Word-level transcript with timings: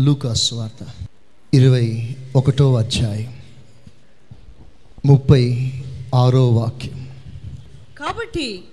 లూకాస్ 0.00 0.52
వార్త. 0.52 0.86
ఇరవై 1.54 2.16
ఒకటో 2.36 2.74
అధ్యాయం. 2.74 3.36
ముప్పై 5.06 5.72
ఆరో 6.14 6.50
వాక్యం. 6.50 7.10
కాబట్టి 7.98 8.64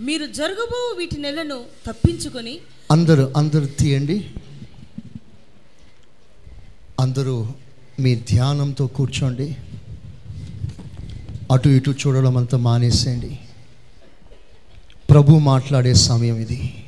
మీరు 0.00 0.26
జరగబో 0.26 0.94
వీటి 0.98 1.18
నెలను 1.18 1.64
తప్పించుకొని 1.86 2.58
అందరూ 2.90 3.32
అందరూ 3.36 3.66
తీయండి. 3.66 4.30
అందరూ 7.00 7.46
మీ 8.00 8.14
ధ్యానంతో 8.14 8.86
కూర్చోండి. 8.86 9.56
అటు 11.52 11.68
ఇటు 11.68 11.90
చూడడం 11.90 12.36
అంతా 12.36 12.58
మానేసేయండి. 12.58 13.38
ప్రభు 15.10 15.32
మాట్లాడే 15.32 15.94
సమయం 15.94 16.36
ఇది. 16.36 16.84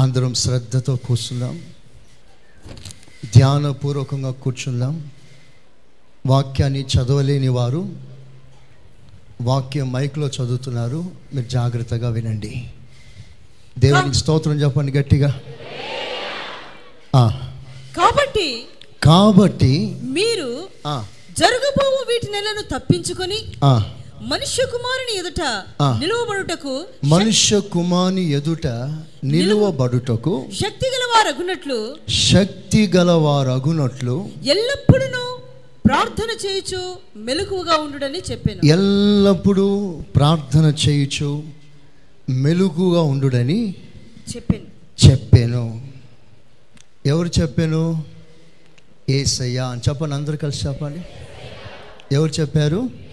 అందరం 0.00 0.34
శ్రద్ధతో 0.34 0.96
కూర్చుందాం. 0.96 1.60
ధ్యానపూర్వకంగా 3.34 4.30
కూర్చుందాం. 4.30 5.10
వాక్యాన్ని 6.26 6.82
చదవలేని 6.82 7.48
వారు 7.48 7.88
వాక్యం 9.40 9.92
మైక్లో 9.92 10.26
చదువుతున్నారు. 10.26 11.04
మీరు 11.34 11.46
జాగ్రత్తగా 11.46 12.08
వినండి. 12.08 12.70
దేవునికి 13.78 14.16
స్తోత్రం 14.16 14.54
చెప్పండి 14.54 14.92
గట్టిగా. 14.92 15.40
ఆ, 17.16 17.50
కాబట్టి 17.96 18.66
కాబట్టి 19.02 19.96
మీరు 20.02 20.68
ఆ, 20.86 21.04
జరగబోవు 21.38 22.04
వీటి 22.08 22.30
నెలను 22.32 22.78
తప్పించుకొని 22.78 23.36
ఆ, 23.64 23.92
మనుష్య 24.22 24.66
కుమారుని 24.66 25.18
ఎదుట. 25.18 25.40
నిలువబడుటకు 26.00 26.84
మనుష్య 27.04 27.60
కుమాని 27.60 28.30
ఎదుట 28.30 28.66
నిలువబడుటకు 29.24 30.46
శక్తి 30.52 30.86
గలవారగునట్లు 30.86 31.96
శక్తి 32.08 32.92
గలవారగునట్లు 32.96 34.28
ఎల్లప్పుడూ 34.44 35.38
ప్రార్థన 35.86 36.46
చేయుచు 36.46 36.96
మెలకువగా 37.16 37.76
ఉండుడని 37.76 38.18
చెప్పాను. 38.18 38.66
ఎల్లప్పుడూ 38.66 40.00
ప్రార్థన 40.16 40.74
చేయుచు 40.88 41.42
మెలుగుగా 42.30 43.02
ఉండుడని 43.02 43.74
చెప్పాను. 44.36 45.08
చెప్పాను. 45.10 45.86
ఎవరు 47.06 47.30
చెప్పాను? 47.40 48.04
ఏసయ్యా 49.08 49.66
అని 49.66 49.80
చెప్పండి 49.88 50.14
అందరు 50.14 50.36
కలిసి 50.36 50.66
చెప్పండి. 50.66 51.00
ఎవరు 52.14 52.40
చెప్పారు? 52.40 53.07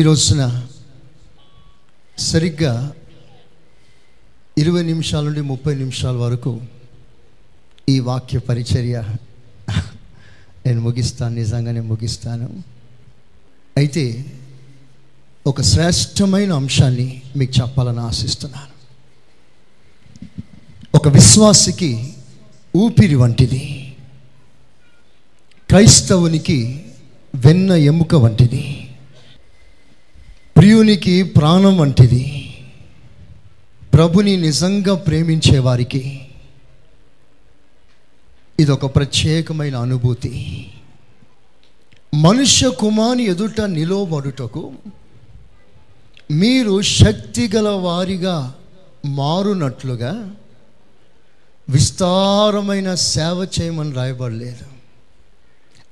ఈ 0.00 0.02
రోజున 0.02 0.66
సరిగ్గా 2.18 2.94
ఇరవై 4.58 4.82
నిమిషాల 4.82 5.24
నుండి 5.24 5.40
ముప్పై 5.40 5.74
నిమిషాల 5.74 6.16
వరకు 6.16 6.60
ఈ 7.88 8.00
వాక్య 8.00 8.38
పరిచర్య 8.38 9.04
నేను 10.66 10.80
ముగిస్తాను 10.80 11.34
నిజంగానే 11.34 11.80
ముగిస్తాను. 11.80 12.62
అయితే 13.76 14.24
ఒక 15.46 15.62
శ్రేష్టమైన 15.62 16.52
అంశాన్ని 16.52 17.22
మీకు 17.36 17.52
చెప్పాలని 17.62 18.00
ఆశిస్తున్నాను. 18.00 18.74
ఒక 20.94 21.08
విశ్వాసికి 21.08 22.14
ఊపిరి 22.76 23.14
వంటిది 23.14 23.96
క్రైస్తవునికి 25.68 26.86
వెన్న 27.34 27.72
ఎముక 27.72 28.14
వంటిది. 28.14 28.86
ప్రియునికి 30.60 31.22
ప్రాణం 31.22 31.78
వంటిది. 31.78 32.54
ప్రభుని 33.94 34.36
నిజంగా 34.36 34.94
ప్రేమించే 34.94 35.58
వారికి 35.58 36.20
ఇది 38.60 38.70
ఒక 38.70 38.96
ప్రత్యేకమైన 38.96 39.76
అనుభూతి. 39.76 40.66
మనుష్య 42.14 42.70
కుమారుని 42.70 43.24
ఎదుట 43.24 43.60
నిలవబడుటకు 43.60 44.72
మీరు 46.30 46.82
శక్తి 46.82 47.50
గల 47.56 47.68
వారిగా 47.68 48.54
మారునట్లుగా 49.06 50.34
విస్తారమైన 51.68 52.94
సేవ 52.94 53.46
చేయమని 53.60 53.92
రాయబడలేదు. 53.92 54.66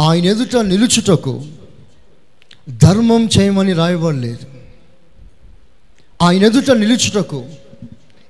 ఆయన 0.03 0.25
ఎదుట 0.25 0.57
నిలుచుటకు 0.57 1.45
ధర్మం 2.69 3.29
చేయమని 3.39 3.73
రాయబడలేదు. 3.73 4.58
ఆయన 6.23 6.45
ఎదుట 6.45 6.71
నిలుచుటకు 6.71 7.47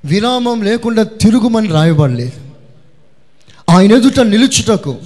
విరామం 0.04 0.62
లేకుండా 0.62 1.02
తిరుగుమని 1.02 1.68
రాయబడలేదు 1.68 2.40
ఆయన 3.70 3.92
ఎదుట 3.92 4.20
నిలుచుటకు 4.20 4.96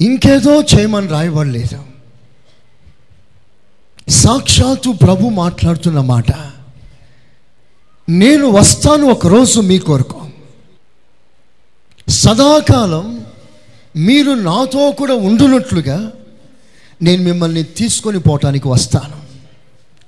ఇంకేదో 0.00 0.62
చేయమని 0.62 1.08
రాయబడలేదు 1.08 1.78
సాక్షాత్తు 4.08 4.90
ప్రభు 4.90 5.28
మాట్లాడుతున్న 5.28 6.00
మాట 6.00 6.32
నేను 8.08 8.50
వస్తాను 8.50 9.06
ఒకరోజు 9.06 9.60
మీ 9.60 9.78
కొరకు. 9.78 10.20
సదాకాలం 12.08 13.24
మీరు 13.96 14.30
నాతో 14.30 14.90
కూడా 14.90 15.14
ఉండునట్లుగా 15.14 16.12
నేను 17.02 17.22
మిమ్మల్ని 17.22 17.62
తీసుకొని 17.62 18.18
పోవటానికి 18.18 18.68
వస్తాను. 18.68 19.16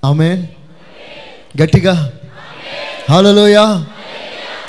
ఆమె 0.06 0.49
గట్టిగా. 1.62 2.12
హలోయ 3.10 3.84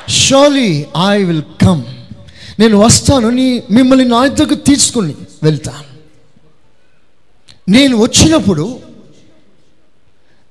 షోలీ 0.10 0.86
ఐ 1.08 1.24
విల్ 1.24 1.44
కమ్ 1.62 1.84
నేను 2.60 2.78
వస్తాను. 2.78 3.30
నీ 3.30 3.64
మిమ్మల్ని 3.72 4.06
నా 4.06 4.26
ఇద్దరికి 4.26 4.56
తీసుకుని 4.56 5.16
వెళ్తాను. 5.44 5.90
నేను 7.72 7.98
వచ్చినప్పుడు 7.98 8.80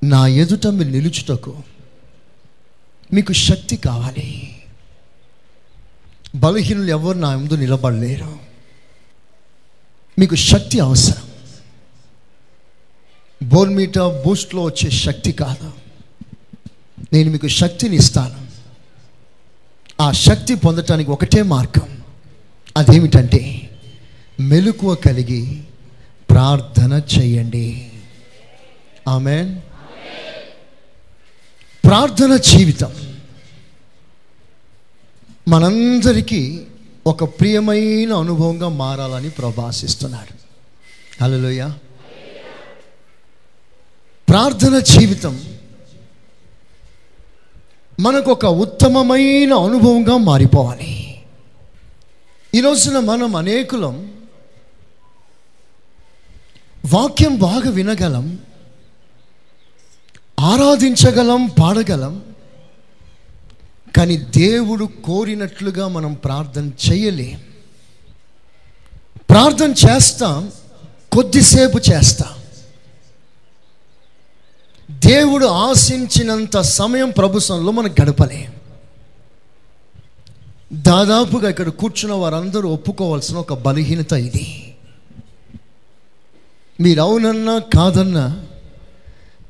నా 0.05 0.27
ఎదుట 0.27 0.67
మీరు 0.67 0.89
నిలుచుటకు 0.89 1.57
మీకు 3.13 3.33
శక్తి 3.33 3.77
కావాలి. 3.77 4.57
బలహీనులు 6.35 6.91
ఎవరు 6.91 7.19
నా 7.19 7.37
ముందు 7.37 7.55
నిలబడలేరు. 7.55 8.39
మీకు 10.19 10.35
శక్తి 10.35 10.81
అవసరం. 10.81 11.29
బోర్మీటా 13.43 14.23
బూస్ట్లో 14.27 14.63
వచ్చే 14.63 14.91
శక్తి 14.91 15.33
కాదు. 15.33 15.73
నేను 17.13 17.31
మీకు 17.31 17.49
శక్తిని 17.49 17.97
ఇస్తాను. 17.97 18.49
ఆ 20.03 20.13
శక్తి 20.13 20.55
పొందటానికి 20.55 21.11
ఒకటే 21.11 21.43
మార్గం. 21.43 22.03
అదేమిటంటే 22.77 23.71
మెలకువ 24.41 24.95
కలిగి 24.95 25.65
ప్రార్థన 26.31 27.03
చేయండి. 27.19 27.93
ఆమె 29.09 29.61
ప్రార్థన 31.85 32.37
జీవితం. 32.37 33.19
మనందరికీ 35.49 36.65
ఒక 37.07 37.41
ప్రియమైన 37.41 38.13
అనుభవంగా 38.13 38.69
మారాలని 38.69 39.31
ప్రభాసిస్తున్నాడు 39.31 40.39
హలోయ 41.25 41.69
ప్రార్థన 44.29 44.79
జీవితం 44.79 45.58
మనకు 48.01 48.31
ఒక 48.31 48.47
ఉత్తమమైన 48.47 49.55
అనుభవంగా 49.55 50.17
మారిపోవాలి. 50.17 51.23
ఈ 52.55 52.61
రోజున 52.61 52.99
మనం 52.99 53.37
అనేకులం 53.37 54.13
వాక్యం 56.93 57.37
బాగా 57.37 57.71
వినగలం 57.71 58.39
ఆరాధించగలం 60.41 61.47
పాడగలం 61.47 62.23
కానీ 63.97 64.17
దేవుడు 64.17 64.85
కోరినట్లుగా 65.05 65.89
మనం 65.89 66.15
ప్రార్థన 66.15 66.71
చేయలేం. 66.89 67.41
ప్రార్థన 69.31 69.75
చేస్తాం 69.87 70.53
కొద్దిసేపు 71.13 71.79
చేస్తాం. 71.79 72.38
దేవుడు 74.91 75.47
ఆశించినంత 75.47 76.61
సమయం 76.61 77.11
ప్రభుత్వంలో 77.11 77.73
మనం 77.73 77.91
గడపలేం. 78.03 78.53
దాదాపుగా 80.83 81.51
ఇక్కడ 81.51 81.69
కూర్చున్న 81.69 82.15
వారందరూ 82.15 82.69
ఒప్పుకోవాల్సిన 82.69 83.37
ఒక 83.37 83.53
బలహీనత 83.53 84.13
ఇది. 84.13 84.77
మీరు 86.81 87.01
అవునన్నా 87.01 87.59
కాదన్నా 87.59 88.45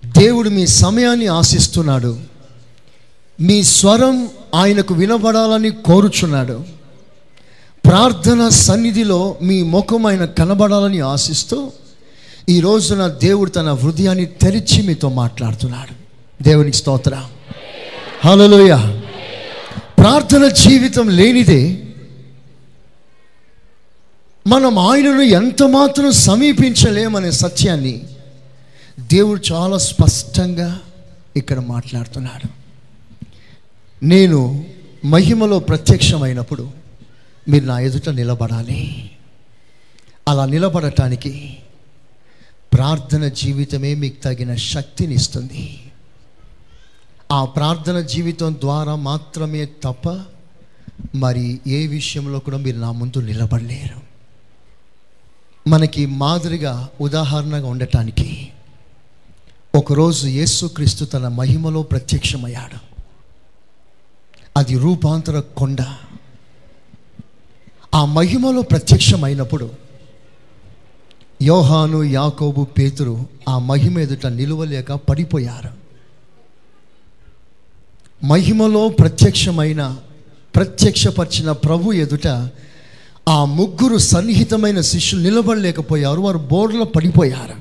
దేవుడు 0.06 0.50
మీ 0.50 0.66
సమయాన్ని 0.66 1.26
ఆశిస్తున్నాడు. 1.26 2.20
మీ 3.40 3.62
స్వరం 3.62 4.30
ఆయనకు 4.54 4.94
వినబడాలని 4.94 5.70
కోరుచున్నాడు. 5.70 6.64
ప్రార్థన 7.84 8.48
సన్నిధిలో 8.48 9.36
మీ 9.42 9.62
ముఖం 9.62 10.06
ఆయన 10.06 10.24
కనబడాలని 10.24 11.00
ఆశిస్తూ 11.00 11.72
ఈ 12.48 12.60
రోజున 12.60 13.06
దేవుడు 13.06 13.50
తన 13.50 13.72
హృదయాన్ని 13.72 14.26
తెరిచి 14.26 14.82
మీతో 14.82 15.08
మాట్లాడుతున్నాడు. 15.08 15.94
దేవునికి 16.42 16.76
స్తోత్ర. 16.76 17.24
హలోయ 18.24 18.76
ప్రార్థన 19.98 20.48
జీవితం 20.48 21.08
లేనిదే 21.08 21.84
మనం 24.46 24.78
ఆయనను 24.78 25.20
ఎంత 25.20 25.62
మాత్రం 25.62 26.12
సమీపించలేమనే 26.12 27.30
సత్యాన్ని 27.30 28.02
దేవుడు 29.00 29.52
చాలా 29.52 29.78
స్పష్టంగా 29.78 30.80
ఇక్కడ 31.36 31.58
మాట్లాడుతున్నాడు. 31.58 32.48
నేను 34.04 34.64
మహిమలో 35.04 35.58
ప్రత్యక్షమైనప్పుడు 35.58 36.70
మీరు 37.48 37.64
నా 37.64 37.80
ఎదుట 37.80 38.08
నిలబడాలి. 38.08 39.10
అలా 40.28 40.46
నిలబడటానికి 40.46 41.56
ప్రార్థన 42.72 43.28
జీవితమే 43.28 43.94
మీకు 43.94 44.22
తగిన 44.22 44.54
శక్తిని 44.54 45.14
ఇస్తుంది. 45.14 45.92
ఆ 47.32 47.44
ప్రార్థన 47.44 48.00
జీవితం 48.00 48.54
ద్వారా 48.54 48.94
మాత్రమే 48.94 49.64
తప్ప 49.64 50.24
మరి 51.14 51.60
ఏ 51.66 51.86
విషయంలో 51.86 52.38
కూడా 52.38 52.56
మీరు 52.56 52.78
నా 52.78 52.92
ముందు 52.92 53.20
నిలబడలేరు. 53.20 54.00
మనకి 55.68 56.06
మాదిరిగా 56.06 56.88
ఉదాహరణగా 57.00 57.66
ఉండటానికి 57.66 58.48
ఒకరోజు 59.74 60.26
యేసుక్రీస్తు 60.26 61.04
తన 61.04 61.28
మహిమలో 61.28 61.82
ప్రత్యక్షమయ్యాడు. 61.82 62.78
అది 64.56 64.78
రూపాంతర 64.78 65.40
కొండ. 65.40 65.84
ఆ 67.94 68.04
మహిమలో 68.04 68.62
ప్రత్యక్షమైనప్పుడు 68.62 69.87
యోహాను 71.42 72.02
యాకోబు 72.02 72.64
పేతురు 72.64 73.26
ఆ 73.48 73.58
మహిమ 73.58 73.98
ఎదుట 73.98 74.26
నిలువలేక 74.26 74.92
పడిపోయారు. 74.92 75.70
మహిమలో 78.26 78.88
ప్రత్యక్షమైన 78.88 79.98
ప్రత్యక్షపరిచిన 80.54 81.52
ప్రభు 81.52 81.92
ఎదుట 81.92 82.26
ఆ 83.28 83.44
ముగ్గురు 83.44 83.98
సన్నిహితమైన 83.98 84.80
శిష్యులు 84.80 85.22
నిలబడలేకపోయారు. 85.22 86.20
వారు 86.20 86.38
బోర్డులో 86.38 86.84
పడిపోయారు. 86.84 87.54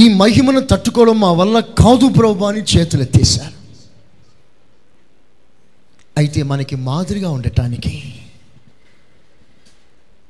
ఈ 0.00 0.14
మహిమను 0.14 0.60
తట్టుకోవడం 0.60 1.20
మా 1.20 1.32
వల్ల 1.32 1.60
కాదు 1.60 2.08
ప్రభు 2.08 2.44
అని 2.44 2.62
చేతులెత్తేశారు 2.62 3.54
అయితే 6.16 6.42
మనకి 6.42 6.76
మాదిరిగా 6.76 7.30
ఉండటానికి 7.30 8.14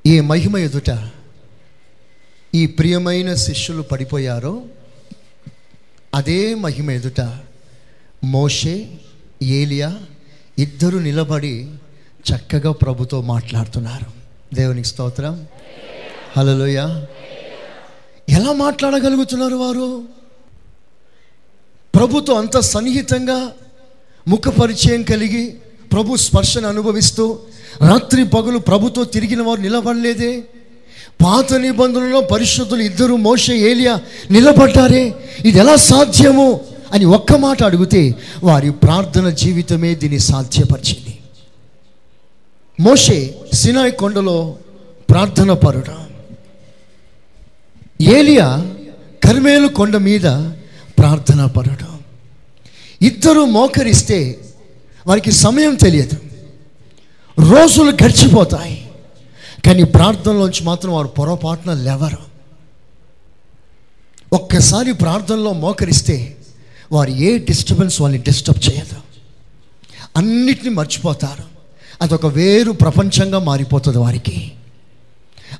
ఏ 0.07 0.21
మహిమ 0.21 0.57
ఎదుట 0.57 0.91
ఈ 2.55 2.67
ప్రియమైన 2.67 3.35
శిష్యులు 3.35 3.83
పడిపోయారో 3.83 4.63
అదే 6.15 6.55
మహిమ 6.55 6.91
ఎదుట. 6.91 7.39
మోషే 8.25 8.89
ఏలియా 9.43 9.99
ఇద్దరు 10.59 10.99
నిలబడి 10.99 11.71
చక్కగా 12.03 12.73
ప్రభుతో 12.73 13.21
మాట్లాడుతున్నారు. 13.21 14.07
దేవునికి 14.55 14.89
స్తోత్రం. 14.89 15.47
హలోయ 16.37 17.05
ఎలా 18.29 18.53
మాట్లాడగలుగుతున్నారు 18.53 19.55
వారు? 19.55 20.05
ప్రభుతో 21.95 22.33
అంత 22.33 22.59
సన్నిహితంగా 22.59 23.53
ముఖ 24.29 24.49
పరిచయం 24.49 25.03
కలిగి 25.03 25.59
ప్రభు 25.93 26.17
స్పర్శను 26.17 26.69
అనుభవిస్తూ 26.69 27.39
రాత్రి 27.89 28.25
పగులు 28.25 28.59
ప్రభుతో 28.59 29.05
తిరిగిన 29.05 29.43
వారు 29.43 29.61
నిలబడలేదే? 29.61 30.45
పాత 31.25 31.55
నిబంధనలో 31.55 32.21
పరిశుద్ధులు 32.21 32.83
ఇద్దరు 32.83 33.17
మోషే 33.17 33.57
ఏలియా 33.57 34.01
నిలబడ్డారే. 34.31 35.15
ఇది 35.45 35.59
ఎలా 35.59 35.77
సాధ్యము 35.77 36.61
అని 36.93 37.05
ఒక్క 37.05 37.33
మాట 37.33 37.63
అడిగితే 37.63 38.15
వారి 38.45 38.71
ప్రార్థన 38.71 39.31
జీవితమే 39.31 39.95
దీన్ని 39.95 40.19
సాధ్యపరిచింది. 40.19 41.19
మోషే 42.81 43.35
సినాయి 43.55 43.93
కొండలో 43.93 44.57
ప్రార్థన 45.11 45.53
పరుడు 45.53 46.03
ఏలియా 48.03 48.75
కర్మేలు 49.25 49.69
కొండ 49.69 49.97
మీద 49.97 50.23
ప్రార్థన 50.99 51.45
పరుడు 51.47 51.93
ఇద్దరు 53.05 53.45
మోకరిస్తే 53.45 54.39
వారికి 55.07 55.33
సమయం 55.33 55.75
తెలియదు. 55.75 56.17
రోజులు 57.53 57.91
గడిచిపోతాయి. 57.91 58.82
కానీ 59.67 59.83
ప్రార్థనలోంచి 59.83 60.65
మాత్రం 60.65 60.93
వారు 60.93 61.07
పొరపాటున 61.07 61.75
లేవరు. 61.75 62.33
ఒక్కసారి 64.33 64.93
ప్రార్థనలో 64.93 65.53
మోకరిస్తే 65.53 66.37
వారు 66.93 67.11
ఏ 67.11 67.39
డిస్టర్బెన్స్ 67.39 68.01
వాళ్ళని 68.01 68.23
డిస్టర్బ్ 68.23 68.73
చేయదు. 68.73 68.97
అన్నిటిని 70.17 70.71
మర్చిపోతారు. 70.71 71.45
అదొక 72.03 72.27
వేరు 72.27 72.73
ప్రపంచంగా 72.73 73.39
మారిపోతుంది 73.39 73.99
వారికి. 73.99 74.53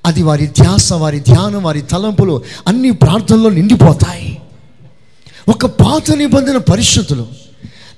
అది 0.07 0.23
వారి 0.23 0.47
ధ్యాస 0.47 0.93
వారి 0.93 1.21
ధ్యానం 1.21 1.63
వారి 1.63 1.83
తలంపులు 1.83 2.43
అన్ని 2.69 2.91
ప్రార్థనలో 2.91 3.51
నిండిపోతాయి. 3.51 4.39
ఒక 5.49 5.67
పాత 5.67 6.11
నిబంధన 6.11 6.57
పరిస్థితులు 6.57 7.29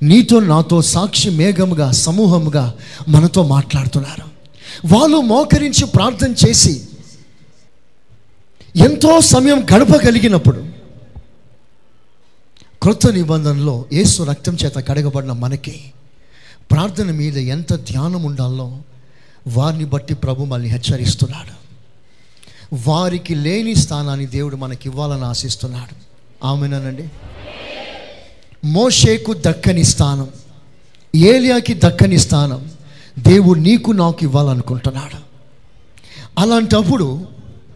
నీతో 0.03 0.41
నాతో 0.41 0.83
సాక్షి 0.83 1.31
మేఘముగా 1.31 1.91
సమూహముగా 1.91 2.75
మనతో 3.09 3.43
మాట్లాడుతున్నారు. 3.43 4.34
వాళ్ళు 4.87 5.21
మోకరించి 5.21 5.87
ప్రార్థన 5.87 6.35
చేసి 6.49 6.89
ఎంతో 8.77 9.21
సమయం 9.21 9.67
గడపగలిగినప్పుడు 9.75 10.69
క్రొత్త 12.83 13.07
నిబంధనలో 13.07 13.85
ఏసు 13.93 14.23
రక్తం 14.23 14.57
చేత 14.65 14.77
కడగబడిన 14.77 15.33
మనకి 15.33 15.93
ప్రార్థన 16.71 17.11
మీద 17.11 17.39
ఎంత 17.39 17.75
ధ్యానం 17.75 18.23
ఉండాలో 18.23 18.79
వారిని 19.47 19.85
బట్టి 19.85 20.15
ప్రభు 20.15 20.45
మనల్ని 20.45 20.71
హెచ్చరిస్తున్నాడు. 20.71 21.65
వారికి 22.91 23.35
లేని 23.35 23.75
స్థానాన్ని 23.75 24.27
దేవుడు 24.27 24.57
మనకి 24.57 24.89
ఇవ్వాలని 24.89 25.25
ఆశిస్తున్నాడు. 25.25 25.97
ఆమెనండి. 26.47 27.09
మోషేకు 28.65 29.33
దక్కని 29.33 29.85
స్థానం 29.85 30.29
ఏలియాకి 31.17 31.75
దక్కని 31.75 32.19
స్థానం 32.19 32.71
దేవుడు 33.19 33.59
నీకు 33.59 33.93
నాకు 33.93 34.19
ఇవ్వాలనుకుంటున్నాడు. 34.23 35.19
అలాంటప్పుడు 36.39 37.29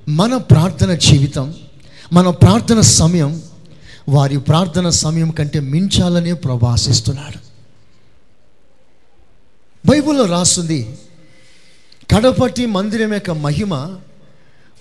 మన 0.08 0.37
ప్రార్థన 0.37 0.94
జీవితం 0.94 1.55
మన 2.12 2.31
ప్రార్థన 2.31 2.81
సమయం 2.81 3.43
వారి 4.08 4.38
ప్రార్థన 4.38 4.88
సమయం 4.88 5.31
కంటే 5.31 5.61
మించాలనే 5.61 6.32
ప్రభు 6.32 6.67
ఆశిస్తున్నాడు. 6.67 7.49
బైబిల్లో 9.90 10.25
రాస్తుంది 10.25 10.99
కడపటి 12.14 12.67
మందిరం 12.67 13.13
యొక్క 13.13 13.31
మహిమ 13.31 13.96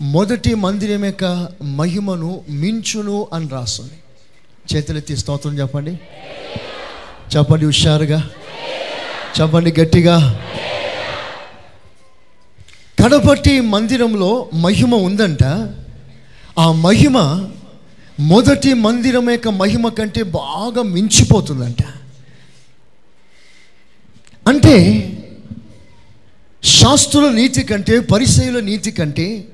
మొదటి 0.01 0.55
మందిరం 0.55 1.05
యొక్క 1.05 1.47
మహిమను 1.63 2.41
మించును 2.49 3.27
అని 3.33 3.47
రాస్తుంది. 3.47 3.93
చేతులెత్తి 4.75 5.17
స్తోత్రం 5.17 5.59
చెప్పండి. 5.59 5.99
చెప్పండి 7.37 7.65
హుషారుగా. 7.65 8.29
చెప్పండి 9.41 9.81
గట్టిగా. 9.81 10.41
కడపటి 13.03 13.61
మందిరంలో 13.61 14.49
మహిమ 14.53 14.95
ఉందంట. 14.95 15.43
ఆ 16.59 16.71
మహిమ 16.71 17.47
మొదటి 18.19 18.73
మందిరం 18.73 19.29
యొక్క 19.29 19.47
మహిమ 19.47 19.87
కంటే 19.87 20.23
బాగా 20.23 20.81
మించిపోతుందంట. 20.81 21.83
అంటే 24.47 25.03
శాస్త్రుల 26.63 27.31
నీతి 27.31 27.63
కంటే 27.63 27.99
పరిచయుల 27.99 28.59
నీతి 28.59 28.91
కంటే 28.91 29.47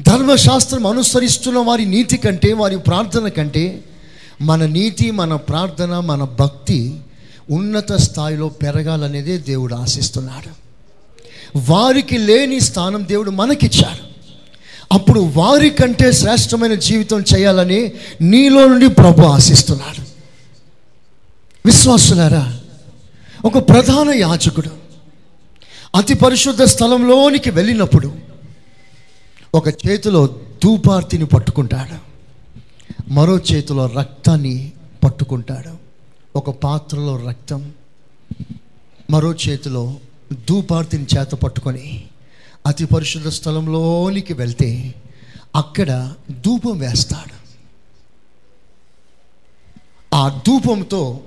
ధర్మశాస్త్రం 0.00 0.86
అనుసరిస్తున్న 0.86 1.58
వారి 1.58 1.84
నీతి 1.84 2.16
కంటే 2.16 2.52
వారి 2.52 2.78
ప్రార్థన 2.78 3.28
కంటే 3.28 3.84
మన 4.40 4.66
నీతి 4.66 5.10
మన 5.10 5.36
ప్రార్థన 5.36 5.98
మన 6.00 6.24
భక్తి 6.24 7.00
ఉన్నత 7.52 7.92
స్థాయిలో 7.92 8.48
పెరగాలనేదే 8.48 9.38
దేవుడు 9.38 9.74
ఆశిస్తున్నాడు. 9.74 10.62
వారికి 11.72 12.18
లేని 12.18 12.60
స్థానం 12.60 13.08
దేవుడు 13.08 13.30
మనకిచ్చాడు. 13.30 14.12
అప్పుడు 14.92 15.20
వారికంటే 15.20 16.12
శ్రేష్టమైన 16.12 16.74
జీవితం 16.74 17.24
చేయాలని 17.34 17.92
నీలో 18.20 18.68
నుండి 18.68 18.88
ప్రభు 18.88 19.22
ఆశిస్తున్నాడు. 19.22 20.02
విశ్వాసులారా 21.66 22.60
ఒక 23.44 23.68
ప్రధాన 23.68 24.10
యాజకుడు 24.10 24.70
అతి 25.94 26.14
పరిశుద్ధ 26.14 26.62
స్థలంలోనికి 26.62 27.50
వెళ్ళినప్పుడు 27.50 28.12
ఒక 29.54 29.68
చేతిలో 29.68 30.26
ధూపార్తిని 30.64 31.26
పట్టుకుంటాడు. 31.26 32.12
మరో 33.12 33.38
చేతిలో 33.38 33.86
రక్తాన్ని 33.86 34.72
పట్టుకుంటాడు. 35.04 35.81
ఒక 36.36 36.50
పాత్రలో 36.50 37.28
రక్తం 37.28 37.72
మరో 39.10 39.32
చేతిలో 39.32 39.96
ధూపార్తిని 40.48 41.06
చేత 41.16 41.34
పట్టుకొని 41.34 42.04
అతి 42.66 42.84
పరిశుద్ధ 42.84 43.28
స్థలంలోనికి 43.28 44.32
వెళ్తే 44.32 44.94
అక్కడ 45.54 46.14
ధూపం 46.30 46.78
వేస్తాడు. 46.78 47.36
ఆ 50.14 50.42
ధూపంతో 50.46 51.20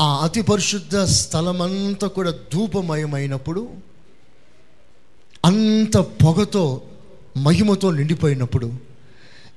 ఆ 0.00 0.16
అతి 0.24 0.42
పరిశుద్ధ 0.42 0.96
స్థలమంతా 0.96 2.06
కూడా 2.06 2.30
ధూపమయమైనప్పుడు 2.30 3.68
అంత 5.44 5.96
పొగతో 5.96 6.80
మహిమతో 7.36 7.90
నిండిపోయినప్పుడు 7.90 8.72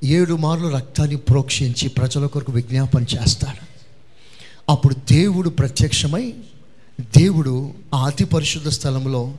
ఏడు 0.04 0.34
మార్లు 0.34 0.68
రక్తాన్ని 0.68 1.16
ప్రోక్షించి 1.16 1.88
ప్రజల 1.88 2.26
కొరకు 2.26 2.52
విజ్ఞాపన 2.52 3.04
చేస్తాడు. 3.04 3.71
అప్పుడు 4.72 4.94
దేవుడు 4.94 5.50
ప్రత్యక్షమై 5.50 6.34
దేవుడు 7.18 7.74
ఆ 7.94 8.06
అతి 8.06 8.26
పరిశుద్ధ 8.26 8.68
స్థలంలో 8.68 9.34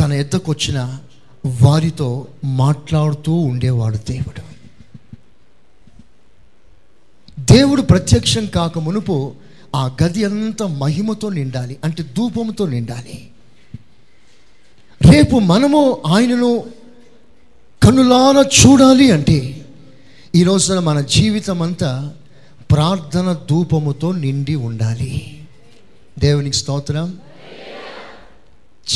తన 0.00 0.12
ఎద్దకు 0.12 0.52
వచ్చిన 0.52 0.98
వారితో 1.62 2.26
మాట్లాడుతూ 2.44 3.32
ఉండేవాడు 3.32 3.96
దేవుడు. 3.96 4.42
దేవుడు 7.40 7.82
ప్రత్యక్షం 7.82 8.46
కాక 8.46 8.78
మునుపు 8.78 9.32
ఆ 9.76 9.96
గది 10.02 10.24
అంతా 10.24 10.66
మహిమతో 10.66 11.28
నిండాలి 11.28 11.76
అంటే 11.84 12.02
ధూపంతో 12.02 12.66
నిండాలి. 12.66 13.30
రేపు 15.12 15.38
మనము 15.38 16.02
ఆయనను 16.06 16.64
కనులారా 17.82 18.40
చూడాలి 18.40 19.10
అంటే 19.10 19.66
ఈ 20.34 20.42
రోజున 20.42 20.78
మన 20.78 21.00
జీవితం 21.00 21.62
అంతా 21.62 22.12
ప్రార్థన 22.70 23.32
ధూపముతో 23.50 24.12
నిండి 24.12 24.54
ఉండాలి. 24.54 25.44
దేవునికి 26.18 26.56
స్తోత్రం. 26.56 27.20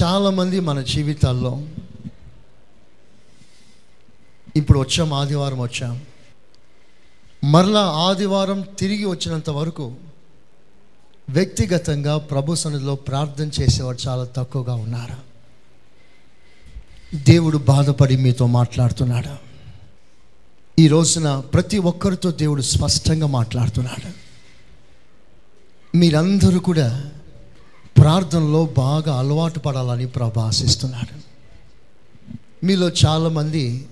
చాలామంది 0.03 0.61
మన 0.61 0.81
జీవితాల్లో 0.81 1.63
ఇప్పుడు 4.57 4.79
వచ్చాం 4.79 5.13
ఆదివారం 5.13 5.61
వచ్చాం. 5.61 6.01
మరలా 7.45 7.81
ఆదివారం 7.81 8.61
తిరిగి 8.79 9.05
వచ్చినంత 9.05 9.51
వరకు 9.51 9.95
వ్యక్తిగతంగా 11.29 12.19
ప్రభు 12.19 12.55
సన్నిధిలో 12.55 12.95
ప్రార్థన 12.95 13.51
చేసేవారు 13.61 13.99
చాలా 14.09 14.25
తక్కువగా 14.25 14.75
ఉన్నారు. 14.75 15.31
దేవుడు 17.17 17.59
బాధపడి 17.59 18.17
మీతో 18.17 18.47
మాట్లాడుతున్నాడు. 18.47 19.50
ఈ 20.81 20.89
రోజున 20.89 21.41
ప్రతి 21.41 21.79
ఒక్కరితో 21.79 22.31
దేవుడు 22.31 22.63
స్పష్టంగా 22.63 23.27
మాట్లాడుతున్నాడు. 23.27 24.13
మీరందరూ 25.97 26.61
కూడా 26.61 27.11
ప్రార్థనలో 27.97 28.67
బాగా 28.67 29.19
అలవాటు 29.19 29.59
పడాలని 29.59 30.07
ప్రభు 30.07 30.41
ఆశిస్తున్నాడు. 30.41 31.21
మీలో 32.67 32.89
చాలామంది 32.89 33.89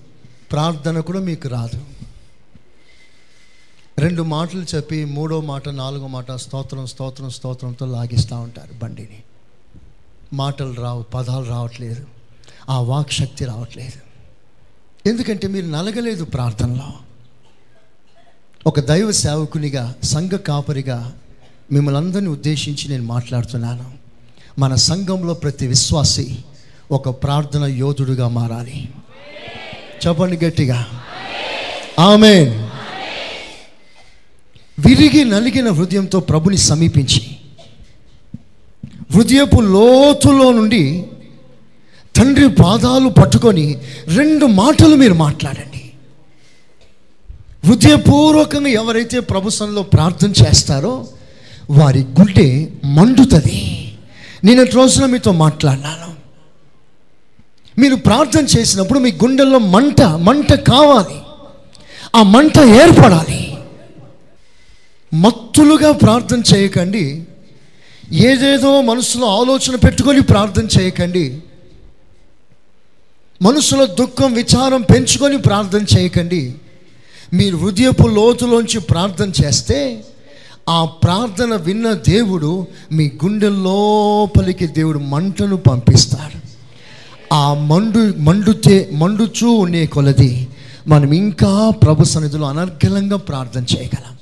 ప్రార్థన 0.51 0.99
కూడా 0.99 1.19
మీకు 1.19 1.47
రాదు. 1.47 1.85
రెండు 3.99 4.23
మాటలు 4.23 4.65
చెప్పి 4.75 5.05
మూడో 5.05 5.41
మాట 5.41 5.69
నాలుగో 5.69 6.07
మాట 6.07 6.31
స్తోత్రం 6.31 6.85
స్తోత్రం 6.85 7.29
స్తోత్రంతో 7.29 7.85
లాగిస్తూ 7.85 8.35
ఉంటారు 8.35 8.73
బండిని. 8.73 9.23
మాటలు 10.33 10.73
రావు 10.73 11.03
పదాలు 11.03 11.45
రావట్లేదు. 11.45 12.05
ఆ 12.69 12.81
వాక్ 12.81 13.11
శక్తి 13.11 13.45
రావట్లేదు. 13.45 14.08
ఎందుకంటే 15.09 15.47
మీరు 15.47 15.65
నలగలేదు 15.65 16.23
ప్రార్థనలో. 16.23 16.93
ఒక 18.67 18.79
దైవ 18.79 19.11
సేవకునిగా 19.11 19.95
సంఘ 20.03 20.29
కాపరిగా 20.29 21.13
మిమ్మల్ని 21.71 22.01
అందరినీ 22.01 22.27
ఉద్దేశించి 22.27 22.89
నేను 22.89 23.03
మాట్లాడుతున్నాను. 23.03 23.91
మన 24.59 24.75
సంఘంలో 24.75 25.33
ప్రతి 25.33 25.67
విశ్వాసి 25.67 26.37
ఒక 26.91 27.09
ప్రార్థన 27.23 27.63
యోధుడుగా 27.63 28.27
మారాలి. 28.27 28.89
చెప్పండి 30.07 30.45
గట్టిగా. 30.45 30.87
ఆమె 31.99 32.33
విరిగి 34.79 35.25
నలిగిన 35.25 35.69
హృదయంతో 35.69 36.19
ప్రభుని 36.19 36.57
సమీపించి 36.57 37.37
హృదయపు 39.11 39.61
లోతులో 39.61 40.51
నుండి 40.51 41.07
తండ్రి 42.19 42.49
పాదాలు 42.49 43.09
పట్టుకొని 43.09 43.77
రెండు 44.15 44.45
మాటలు 44.45 44.95
మీరు 44.95 45.13
మాట్లాడండి. 45.13 45.91
హృదయపూర్వకంగా 47.67 48.67
ఎవరైతే 48.67 49.19
ప్రభుత్వంలో 49.19 49.83
ప్రార్థన 49.83 50.31
చేస్తారో 50.31 51.07
వారి 51.69 51.99
గుండె 51.99 52.67
మండుతుంది. 52.85 53.91
నేను 54.43 54.63
రోజున 54.63 55.05
మీతో 55.05 55.31
మాట్లాడినాను. 55.31 56.15
మీరు 57.81 57.95
ప్రార్థన 57.95 58.45
చేసినప్పుడు 58.57 58.99
మీ 58.99 59.11
గుండెల్లో 59.11 59.59
మంట 59.59 60.01
మంట 60.01 60.53
కావాలి. 60.53 61.21
ఆ 62.15 62.23
మంట 62.23 62.57
ఏర్పడాలి. 62.57 63.57
మత్తులుగా 65.13 65.91
ప్రార్థన 65.91 66.41
చేయకండి. 66.55 67.23
ఏదేదో 68.11 68.81
మనసులో 68.81 69.41
ఆలోచన 69.41 69.75
పెట్టుకొని 69.75 70.21
ప్రార్థన 70.21 70.67
చేయకండి. 70.79 71.37
మనసులో 73.41 73.85
దుఃఖం 73.85 74.33
విచారం 74.33 74.81
పెంచుకొని 74.81 75.37
ప్రార్థన 75.37 75.85
చేయకండి. 75.97 76.53
మీరు 77.33 77.57
హృదయపు 77.57 78.07
లోతులోంచి 78.07 78.79
ప్రార్థన 78.79 79.31
చేస్తే 79.45 80.05
ఆ 80.69 80.85
ప్రార్థన 80.85 81.55
విన్న 81.55 81.93
దేవుడు 81.93 82.67
మీ 82.91 83.11
గుండె 83.25 83.49
లోపలికి 83.49 84.67
దేవుడు 84.67 84.99
మంటను 84.99 85.57
పంపిస్తాడు. 85.57 86.39
ఆ 87.33 87.53
మండు 87.53 88.19
మండుతే 88.19 88.89
మండుచూ 88.93 89.51
ఉండే 89.51 89.85
కొలది 89.85 90.47
మనం 90.87 91.11
ఇంకా 91.11 91.69
ప్రభు 91.69 92.03
సన్నిధిలో 92.03 92.47
అనర్గలంగా 92.47 93.17
ప్రార్థన 93.17 93.77
చేయగలం. 93.77 94.17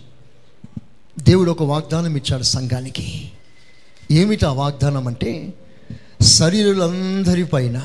దేవుడు 1.19 1.51
ఒక 1.51 1.63
వాగ్దానం 1.63 2.15
ఇచ్చాడు 2.15 2.43
సంఘానికి. 2.43 3.31
ఏమిటి 4.11 4.45
ఆ 4.45 4.51
వాగ్దానం 4.51 5.07
అంటే 5.07 5.53
శరీరులందరిపైన 6.21 7.81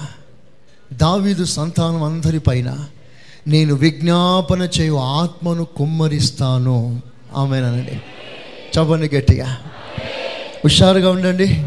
దావీదు 0.92 1.44
సంతానం 1.44 2.02
అందరిపైన 2.02 2.88
నేను 3.48 3.74
విజ్ఞాపన 3.74 4.68
చేయు 4.80 4.94
ఆత్మను 4.94 5.64
కుమ్మరిస్తాను. 5.64 7.02
ఆమెనండి 7.34 7.92
చెప్పండి 8.78 9.16
గట్టిగా. 9.16 9.58
హుషారుగా 10.64 11.10
ఉండండి. 11.10 11.66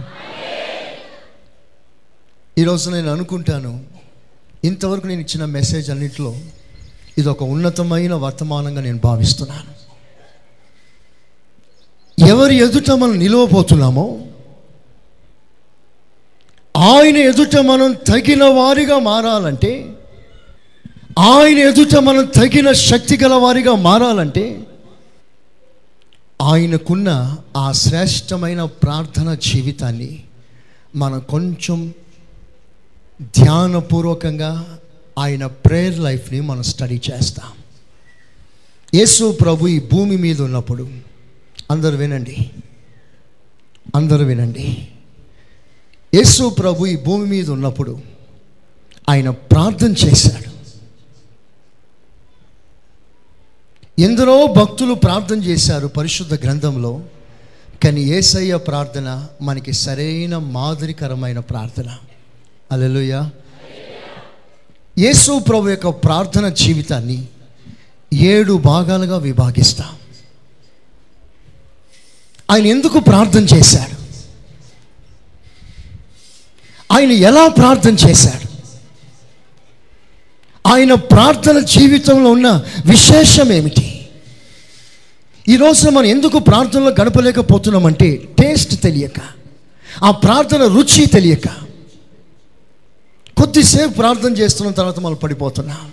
ఈరోజు 2.58 2.90
నేను 2.90 3.12
అనుకుంటాను 3.12 3.84
ఇంతవరకు 4.64 5.08
నేను 5.08 5.22
ఇచ్చిన 5.22 5.46
మెసేజ్ 5.46 5.90
అన్నింటిలో 5.90 6.36
ఇది 7.18 7.30
ఒక 7.30 7.44
ఉన్నతమైన 7.44 8.14
వర్తమానంగా 8.14 8.82
నేను 8.82 8.98
భావిస్తున్నాను. 8.98 9.86
ఎవరి 12.28 12.56
ఎదుట 12.56 12.92
మనం 12.92 13.20
నిలవబోతున్నామో 13.20 14.25
ఆయన 16.78 17.18
ఎదుట 17.18 17.56
మనం 17.56 17.94
తగిన 17.94 18.44
వారిగా 18.44 19.00
మారాలంటే 19.00 19.94
ఆయన 21.20 21.58
ఎదుట 21.58 21.96
మనం 21.96 22.26
తగిన 22.26 22.72
శక్తి 22.72 23.18
గల 23.18 23.34
వారిగా 23.34 23.76
మారాలంటే 23.76 24.68
ఆయనకున్న 26.42 27.38
ఆ 27.58 27.72
శ్రేష్టమైన 27.72 28.64
ప్రార్థన 28.64 29.34
జీవితాన్ని 29.34 30.24
మనం 30.96 31.20
కొంచెం 31.20 31.94
ధ్యానపూర్వకంగా 33.22 34.80
ఆయన 35.20 35.46
ప్రేయర్ 35.46 36.00
లైఫ్ని 36.00 36.42
మనం 36.42 36.64
స్టడీ 36.64 37.02
చేస్తాం. 37.12 37.52
యేసు 38.94 39.32
ప్రభు 39.32 39.68
ఈ 39.68 39.80
భూమి 39.80 40.18
మీద 40.18 40.42
ఉన్నప్పుడు 40.42 40.90
అందరు 41.72 41.96
వినండి. 41.96 42.52
అందరూ 43.96 44.26
వినండి. 44.26 44.88
యేసు 46.16 46.50
ప్రభు 46.50 46.86
ఈ 46.86 46.96
భూమి 46.96 47.26
మీద 47.26 47.50
ఉన్నప్పుడు 47.50 48.02
ఆయన 49.10 49.30
ప్రార్థన 49.30 49.92
చేశాడు. 49.92 50.52
ఎందరో 54.02 54.46
భక్తులు 54.46 54.94
ప్రార్థన 54.94 55.44
చేశారు 55.44 55.88
పరిశుద్ధ 55.88 56.34
గ్రంథంలో 56.34 57.02
కానీ 57.84 58.02
ఏసయ్య 58.02 58.58
ప్రార్థన 58.58 59.28
మనకి 59.42 59.74
సరైన 59.74 60.38
మాదిరికరమైన 60.38 61.40
ప్రార్థన. 61.40 61.98
అలెలుయ 62.72 63.30
యేసు 64.98 65.40
ప్రభు 65.40 65.70
యొక్క 65.70 65.90
ప్రార్థన 65.90 66.50
జీవితాన్ని 66.50 67.28
ఏడు 68.14 68.54
భాగాలుగా 68.54 69.18
విభాగిస్తాం. 69.18 69.92
ఆయన 72.52 72.66
ఎందుకు 72.66 73.00
ప్రార్థన 73.00 73.44
చేశాడు? 73.56 74.05
ఆయన 76.92 77.12
ఎలా 77.12 77.48
ప్రార్థన 77.48 77.94
చేశాడు? 77.94 78.56
ఆయన 80.68 80.94
ప్రార్థన 80.94 81.60
జీవితంలో 81.60 82.32
ఉన్న 82.32 82.64
విశేషం 82.86 83.52
ఏమిటి? 83.52 84.08
ఈరోజు 85.48 85.90
మనం 85.90 86.06
ఎందుకు 86.06 86.40
ప్రార్థనలో 86.40 86.90
గడపలేకపోతున్నామంటే 86.90 88.16
టేస్ట్ 88.16 88.82
తెలియక 88.82 89.22
ఆ 90.04 90.12
ప్రార్థన 90.12 90.64
రుచి 90.64 91.06
తెలియక. 91.06 91.48
కొద్దిసేపు 93.38 93.94
ప్రార్థన 93.94 94.38
చేస్తున్న 94.38 94.72
తర్వాత 94.72 95.00
మనం 95.00 95.16
పడిపోతున్నాం. 95.16 95.92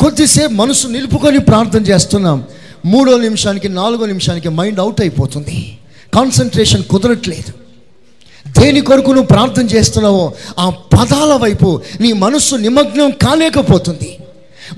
కొద్దిసేపు 0.00 0.52
మనసు 0.52 0.88
నిలుపుకొని 0.88 1.38
ప్రార్థన 1.38 1.82
చేస్తున్నాం 1.82 2.44
మూడో 2.84 3.18
నిమిషానికి 3.18 3.68
నాలుగో 3.68 4.06
నిమిషానికి 4.06 4.48
మైండ్ 4.48 4.80
అవుట్ 4.80 5.00
అయిపోతుంది. 5.00 5.78
కాన్సన్ట్రేషన్ 6.14 6.84
కుదరట్లేదు. 6.84 7.61
దేని 8.48 8.80
కొరకు 8.80 9.10
నువ్వు 9.10 9.26
ప్రార్థన 9.26 9.66
చేస్తున్నావో 9.66 10.32
ఆ 10.58 10.70
పదాల 10.70 11.36
వైపు 11.36 11.80
నీ 12.00 12.12
మనస్సు 12.12 12.54
నిమగ్నం 12.54 13.10
కాలేకపోతుంది. 13.10 14.18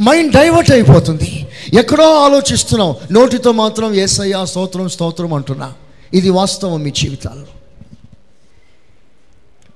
మైండ్ 0.01 0.33
డైవర్ట్ 0.33 0.73
అయిపోతుంది. 0.73 1.47
ఎక్కడో 1.75 2.15
ఆలోచిస్తున్నావు 2.15 2.97
నోటితో 3.13 3.53
మాత్రం 3.53 3.95
ఏసయ్యా 3.95 4.45
స్తోత్రం 4.45 4.89
స్తోత్రం 4.89 5.35
అంటున్నా. 5.35 5.73
ఇది 6.15 6.31
వాస్తవం 6.31 6.83
మీ 6.83 6.91
జీవితాల్లో. 6.91 7.47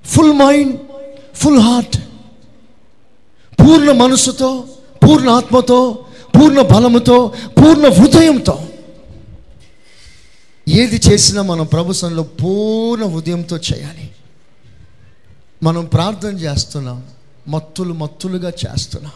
ఫుల్ 0.05 0.33
మైండ్ 0.33 0.77
ఫుల్ 1.35 1.59
హార్ట్ 1.59 1.97
పూర్ణ 3.61 3.91
మనసుతో 3.91 4.63
పూర్ణ 5.03 5.29
ఆత్మతో 5.29 5.99
పూర్ణ 6.37 6.61
బలముతో 6.61 7.31
పూర్ణ 7.57 7.87
హృదయంతో 7.87 8.59
ఏది 10.69 11.01
చేసినా 11.09 11.41
మనం 11.41 11.65
ప్రభుత్వంలో 11.65 12.23
పూర్ణ 12.23 13.03
ఉదయంతో 13.03 13.57
చేయాలి. 13.57 14.11
మనం 15.63 15.85
ప్రార్థన 15.85 16.39
చేస్తున్నాం. 16.39 17.03
మత్తులు 17.47 17.93
మత్తులుగా 17.93 18.49
చేస్తున్నాం. 18.49 19.11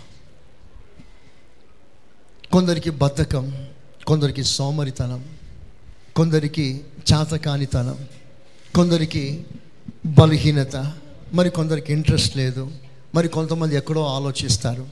కొందరికి 2.51 2.89
బద్ధకం 2.89 3.67
కొందరికి 4.07 4.43
సోమరితనం 4.43 5.25
కొందరికి 6.15 6.81
చాతకానితనం 7.13 7.97
కొందరికి 8.75 9.45
బలహీనత 10.05 10.93
మరి 11.33 11.49
కొందరికి 11.49 11.93
ఇంట్రెస్ట్ 11.93 12.37
లేదు 12.37 12.71
మరి 13.15 13.27
కొంతమంది 13.27 13.75
ఎక్కడో 13.75 14.05
ఆలోచిస్తారు. 14.05 14.87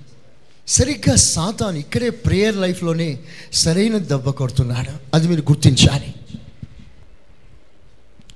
సరిగ్గా 0.67 1.15
సాతాను 1.15 1.77
ఇక్కడే 1.77 2.09
ప్రేయర్ 2.09 2.57
లైఫ్లోనే 2.57 3.19
సరైన 3.53 3.97
దెబ్బ 3.97 4.29
కొడుతున్నాడు. 4.29 4.91
అది 5.13 5.27
మీరు 5.27 5.41
గుర్తించాలి. 5.41 6.13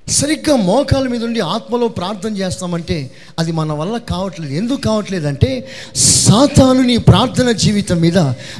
సరిగ్గా 0.08 0.56
మోకాల 0.56 1.08
మీద 1.08 1.24
ఉండి 1.24 1.40
ఆత్మలో 1.40 1.88
ప్రార్థన 1.88 2.36
చేస్తామంటే 2.36 3.10
అది 3.38 3.52
మన 3.52 3.72
వల్ల 3.72 3.98
కావట్లేదు. 3.98 4.52
ఎందుకు 4.52 4.80
కావట్లేదంటే 4.80 5.68
సాతాను 5.96 6.82
నీ 6.82 6.96
ప్రార్థన 6.96 7.50
జీవితం 7.50 7.96
మీద 7.96 8.12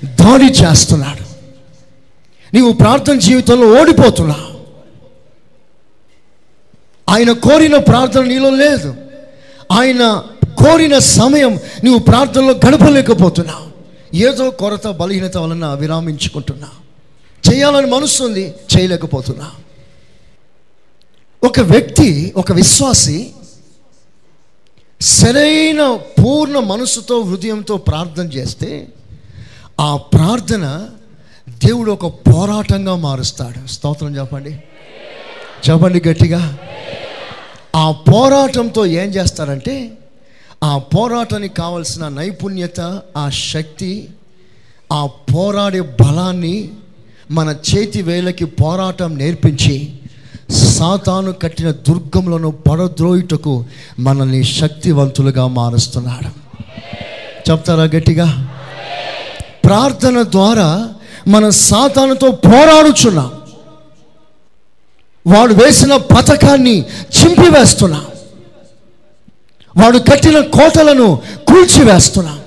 దాడి 0.05 0.45
చేస్తున్నాడు. 0.45 1.27
నీవు 2.55 2.73
ప్రార్థన 2.73 3.19
జీవితంలో 3.19 3.83
ఓడిపోతున్నావు. 3.83 4.57
ఆయన 7.09 7.33
కోరిన 7.33 7.77
ప్రార్థన 7.77 8.25
నీలో 8.25 8.51
లేదు. 8.51 8.95
ఆయన 9.73 10.23
కోరిన 10.45 10.99
సమయం 10.99 11.61
నువ్వు 11.85 11.99
ప్రార్థనలో 11.99 12.53
గడపలేకపోతున్నావు. 12.53 13.67
ఏదో 14.17 14.51
కొరత 14.51 14.87
బలహీనత 14.87 15.37
వలన 15.37 15.67
విరామించుకుంటున్నావు. 15.67 16.87
చేయాలని 17.51 17.91
మనసు 17.91 18.25
ఉంది 18.25 18.55
చేయలేకపోతున్నావు. 18.77 19.66
ఒక 21.47 21.61
వ్యక్తి 21.61 22.33
ఒక 22.37 22.53
విశ్వాసి 22.53 23.31
సరైన 25.01 25.99
పూర్ణ 26.19 26.59
మనసుతో 26.59 27.21
హృదయంతో 27.21 27.77
ప్రార్థన 27.77 28.33
చేస్తే 28.33 28.89
ఆ 29.81 29.97
ప్రార్థన 29.97 30.89
దేవుడు 31.49 31.93
ఒక 31.93 32.07
పోరాటంగా 32.07 32.97
మారుస్తాడు. 32.97 33.67
స్తోత్రం 33.67 34.17
చెప్పండి. 34.17 34.51
చెప్పండి 35.71 36.09
గట్టిగా. 36.09 36.59
ఆ 37.77 37.93
పోరాటంతో 37.93 38.87
ఏం 38.87 39.09
చేస్తారంటే 39.09 39.99
ఆ 40.65 40.79
పోరాటానికి 40.79 41.55
కావలసిన 41.55 42.09
నైపుణ్యత 42.09 42.81
ఆ 43.17 43.31
శక్తి 43.31 44.09
ఆ 44.93 45.07
పోరాడే 45.07 45.81
బలాన్ని 45.81 46.71
మన 47.31 47.57
చేతి 47.75 48.03
వేలకి 48.03 48.45
పోరాటం 48.45 49.19
నేర్పించి 49.19 49.93
సాతాను 50.51 51.33
కట్టిన 51.33 51.71
దుర్గములను 51.71 52.51
పడద్రోయుటకు 52.51 53.65
మనల్ని 53.99 54.45
శక్తివంతులుగా 54.45 55.47
మారుస్తున్నాడు. 55.47 56.29
చెప్తారా 57.51 57.83
గట్టిగా? 57.83 58.49
ప్రార్థన 59.65 60.23
ద్వారా 60.23 60.89
మన 61.29 61.49
సాతానుతో 61.49 62.31
పోరాడుచున్నాం. 62.31 63.33
వాడు 65.27 65.55
వేసిన 65.55 65.97
పథకాన్ని 65.97 66.81
చింపివేస్తున్నాం. 66.81 68.07
వాడు 69.77 69.99
కట్టిన 69.99 70.41
కోటలను 70.41 71.21
కూల్చివేస్తున్నాం. 71.49 72.41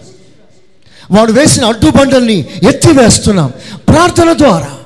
వాడు 1.11 1.31
వేసిన 1.31 1.65
అడ్డుబండల్ని 1.65 2.45
ఎత్తివేస్తున్నాం. 2.69 3.53
ప్రార్థన 3.89 4.33
ద్వారా 4.33 4.78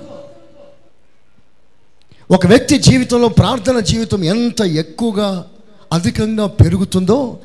ఒక 2.34 2.48
వ్యక్తి 2.48 2.78
జీవితంలో 2.78 3.28
ప్రార్థన 3.28 3.80
జీవితం 3.80 4.24
ఎంత 4.24 4.62
ఎక్కువగా 4.62 5.46
అధికంగా 5.94 6.48
పెరుగుతుందో 6.48 7.40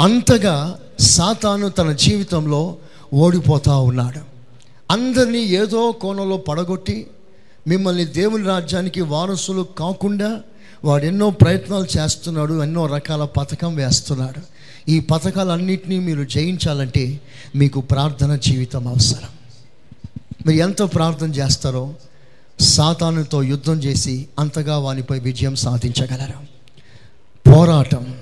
అంతగా 0.00 0.78
సాతాను 1.00 1.68
తన 1.68 1.92
జీవితంలో 1.92 2.76
ఓడిపోతూ 3.14 3.80
ఉన్నాడు. 3.80 4.20
అందరినీ 4.90 5.38
ఏదో 5.38 5.92
కోణంలో 5.92 6.36
పడగొట్టి 6.36 7.06
మిమ్మల్ని 7.66 8.04
దేవుని 8.04 8.44
రాజ్యానికి 8.44 9.00
వారసులు 9.00 9.66
కాకుండా 9.78 10.40
వాడు 10.84 11.04
ఎన్నో 11.04 11.30
ప్రయత్నాలు 11.30 11.98
చేస్తున్నాడు 11.98 12.62
ఎన్నో 12.62 12.86
రకాల 12.86 13.24
పథకం 13.24 13.74
వేస్తున్నాడు. 13.74 14.40
ఈ 14.90 15.00
పథకాలన్నింటినీ 15.00 15.98
మీరు 15.98 16.24
జయించాలంటే 16.24 17.20
మీకు 17.56 17.80
ప్రార్థన 17.80 18.36
జీవితం 18.36 18.88
అవసరం. 18.88 19.28
మీరు 20.46 20.58
ఎంత 20.58 20.82
ప్రార్థన 20.82 21.30
చేస్తారో 21.30 21.94
సాతానుతో 22.60 23.42
యుద్ధం 23.42 23.74
చేసి 23.74 24.28
అంతగా 24.38 24.78
వానిపై 24.78 25.18
విజయం 25.18 25.54
సాధించగలరు. 25.54 26.58
పోరాటం 27.50 28.14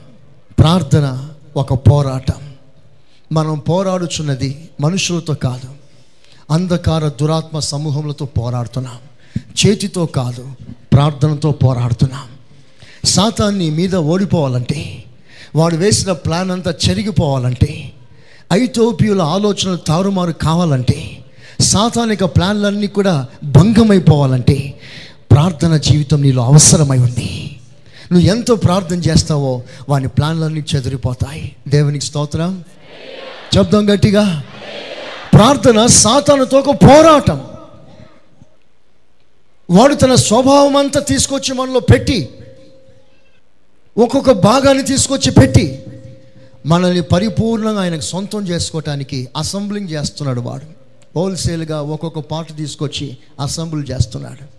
ప్రార్థన 0.58 1.28
ఒక 1.56 1.74
పోరాటం. 1.74 2.52
మనం 3.32 3.58
పోరాడుచున్నది 3.58 4.68
మనుషులతో 4.80 5.34
కాదు 5.34 5.68
అంధకార 6.50 7.08
దురాత్మ 7.08 7.58
సమూహములతో 7.58 8.26
పోరాడుతున్నాం. 8.26 8.96
చేతితో 9.66 10.06
కాదు 10.06 10.52
ప్రార్థనతో 10.92 11.52
పోరాడుతున్నాం. 11.52 12.28
సాతాన్ని 13.04 13.70
మీద 13.70 13.96
ఓడిపోవాలంటే 13.96 15.04
వాడు 15.56 15.76
వేసిన 15.76 16.12
ప్లాన్ 16.12 16.50
అంతా 16.50 16.74
చెరిగిపోవాలంటే 16.88 17.92
ఐతోపియుల 18.52 19.22
ఆలోచనలు 19.22 19.76
తారుమారు 19.76 20.32
కావాలంటే 20.32 21.24
సాతానిక 21.60 22.24
ప్లాన్లన్నీ 22.24 22.86
కూడా 22.86 23.26
భంగమైపోవాలంటే 23.44 24.80
ప్రార్థన 25.30 25.76
జీవితం 25.76 26.22
నీలో 26.22 26.44
అవసరమై 26.44 26.98
ఉంది. 26.98 27.60
నువ్వు 28.12 28.28
ఎంతో 28.28 28.54
ప్రార్థన 28.54 28.96
చేస్తావో 28.96 29.62
వాని 29.88 30.08
ప్లాన్లన్నీ 30.08 30.64
చెదిరిపోతాయి. 30.76 31.56
దేవునికి 31.68 32.04
స్తోత్రం. 32.04 32.64
చెప్దాం 33.58 33.94
గట్టిగా. 33.94 34.42
ప్రార్థన 35.34 35.86
సాతానుతో 35.86 36.58
ఒక 36.58 36.70
పోరాటం. 36.70 37.40
వాడు 39.70 39.94
తన 39.94 40.14
స్వభావం 40.14 40.76
అంతా 40.76 41.00
తీసుకొచ్చి 41.00 41.54
మనలో 41.54 41.80
పెట్టి 41.80 42.28
ఒక్కొక్క 43.98 44.32
భాగాన్ని 44.32 44.84
తీసుకొచ్చి 44.84 45.30
పెట్టి 45.30 45.82
మనల్ని 46.66 47.02
పరిపూర్ణంగా 47.02 47.80
ఆయనకు 47.80 48.00
సొంతం 48.00 48.48
చేసుకోవటానికి 48.48 49.28
అసెంబ్లింగ్ 49.36 49.88
చేస్తున్నాడు 49.88 50.40
వాడు. 50.40 50.75
హోల్సేల్గా 51.16 51.80
ఒక్కొక్క 51.80 52.18
పాట 52.18 52.56
తీసుకొచ్చి 52.56 53.16
అసెంబ్లీ 53.40 53.94
చేస్తున్నాడు. 53.94 54.56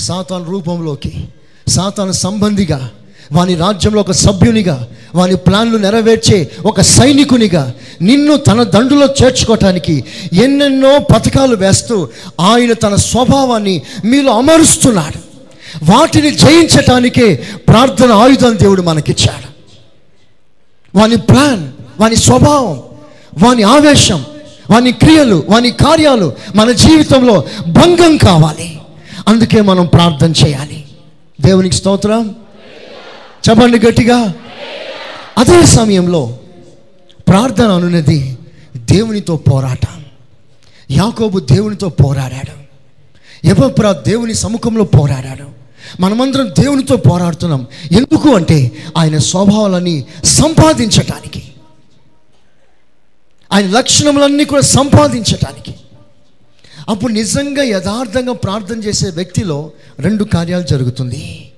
సాతాన్ 0.00 0.46
రూపంలోకి 0.46 1.28
సాతాను 1.68 2.12
సంబంధిగా 2.12 2.90
వాని 3.32 3.54
రాజ్యంలో 3.54 4.00
ఒక 4.00 4.10
సభ్యునిగా 4.10 4.88
వాని 5.14 5.36
ప్లాన్లు 5.36 5.78
నెరవేర్చే 5.78 6.50
ఒక 6.66 6.80
సైనికునిగా 6.80 7.74
నిన్ను 8.02 8.36
తన 8.36 8.62
దండులో 8.62 9.06
చేర్చుకోవటానికి 9.06 10.04
ఎన్నెన్నో 10.32 10.98
పథకాలు 10.98 11.56
వేస్తూ 11.56 12.08
ఆయన 12.40 12.72
తన 12.72 12.94
స్వభావాన్ని 12.94 13.82
మీలో 14.04 14.38
అమరుస్తున్నాడు. 14.38 15.18
వాటిని 15.84 16.30
జయించటానికే 16.30 17.34
ప్రార్థన 17.68 18.12
ఆయుధం 18.12 18.58
దేవుడు 18.58 18.82
మనకిచ్చాడు. 18.82 19.48
వాని 20.98 21.16
ప్లాన్ 21.16 21.72
వాని 22.00 22.16
స్వభావం 22.16 22.82
వాని 23.38 23.62
ఆవేశం 23.62 24.24
వాని 24.70 24.92
క్రియలు 24.92 25.44
వాని 25.48 25.70
కార్యాలు 25.70 26.32
మన 26.54 26.72
జీవితంలో 26.72 27.44
భంగం 27.66 28.16
కావాలి. 28.16 28.80
అందుకే 29.28 29.60
మనం 29.60 29.86
ప్రార్థన 29.86 30.32
చేయాలి. 30.46 30.84
దేవునికి 31.40 31.74
స్తోత్రం. 31.74 32.34
చెప్పండి 33.48 33.78
గట్టిగా. 33.78 34.34
అదే 35.38 35.66
సమయంలో 35.66 36.38
ప్రార్థన 37.28 37.68
అనున్నది 37.68 38.38
దేవునితో 38.76 39.36
పోరాటం. 39.36 40.04
యాకోబు 40.90 41.38
దేవునితో 41.38 41.88
పోరాడాడు. 41.88 42.68
ఎవప్రా 43.46 43.92
దేవుని 43.92 44.34
సముఖంలో 44.34 44.84
పోరాడాడు. 44.84 45.44
మనమందరం 46.00 46.50
దేవునితో 46.58 46.96
పోరాడుతున్నాం. 46.96 47.66
ఎందుకు 47.92 48.34
అంటే 48.34 48.72
ఆయన 48.98 49.18
స్వభావాలని 49.18 50.04
సంపాదించటానికి. 50.24 51.37
ఆయన 53.52 53.70
లక్షణములన్నీ 53.70 54.44
కూడా 54.44 54.62
సంపాదించటానికి. 54.62 55.74
అప్పుడు 56.88 57.12
నిజంగా 57.12 57.62
యథార్థంగా 57.62 58.32
ప్రార్థన 58.32 58.82
చేసే 58.82 59.10
వ్యక్తిలో 59.10 59.72
రెండు 59.98 60.24
కార్యాలు 60.24 60.62
జరుగుతుంది. 60.62 61.52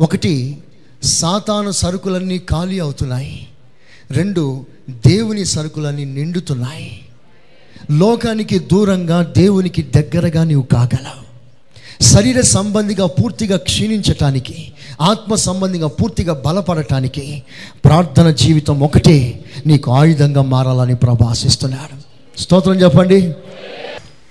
ఒకటి 0.00 0.58
సాతాను 1.02 1.70
సరుకులన్నీ 1.70 2.38
ఖాళీ 2.38 2.78
అవుతున్నాయి. 2.78 3.48
రెండు 4.10 4.66
దేవుని 4.90 5.44
సరుకులన్నీ 5.44 6.04
నిండుతున్నాయి. 6.04 7.00
లోకానికి 7.90 8.58
దూరంగా 8.58 9.22
దేవునికి 9.22 9.82
దగ్గరగా 9.82 10.44
నీవు 10.44 10.62
కాగలవు. 10.62 11.24
శరీర 12.02 12.40
సంబంధిగా 12.40 13.06
పూర్తిగా 13.06 13.56
క్షీణించటానికి 13.56 14.72
ఆత్మ 15.00 15.34
సంబంధంగా 15.34 15.86
పూర్తిగా 15.86 16.42
బలపడటానికి 16.46 17.42
ప్రార్థన 17.84 18.30
జీవితం 18.30 18.80
ఒకటే. 18.80 19.44
నీకు 19.66 19.92
ఆయుధంగా 19.92 20.42
మారాలని 20.42 20.94
ప్రభు 20.94 21.24
ఆశిస్తున్నాడు. 21.24 22.14
స్తోత్రం 22.40 22.74
చెప్పండి. 22.74 23.34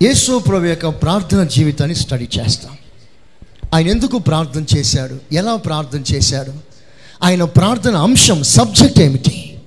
యేసు 0.01 0.39
ప్రభు 0.39 0.65
యొక్క 0.65 0.87
ప్రార్థన 0.87 1.43
జీవితాన్ని 1.43 1.95
స్టడీ 1.95 2.27
చేస్తాం. 2.39 2.77
ఆయన 3.73 3.87
ఎందుకు 3.87 4.17
ప్రార్థన 4.17 4.65
చేశాడు? 4.77 5.17
ఎలా 5.31 5.55
ప్రార్థన 5.55 6.15
చేశాడు? 6.15 6.53
ఆయన 7.23 7.43
ప్రార్థన 7.43 7.95
అంశం 7.95 8.43
సబ్జెక్ట్ 8.43 8.99
ఏమిటి? 8.99 9.57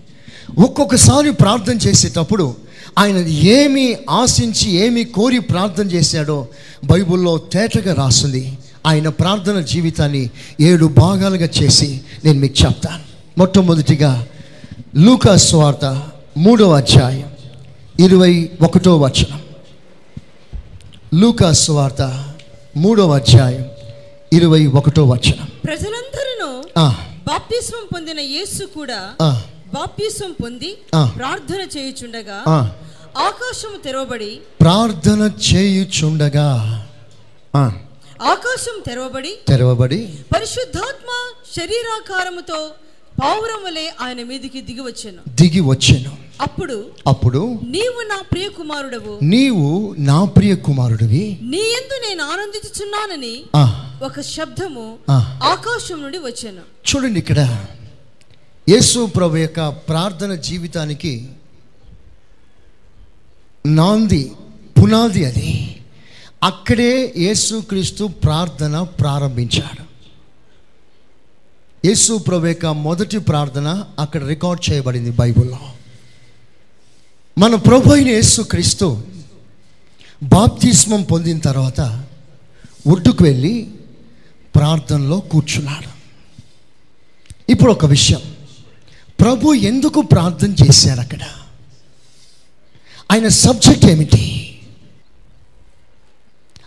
ఒక్కొక్కసారి 0.58 1.32
ప్రార్థన 1.32 1.72
చేసేటప్పుడు 1.72 2.56
ఆయన 2.98 3.16
ఏమి 3.26 3.96
ఆశించి 4.10 4.70
ఏమి 4.70 5.04
కోరి 5.04 5.38
ప్రార్థన 5.38 5.90
చేశాడో 5.90 6.46
బైబిల్లో 6.84 7.38
తేటగా 7.38 7.94
రాస్తుంది. 7.94 8.58
ఆయన 8.86 9.08
ప్రార్థన 9.08 9.60
జీవితాన్ని 9.60 10.30
ఏడు 10.60 10.86
భాగాలుగా 10.86 11.48
చేసి 11.62 12.00
నేను 12.24 12.38
మీకు 12.38 12.54
చెప్తాను. 12.66 13.02
మొట్టమొదటిగా 13.38 14.26
లూకా 14.96 15.36
స్వార్త 15.36 16.08
మూడవ 16.36 16.70
అధ్యాయం 16.76 17.30
ఇరవై 18.00 18.50
ఒకటో 18.62 18.96
వచనం. 18.96 19.40
లూకా 21.14 21.52
స్వార్త 21.52 22.32
మూడవ 22.76 23.12
అధ్యాయం 23.14 23.64
ఇరవై 24.32 24.66
ఒకటో 24.66 25.04
వచనం. 25.04 25.48
ప్రజలందరూ 25.64 26.64
ఆ, 26.78 26.94
బాప్తిస్మం 27.26 27.88
పొందిన 27.94 28.20
యేసు 28.20 28.64
కూడా 28.64 29.10
ఆ, 29.22 29.42
బాప్తిస్మం 29.74 30.34
పొంది. 30.42 30.76
ప్రార్థన 31.16 31.78
చేయుచుండగా 31.78 32.44
ఆ. 32.48 32.70
ఆకాశము 33.18 33.82
తెరవబడి 33.84 34.38
ప్రార్థన 34.60 35.30
చేయుచుండగా. 35.54 36.48
ఆ, 37.56 37.72
ఆకాశం 38.22 38.82
తెరవబడి 38.86 39.34
తెరవబడి 39.48 40.14
పరిశుద్ధాత్మ 40.34 41.32
శరీరాకారముతో 41.56 42.70
పావురం 43.22 43.64
వలె 43.64 43.90
ఆయన 44.00 44.22
మీదికి 44.22 44.60
దిగి 44.60 44.80
వచ్చాను. 44.80 45.18
దిగి 45.28 45.60
వచ్చెను. 45.60 46.16
అప్పుడు 46.40 46.90
అప్పుడు 47.06 47.58
నీవు 47.62 48.08
నా 48.08 48.22
ప్రియ 48.32 48.48
కుమారుడవు 48.48 49.18
నీవు 49.22 49.94
నా 49.98 50.24
ప్రియ 50.24 50.54
కుమారుడివి 50.54 51.38
నీ 51.42 51.58
ఎందు 51.58 52.08
నేను 52.08 52.24
ఆనందించుచున్నానని 52.24 53.44
ఒక 54.04 54.20
శబ్దము. 54.20 54.98
ఆకాశం 55.42 56.02
నుండి 56.02 56.18
వచ్చాను. 56.18 56.60
చూడండి 56.88 57.18
ఇక్కడ. 57.18 57.66
యేసు 58.68 59.06
ప్రభు 59.06 59.36
యొక్క 59.36 59.68
ప్రార్థన 59.68 60.34
జీవితానికి 60.34 61.28
నాంది 63.66 64.32
పునాది 64.82 65.24
అది. 65.24 65.75
అక్కడే 66.42 67.14
యేసుక్రీస్తు 67.16 68.04
ప్రార్థన 68.04 68.82
ప్రారంభించాడు. 68.82 69.86
యేసు 71.86 72.18
ప్రవేక 72.18 72.66
మొదటి 72.66 73.18
ప్రార్థన 73.18 73.84
అక్కడ 73.98 74.24
రికార్డ్ 74.24 74.72
చేయబడింది 74.72 75.10
బైబిల్లో. 75.10 75.58
మన 77.38 77.54
ప్రభు 77.54 77.92
అయిన 77.92 78.08
యేసుక్రీస్తు 78.08 79.02
బాప్తిస్మం 80.22 81.02
పొందిన 81.02 81.38
తర్వాత 81.38 82.04
ఒడ్డుకు 82.86 83.24
వెళ్ళి 83.24 83.70
ప్రార్థనలో 84.54 85.20
కూర్చున్నాడు. 85.20 85.96
ఇప్పుడు 87.50 87.72
ఒక 87.72 87.86
విషయం. 87.86 88.20
ప్రభు 89.20 89.54
ఎందుకు 89.54 90.00
ప్రార్థన 90.00 90.54
చేశారు 90.64 91.00
అక్కడ? 91.00 91.20
ఆయన 93.12 93.28
సబ్జెక్ట్ 93.28 93.84
ఏమిటి? 93.84 94.55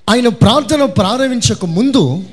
ఆయన 0.09 0.27
ప్రార్థన 0.27 0.85
ప్రారంభించక 0.85 1.65
ముందు 1.65 2.23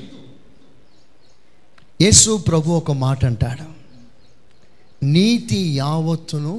యేసు 2.01 2.37
ప్రభు 2.37 2.71
ఒక 2.71 2.91
మాట 2.91 3.25
అంటాడు. 3.25 3.65
నీతి 5.05 5.59
యావత్తును 5.77 6.53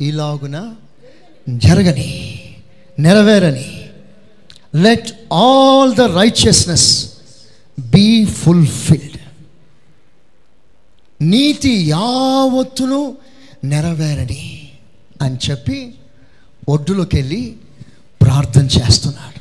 ఇలాగున 0.00 0.74
జరగని 1.48 2.10
నెరవేరని. 2.98 3.68
Let 4.74 5.12
all 5.32 5.94
the 5.94 6.00
righteousness 6.00 6.88
be 7.78 8.24
fulfilled 8.24 9.18
నీతి 11.22 11.72
యావత్తును 11.90 13.16
నెరవేరని 13.64 14.70
అని 15.22 15.38
చెప్పి 15.50 15.94
ఒడ్డులోకి 16.68 17.16
వెళ్ళి 17.16 17.56
ప్రార్థన 18.22 18.66
చేస్తున్నాడు. 18.66 19.31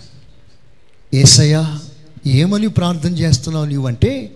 ఏసయ్యా 1.14 1.80
ఏమని 2.26 2.68
ప్రార్థన 2.68 3.18
చేస్తున్నావు 3.18 3.66
నీవంటే 3.66 4.32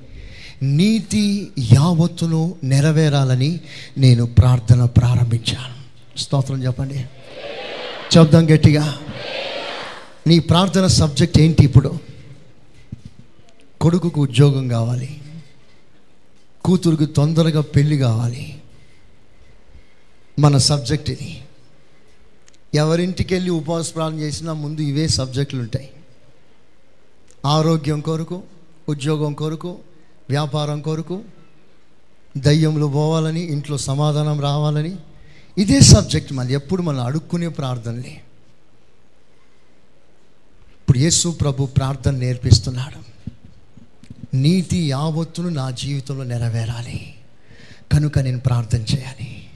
నీతి 0.63 1.51
యావత్తును 1.73 2.55
నెరవేరాలని 2.63 3.59
నేను 3.97 4.25
ప్రార్థన 4.25 4.85
ప్రారంభించాను. 4.85 5.75
స్తోత్రం 6.19 6.63
చెప్పండి. 6.63 7.05
చెప్దాం 8.17 8.49
గట్టిగా. 8.49 8.99
నీ 10.27 10.39
ప్రార్థన 10.39 10.87
సబ్జెక్ట్ 10.87 11.39
ఏంటి 11.39 11.63
ఇప్పుడు? 11.63 11.99
కొడుకుకు 13.81 14.21
ఉద్యోగం 14.21 14.67
కావాలి. 14.67 15.21
కూతురుకు 16.65 17.05
తొందరగా 17.05 17.61
పెళ్ళి 17.61 17.97
కావాలి. 17.97 18.61
మన 20.39 20.57
సబ్జెక్ట్ 20.57 21.09
ఇది. 21.09 21.41
ఎవరింటికి 22.75 23.33
వెళ్ళి 23.33 23.51
ఉపవాస 23.51 23.95
ప్రార్థన 23.95 24.19
చేసినా 24.19 24.53
ముందు 24.53 24.81
ఇవే 24.81 25.07
సబ్జెక్టులు 25.07 25.61
ఉంటాయి 25.61 25.89
ఆరోగ్యం 27.45 27.99
కొరకు 27.99 28.43
ఉద్యోగం 28.89 29.33
కొరకు 29.33 29.77
వ్యాపారం 30.29 30.81
కొరకు 30.81 31.21
దయ్యంలో 32.37 32.87
పోవాలని 32.87 33.39
ఇంట్లో 33.39 33.77
సమాధానం 33.77 34.41
రావాలని 34.41 34.95
ఇదే 35.57 35.79
సబ్జెక్ట్ 35.79 36.33
మళ్ళీ 36.33 36.53
ఎప్పుడు 36.53 36.81
మనం 36.81 36.99
అడుక్కునే 36.99 37.47
ప్రార్థనలే 37.47 38.21
ఇప్పుడు 40.81 40.97
యేసు 40.97 41.29
ప్రభు 41.29 41.65
ప్రార్థన 41.65 42.11
నేర్పిస్తున్నాడు. 42.11 43.15
నీతి 44.35 44.77
యావత్తును 44.77 45.49
నా 45.49 45.71
జీవితంలో 45.71 46.23
నెరవేరాలి. 46.23 47.13
కనుక 47.93 48.19
నేను 48.19 48.39
ప్రార్థన 48.39 48.81
చేయాలి. 48.81 49.47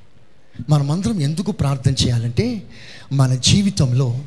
మనమందరం 0.69 1.21
ఎందుకు 1.21 1.51
ప్రార్థన 1.51 1.91
చేయాలంటే 1.91 2.69
మన 3.11 3.35
జీవితంలో 3.35 4.19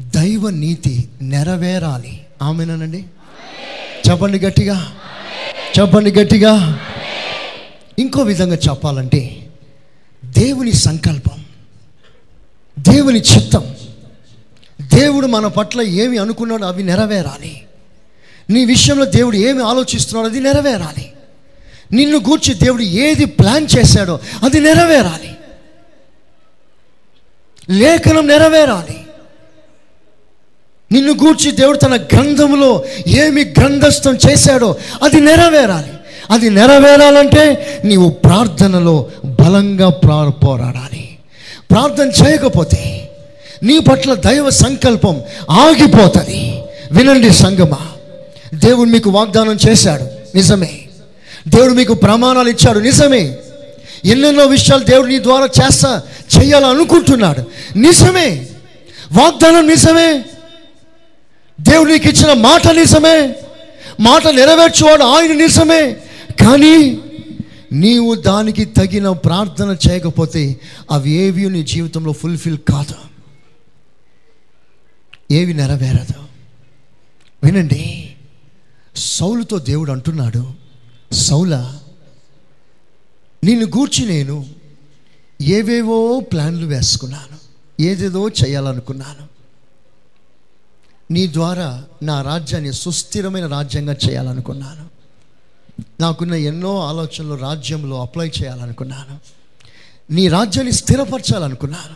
దైవ 0.00 0.50
నీతి 0.50 1.08
నెరవేరాలి. 1.22 2.23
ఆమెనండి? 2.44 3.04
చెప్పండి 4.10 4.38
గట్టిగా. 4.38 4.94
చెప్పండి 5.80 6.12
గట్టిగా. 6.12 6.80
ఇంకో 7.98 8.22
విధంగా 8.22 8.56
చెప్పాలంటే 8.56 9.50
దేవుని 10.24 10.72
సంకల్పం 10.72 11.44
దేవుని 12.78 13.20
చిత్తం. 13.20 13.74
దేవుడు 14.94 15.26
మన 15.26 15.46
పట్ల 15.46 15.82
ఏమి 15.82 16.18
అనుకున్నాడో 16.18 16.66
అవి 16.66 16.82
నెరవేరాలి. 16.82 17.62
నీ 18.50 18.64
విషయంలో 18.64 19.04
దేవుడు 19.04 19.36
ఏమి 19.36 19.62
ఆలోచిస్తున్నాడో 19.62 20.28
అది 20.28 20.40
నెరవేరాలి. 20.40 21.12
నిన్ను 21.92 22.18
గూర్చి 22.18 22.54
దేవుడు 22.54 22.82
ఏది 22.82 23.24
ప్లాన్ 23.24 23.66
చేశాడో 23.78 24.20
అది 24.42 24.60
నెరవేరాలి. 24.60 25.36
లేఖనం 27.70 28.26
నెరవేరాలి. 28.26 29.03
నిన్ను 30.94 31.12
గూర్చి 31.12 31.50
దేవుడు 31.50 31.76
తన 31.76 31.96
గ్రంథంలో 31.96 32.84
ఏమి 33.06 33.44
గ్రంథస్థం 33.44 34.18
చేశాడో 34.30 34.76
అది 35.02 35.20
నెరవేరాలి. 35.20 35.90
అది 36.30 36.50
నెరవేరాలంటే 36.50 37.66
నీవు 37.84 38.08
ప్రార్థనలో 38.08 39.06
బలంగా 39.24 39.88
ప్రా 39.88 40.28
పోరాడాలి. 40.28 41.18
ప్రార్థన 41.70 42.10
చేయకపోతే 42.26 43.10
నీ 43.62 43.78
పట్ల 43.78 44.14
దైవ 44.14 44.50
సంకల్పం 44.50 45.22
ఆగిపోతుంది. 45.50 46.62
వినండి 46.92 47.30
సంగమా. 47.30 47.86
దేవుడు 48.54 48.88
మీకు 48.88 49.10
వాగ్దానం 49.10 49.58
చేశాడు. 49.68 50.02
నిజమే. 50.34 50.80
దేవుడు 51.48 51.72
మీకు 51.72 51.94
ప్రమాణాలు 51.94 52.48
ఇచ్చాడు. 52.48 52.78
నిజమే. 52.78 53.36
ఎన్నెన్నో 54.04 54.46
విషయాలు 54.46 54.84
దేవుడు 54.84 55.06
నీ 55.06 55.18
ద్వారా 55.18 55.44
చేస్తా 55.44 56.02
చేయాలనుకుంటున్నాడు. 56.38 57.44
నిజమే. 57.78 58.46
వాగ్దానం 59.12 59.66
నిజమే. 59.66 60.24
దేవుడు 61.60 61.92
నీకు 61.92 62.08
ఇచ్చిన 62.08 62.32
మాట 62.32 62.68
నిజమే 62.68 63.34
మాట 64.00 64.26
నెరవేర్చేవాడు 64.26 65.04
ఆయన 65.04 65.32
నిజమే 65.32 65.92
కానీ 66.40 66.98
నీవు 67.72 68.14
దానికి 68.14 68.64
తగిన 68.64 69.10
ప్రార్థన 69.10 69.76
చేయకపోతే 69.90 70.60
అవి 70.90 71.10
ఏవి 71.10 71.50
నీ 71.50 71.62
జీవితంలో 71.62 72.12
ఫుల్ఫిల్ 72.12 72.58
కాదు. 72.58 72.94
ఏవి 75.34 75.54
నెరవేరదు. 75.54 76.24
వినండి. 77.44 78.10
సౌలుతో 78.96 79.58
దేవుడు 79.58 79.92
అంటున్నాడు 79.92 80.46
సౌల 81.12 81.78
నిన్ను 83.44 83.66
గూర్చి 83.66 84.06
నేను 84.06 84.46
ఏవేవో 85.42 86.20
ప్లాన్లు 86.20 86.66
వేసుకున్నాను 86.66 87.36
ఏదేదో 87.82 88.28
చేయాలనుకున్నాను. 88.28 89.33
నీ 91.10 91.32
ద్వారా 91.32 91.84
నా 92.02 92.22
రాజ్యాన్ని 92.22 92.72
సుస్థిరమైన 92.72 93.46
రాజ్యంగా 93.46 93.92
చేయాలనుకున్నాను. 93.92 94.94
నాకున్న 96.00 96.34
ఎన్నో 96.34 96.80
ఆలోచనలు 96.80 97.34
రాజ్యంలో 97.34 98.02
అప్లై 98.02 98.28
చేయాలనుకున్నాను. 98.28 99.20
నీ 100.12 100.28
రాజ్యాన్ని 100.28 100.72
స్థిరపరచాలనుకున్నాను. 100.72 101.94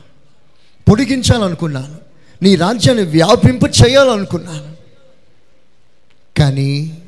పొడిగించాలనుకున్నాను. 0.91 1.99
నీ 2.43 2.57
రాజ్యాన్ని 2.57 3.05
వ్యాపింప 3.05 3.63
చేయాలనుకున్నాను. 3.65 4.77
కానీ 6.39 7.03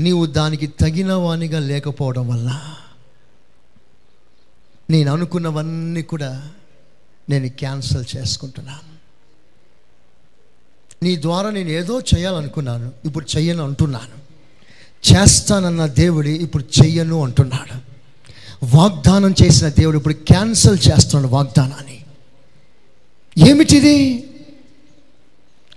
నీవు 0.00 0.26
దానికి 0.26 0.66
తగిన 0.66 1.12
వానిగా 1.12 1.58
లేకపోవడం 1.58 2.28
వల్ల 2.28 2.74
నేను 4.90 5.12
అనుకున్నవన్నీ 5.12 6.02
కూడా 6.02 6.48
నేను 7.30 7.48
క్యాన్సిల్ 7.48 8.04
చేసుకుంటున్నాను. 8.16 8.91
నీ 11.02 11.22
ద్వారా 11.22 11.50
నేను 11.50 11.68
ఏదో 11.68 12.00
చేయాలనుకున్నాను 12.00 12.92
ఇప్పుడు 13.04 13.26
చెయ్యను 13.36 13.64
అంటున్నాను. 13.64 14.22
చేస్తానన్న 15.12 15.86
దేవుడి 15.86 16.30
ఇప్పుడు 16.30 16.64
చెయ్యను 16.82 17.24
అంటున్నాడు. 17.24 17.92
వాగ్దానం 18.76 19.34
చేసిన 19.44 19.68
దేవుడు 19.68 19.96
ఇప్పుడు 19.96 20.14
క్యాన్సిల్ 20.14 20.78
చేస్తున్నాడు 20.92 21.34
వాగ్దానాన్ని. 21.34 21.98
ఏమిటిది? 23.48 24.28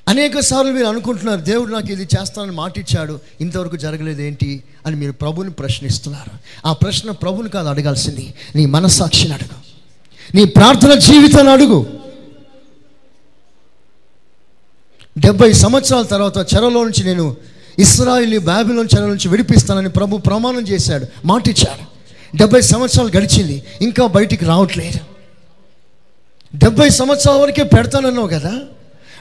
అనేక 0.08 0.40
సార్లు 0.40 0.72
మీరు 0.72 0.86
అనుకుంటున్నారు 0.86 1.42
దేవుడు 1.42 1.72
నాకు 1.72 1.92
ఇది 1.92 2.04
చేస్తానని 2.04 2.52
మాటిచ్చాడు 2.52 3.20
ఇంతవరకు 3.42 3.76
జరగలేదు 3.76 4.22
ఏంటి? 4.22 4.64
అని 4.86 4.96
మీరు 4.96 5.12
ప్రభుని 5.12 5.52
ప్రశ్నిస్తున్నారు. 5.52 6.32
ఆ 6.68 6.74
ప్రశ్న 6.74 7.12
ప్రభుని 7.12 7.50
కాదు 7.50 7.68
అడగాల్సింది 7.68 8.34
నీ 8.56 8.66
మనస్సాక్షిని 8.66 9.34
అడుగు. 9.34 9.76
నీ 10.36 10.46
ప్రార్థన 10.46 10.94
జీవితాన్ని 10.94 11.54
అడుగు. 11.54 12.05
డెబ్బై 15.18 15.54
సంవత్సరాల 15.54 16.04
తర్వాత 16.04 16.38
చెరలో 16.38 16.84
నుంచి 16.84 17.04
నేను 17.04 17.36
ఇస్రాయిల్ని 17.80 18.38
బ్యాబిలోని 18.38 18.90
చెర 18.98 19.06
నుంచి 19.06 19.28
విడిపిస్తానని 19.28 19.90
ప్రభు 19.90 20.18
ప్రమాణం 20.18 20.68
చేశాడు 20.68 21.06
మాటిచ్చాడు. 21.26 21.96
డెబ్బై 22.38 22.62
సంవత్సరాలు 22.62 23.18
గడిచింది 23.18 23.64
ఇంకా 23.82 24.08
బయటికి 24.08 24.46
రావట్లేదు. 24.46 25.00
డెబ్బై 26.56 26.90
సంవత్సరాల 26.90 27.38
వరకే 27.38 27.64
పెడతానన్నావు 27.64 28.28
కదా? 28.28 28.60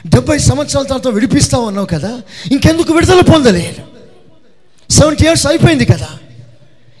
డెబ్బై 0.07 0.37
సంవత్సరాల 0.37 0.85
తర్వాత 0.85 1.13
విడిపిస్తావు 1.13 1.65
అన్నావు 1.65 1.85
కదా? 1.85 2.21
ఇంకెందుకు 2.51 2.93
విడుదల 2.93 3.19
పొందలేదు? 3.19 3.81
సెవెంటీ 4.91 5.25
ఇయర్స్ 5.25 5.47
అయిపోయింది 5.47 5.85
కదా? 5.85 6.07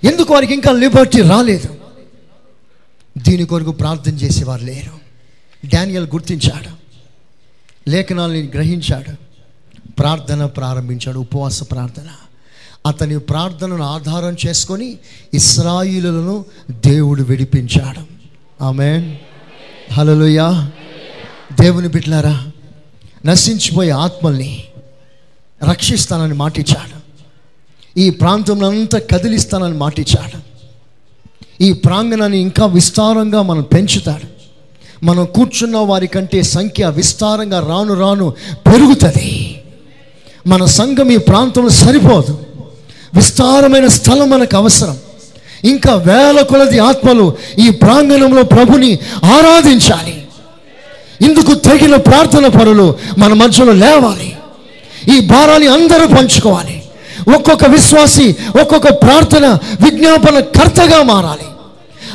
ఎందుకు 0.03 0.33
వారికి 0.33 0.53
ఇంకా 0.53 0.71
లిబర్టీ 0.71 1.21
రాలేదు? 1.21 1.75
దీని 3.17 3.45
కొరకు 3.45 3.71
ప్రార్థన 3.71 4.13
చేసేవారు 4.13 4.63
లేరు. 4.63 5.05
డానియల్ 5.67 6.07
గుర్తించాడు. 6.07 6.84
లేఖనాల్ని 7.87 8.51
గ్రహించాడు. 8.53 9.11
ప్రార్థన 9.91 10.45
ప్రారంభించాడు 10.45 11.19
ఉపవాస 11.19 11.63
ప్రార్థన. 11.71 12.07
అతని 12.87 13.19
ప్రార్థనను 13.19 13.83
ఆధారం 13.83 14.35
చేసుకొని 14.47 14.97
ఇస్రాయిలులను 15.33 16.45
దేవుడు 16.71 17.23
విడిపించాడు. 17.23 18.01
ఆమెన్. 18.63 19.15
హలలుయా 19.93 20.71
దేవుని 21.61 21.87
బిడ్లారా 21.87 22.47
నశించిపోయే 23.25 23.89
ఆత్మల్ని 23.89 24.63
రక్షిస్తానని 25.69 26.33
మాటిచ్చాడు. 26.33 27.05
ఈ 27.99 28.09
ప్రాంతంలో 28.09 28.67
అంతా 28.67 28.99
కదిలిస్తానని 28.99 29.77
మాటిచ్చాడు. 29.77 30.55
ఈ 31.63 31.73
ప్రాంగణాన్ని 31.73 32.39
ఇంకా 32.39 32.65
విస్తారంగా 32.65 33.41
మనం 33.41 33.61
పెంచుతాడు. 33.61 34.44
మనం 35.03 35.25
కూర్చున్న 35.25 35.77
వారి 35.77 36.07
కంటే 36.07 36.43
సంఖ్య 36.43 36.89
విస్తారంగా 36.89 37.59
రాను 37.59 37.93
రాను 37.93 38.33
పెరుగుతుంది. 38.55 39.61
మన 40.47 40.65
సంఘం 40.65 41.11
ఈ 41.11 41.17
ప్రాంతంలో 41.17 41.69
సరిపోదు. 41.69 42.39
విస్తారమైన 43.13 43.87
స్థలం 43.87 44.29
మనకు 44.29 44.57
అవసరం. 44.57 44.97
ఇంకా 45.63 45.95
వేల 45.95 46.41
కొలది 46.41 46.79
ఆత్మలు 46.79 47.33
ఈ 47.59 47.69
ప్రాంగణంలో 47.69 48.43
ప్రభుని 48.43 48.99
ఆరాధించాలి. 49.23 50.27
ఇందుకు 51.21 51.53
తగిన 51.53 51.95
ప్రార్థన 51.95 52.47
పరులు 52.47 52.95
మన 53.17 53.33
మధ్యలో 53.33 53.71
లేవాలి. 53.71 54.37
ఈ 55.17 55.19
భారాన్ని 55.19 55.67
అందరూ 55.67 56.07
పంచుకోవాలి. 56.07 56.83
ఒక్కొక్క 57.35 57.65
విశ్వాసి 57.65 58.35
ఒక్కొక్క 58.61 58.89
ప్రార్థన 58.89 59.47
విజ్ఞాపన 59.85 60.39
కర్తగా 60.39 61.03
మారాలి. 61.03 61.47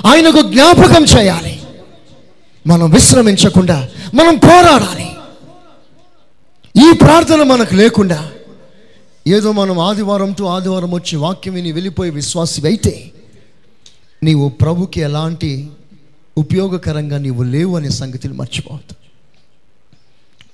ఆయనకు 0.06 0.42
జ్ఞాపకం 0.42 1.04
చేయాలి. 1.04 1.59
మనం 2.66 2.90
విశ్రమించకుండా 2.90 3.88
మనం 4.14 4.38
పోరాడాలి. 4.38 5.10
ఈ 6.88 6.92
ప్రార్థన 6.96 7.42
మనకు 7.42 7.74
లేకుండా 7.74 8.30
ఏదో 9.26 9.52
మనం 9.52 9.78
ఆదివారంతో 9.78 10.44
ఆదివారం 10.44 10.90
వచ్చి 10.90 11.16
వాక్యం 11.16 11.54
విని 11.54 11.72
వెళ్ళిపోయి 11.72 12.10
విశ్వాసి 12.10 12.66
అయితే 12.66 13.10
నీవు 14.22 14.48
ప్రభుకి 14.48 15.00
ఎలాంటి 15.00 15.70
ఉపయోగకరంగా 16.38 17.18
నీవు 17.18 17.42
లేవు 17.42 17.76
అనే 17.76 17.88
సంగతిని 17.88 18.34
మర్చిపోవద్దు. 18.34 18.94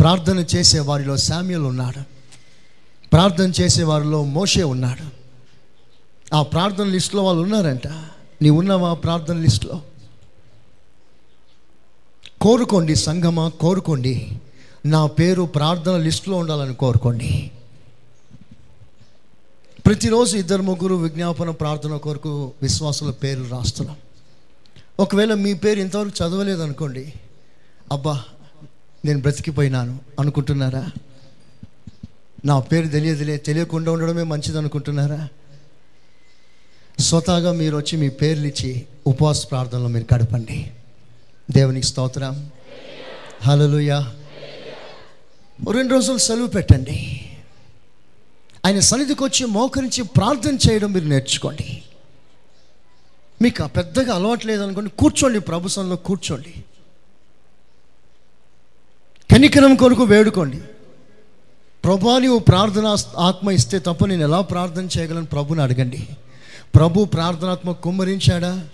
ప్రార్థన 0.01 0.38
చేసే 0.38 0.79
వారిలో 0.79 1.16
శామ్యుల్ 1.16 1.64
ఉన్నాడు. 1.64 2.03
ప్రార్థన 3.12 3.53
చేసే 3.61 3.83
వారిలో 3.83 4.25
మోషే 4.25 4.62
ఉన్నాడు. 4.62 5.16
ఆ 6.35 6.42
ప్రార్థన 6.42 6.85
లిస్టులో 6.85 7.25
వాళ్ళు 7.25 7.42
ఉన్నారంట. 7.42 7.88
నీవు 8.42 8.59
ఉన్నావా 8.59 8.95
ప్రార్థన 8.95 9.37
లిస్టులో? 9.37 9.81
కోరుకోండి 12.46 12.96
సంగమా 12.96 13.48
కోరుకోండి. 13.48 14.32
నా 14.87 15.06
పేరు 15.06 15.42
ప్రార్థన 15.42 15.96
లిస్టులో 15.96 16.37
ఉండాలని 16.37 16.74
కోరుకోండి. 16.74 17.50
ప్రతిరోజు 19.87 20.37
ఇద్దరు 20.37 20.62
ముగ్గురు 20.62 20.94
విజ్ఞాపన 20.94 21.50
ప్రార్థన 21.50 21.96
కొరకు 21.96 22.52
విశ్వాసుల 22.62 23.11
పేరు 23.11 23.46
రాస్తున్నాం. 23.50 23.96
ఒకవేళ 25.00 25.35
మీ 25.35 25.54
పేరు 25.54 25.80
ఇంతవరకు 25.80 26.24
చదవలేదు 26.24 26.62
అనుకోండి 26.62 27.12
అబ్బా 27.92 28.24
నేను 29.04 29.20
బ్రతికిపోయినాను 29.20 29.98
అనుకుంటున్నారా? 30.20 30.90
నా 32.44 32.61
పేరు 32.61 32.88
తెలియదులే 32.88 33.37
తెలియకుండా 33.37 33.92
ఉండడమే 33.92 34.22
మంచిది 34.22 34.59
అనుకుంటున్నారా? 34.59 35.28
స్వతహాగా 36.98 37.52
మీరు 37.52 37.76
వచ్చి 37.76 37.98
మీ 37.98 38.09
పేర్లు 38.09 38.46
ఇచ్చి 38.46 38.87
ఉపవాస 39.06 39.50
ప్రార్థనలో 39.50 39.88
మీరు 39.88 40.14
గడపండి. 40.14 40.70
దేవునికి 41.50 41.87
స్తోత్రం. 41.87 42.50
హలలుయా 43.42 44.14
రెండు 45.72 45.94
రోజులు 45.94 46.18
సెలవు 46.18 46.46
పెట్టండి. 46.46 47.22
ఆయన 48.66 48.78
సన్నిధికి 48.78 49.24
వచ్చి 49.24 49.46
మోకరించి 49.46 50.04
ప్రార్థన 50.04 50.59
చేయడం 50.70 50.92
మీరు 50.92 51.04
నేర్చుకోండి. 51.04 51.82
మీకు 53.42 53.64
ఆ 53.64 53.66
పెద్దగా 53.66 54.14
అలవాటు 54.14 54.46
లేదనుకోండి 54.46 54.90
కూర్చోండి 54.90 55.40
ప్రభుత్వంలో 55.40 55.96
కూర్చోండి. 55.96 56.54
కనికరం 59.35 59.74
కొరకు 59.74 60.04
వేడుకోండి. 60.04 60.61
ప్రభా 61.85 62.18
నీవు 62.18 62.38
ప్రార్థన 62.38 62.96
ఆత్మ 63.18 63.50
ఇస్తే 63.50 63.78
తప్ప 63.78 64.06
నేను 64.06 64.22
ఎలా 64.22 64.40
ప్రార్థన 64.40 64.88
చేయగలను? 64.98 65.26
ప్రభుని 65.26 65.62
అడగండి. 65.62 66.09
ప్రభు 66.74 67.04
ప్రార్థనాత్మ 67.04 67.72
కుమ్మరించాడా? 67.72 68.68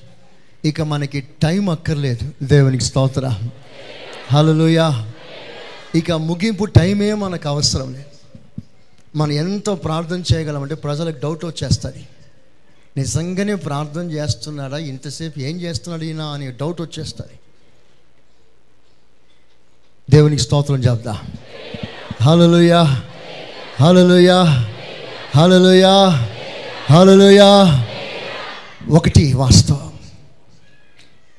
ఇక 0.64 0.80
మనకి 0.80 1.20
టైం 1.20 1.70
అక్కర్లేదు. 1.70 2.44
దేవునికి 2.44 2.84
స్తోత్ర. 2.84 3.34
హలోయా 4.32 5.12
ఇక 5.94 6.12
ముగింపు 6.12 6.64
టైమే 6.64 7.14
మనకు 7.14 7.48
అవసరం 7.48 7.92
లేదు. 7.92 8.04
మనం 9.16 9.32
ఎంతో 9.32 9.74
ప్రార్థన 9.74 10.22
చేయగలమంటే 10.34 10.74
ప్రజలకు 10.74 11.20
డౌట్ 11.22 11.44
వచ్చేస్తుంది. 11.44 12.08
నిజంగానే 12.96 13.54
ప్రార్థన 13.54 14.10
చేస్తున్నాడా? 14.10 14.78
ఇంతసేపు 14.78 15.40
ఏం 15.40 15.60
చేస్తున్నాడు 15.60 16.04
ఈయన 16.04 16.20
అనే 16.20 16.50
డౌట్ 16.50 16.80
వచ్చేస్తుంది. 16.80 17.32
దేవునికి 20.10 20.42
స్తోత్రం 20.42 20.76
చెప్దా. 20.76 21.20
హలోయా 22.22 23.02
హలోయా 23.80 24.68
హలోయా 25.36 26.28
హలోయా 26.90 27.84
ఒకటి 28.90 29.32
వాస్తవం. 29.32 29.91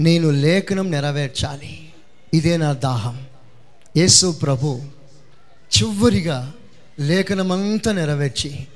నేను 0.01 0.29
లేఖనం 0.29 0.91
నెరవేర్చాలి. 0.91 1.89
ఇదే 2.33 2.57
నా 2.57 2.73
దాహం. 2.73 3.25
యేసు 3.97 4.31
ప్రభు 4.31 4.81
చివరిగా 5.77 6.53
లేఖనమంతా 6.99 7.91
నెరవేర్చి 7.91 8.67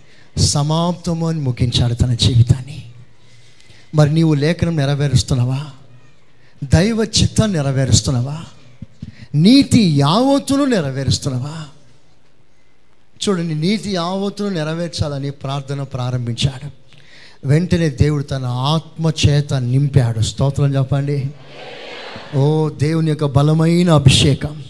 సమాప్తము 0.41 1.29
అని 1.29 1.39
ముగించాడు 1.39 1.93
తన 1.93 2.13
జీవితాన్ని. 2.13 2.91
మరి 3.95 4.13
నీవు 4.13 4.33
లేఖనం 4.33 4.75
నెరవేరుస్తున్నావా? 4.75 5.71
దైవ 6.63 7.03
చిత్తాన్ని 7.03 7.57
నెరవేరుస్తున్నావా? 7.57 8.43
నీతి 9.35 9.99
యావత్తును 9.99 10.65
నెరవేరుస్తున్నావా? 10.65 11.65
చూడండి 13.29 13.55
నీతి 13.55 13.91
యావత్తును 13.91 14.49
నెరవేర్చాలని 14.49 15.31
ప్రార్థన 15.31 15.83
ప్రారంభించాడు. 15.83 16.86
వెంటనే 17.47 17.89
దేవుడు 17.89 18.23
తన 18.23 18.45
ఆత్మ 18.45 19.11
చేత 19.27 19.53
నింపాడు. 19.53 20.19
స్తోత్రం 20.19 20.75
చెప్పండి. 20.75 21.29
ఓ 22.35 22.69
దేవుని 22.69 23.09
యొక్క 23.09 23.25
బలమైన 23.25 23.91
అభిషేకం 23.91 24.63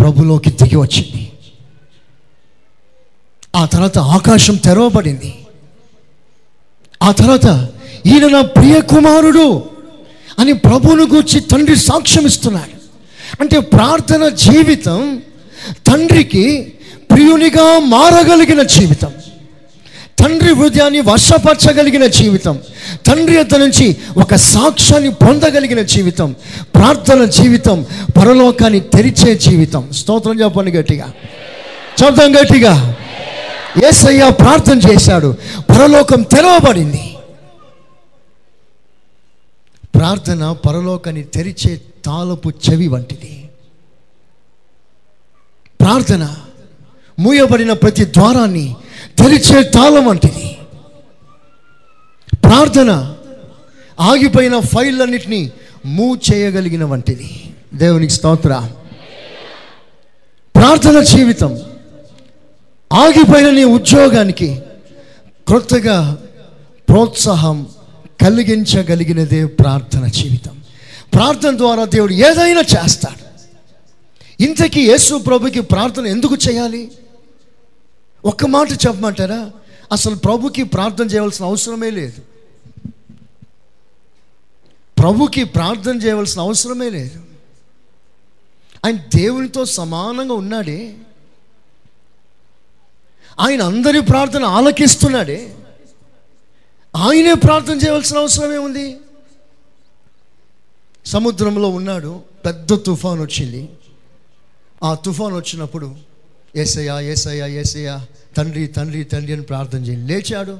ప్రభులోకి 0.00 0.50
దిగి 0.50 0.76
వచ్చింది. 0.76 1.32
ఆ 3.56 3.66
తర్వాత 3.66 3.98
ఆకాశం 3.98 4.56
తెరవబడింది. 4.56 5.34
ఆ 7.02 7.12
తర్వాత 7.12 7.68
ఈయన 8.06 8.28
నా 8.28 8.40
ప్రియ 8.40 8.80
కుమారుడు 8.80 9.64
అని 10.38 10.52
ప్రభువును 10.52 11.04
గూర్చి 11.04 11.40
తండ్రి 11.40 11.76
సాక్ష్యం 11.76 12.26
ఇస్తున్నాడు. 12.26 12.78
అంటే 13.40 13.58
ప్రార్థన 13.58 14.28
జీవితం 14.28 15.22
తండ్రికి 15.86 16.72
ప్రియునిగా 17.10 17.78
మారగలిగిన 17.78 18.62
జీవితం. 18.62 19.12
తండ్రి 20.24 20.54
హృదయాన్ని 20.54 21.00
వర్షపరచగలిగిన 21.00 22.06
జీవితం. 22.06 22.60
తండ్రి 23.06 23.36
యొద్ద 23.36 23.54
నుంచి 23.54 23.96
ఒక 24.16 24.34
సాక్ష్యాన్ని 24.34 25.10
పొందగలిగిన 25.10 25.82
జీవితం. 25.82 26.36
ప్రార్థన 26.74 27.24
జీవితం 27.24 27.86
పరలోకాన్ని 28.16 28.80
తెరిచే 28.80 29.34
జీవితం. 29.34 29.92
స్తోత్రం 29.92 30.40
చెప్పండి 30.40 30.70
గట్టిగా. 30.70 31.12
చెప్తాం 32.04 32.34
గట్టిగా. 32.34 32.96
ఏసయ్య 33.88 34.30
ప్రార్థన 34.30 34.78
చేశాడు. 34.78 35.34
పరలోకం 35.70 36.22
తెరవబడింది. 36.22 37.14
ప్రార్థన 39.94 40.52
పరలోకాన్ని 40.52 41.22
తెరిచే 41.22 41.80
తాళపు 42.04 42.52
చెవి 42.70 42.88
వంటిది. 42.88 43.50
ప్రార్థన 45.80 46.34
మూయబడిన 47.18 47.72
ప్రతి 47.72 48.04
ద్వారాన్ని 48.04 48.76
తెరిచే 49.18 49.62
తాళం 49.62 50.06
వంటిది. 50.06 50.56
ప్రార్థన 52.32 53.14
ఆగిపోయిన 54.00 54.60
ఫైళ్ళన్నిటినీ 54.60 55.52
మూవ్ 55.86 56.32
చేయగలిగిన 56.32 56.84
వంటిది. 56.84 57.54
దేవునికి 57.74 58.12
స్తోత్ర. 58.12 58.68
ప్రార్థన 60.56 61.00
జీవితం 61.00 61.60
ఆగిపోయిన 62.92 63.50
నీ 63.50 63.64
ఉద్యోగానికి 63.64 64.58
క్రొత్తగా 65.46 66.18
ప్రోత్సాహం 66.88 67.66
కలిగించగలిగినదే 68.22 69.44
ప్రార్థన 69.44 70.06
జీవితం. 70.06 70.60
ప్రార్థన 71.14 71.56
ద్వారా 71.56 71.84
దేవుడు 71.84 72.12
ఏదైనా 72.12 72.60
చేస్తాడు. 72.60 73.24
ఇంతకీ 74.42 74.80
యేసు 74.80 75.14
ప్రభుకి 75.14 75.60
ప్రార్థన 75.60 76.06
ఎందుకు 76.06 76.34
చేయాలి? 76.34 76.90
ఒక్క 78.24 78.46
మాట 78.46 78.72
చెప్పమంటారా? 78.72 79.50
అసలు 79.92 80.14
ప్రభుకి 80.14 80.62
ప్రార్థన 80.62 81.04
చేయవలసిన 81.04 81.44
అవసరమే 81.44 81.90
లేదు. 81.90 82.22
ప్రభుకి 84.98 85.44
ప్రార్థన 85.44 86.02
చేయవలసిన 86.02 86.40
అవసరమే 86.40 86.90
లేదు. 86.90 87.22
ఆయన 88.86 88.96
దేవునితో 88.96 89.64
సమానంగా 89.64 90.34
ఉన్నాడే. 90.34 90.96
ఆయన 93.40 93.62
అందరి 93.62 94.00
ప్రార్థన 94.00 94.44
ఆలకిస్తున్నాడే. 94.44 95.56
ఆయనే 96.96 97.34
ప్రార్థన 97.34 97.74
చేయవలసిన 97.74 98.18
అవసరం 98.18 98.54
ఏముంది 98.54 98.96
సముద్రంలో 101.06 101.68
ఉన్నాడు 101.68 102.22
పెద్ద 102.44 102.74
తుఫాన్ 102.74 103.20
వచ్చింది. 103.20 103.70
ఆ 104.82 104.94
తుఫాన్ 104.94 105.34
వచ్చినప్పుడు 105.34 106.13
ఏసయ్యా 106.56 107.00
ఏసయ్యా 107.00 107.46
ఏసయ్యా 107.46 108.06
తండ్రి 108.36 108.66
తండ్రి 108.66 109.04
తండ్రి 109.04 109.32
అని 109.32 109.42
ప్రార్థన 109.42 109.84
చేయండి 109.84 110.14
లేచాడు. 110.14 110.58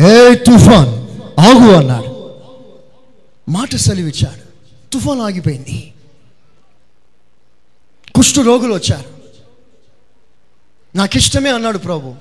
ఏ 0.00 0.34
తుఫాన్? 0.34 1.06
ఆగు 1.40 1.72
అన్నాడు. 1.72 2.30
మాట 3.48 3.76
సెలవిచ్చాడు. 3.76 4.50
తుఫాన్ 4.92 5.20
ఆగిపోయింది. 5.20 5.94
కుష్టు 8.14 8.40
రోగులు 8.40 8.74
వచ్చారు. 8.74 9.20
నాకు 10.96 11.16
ఇష్టమే 11.16 11.50
అన్నాడు 11.50 11.78
ప్రభు. 11.78 12.14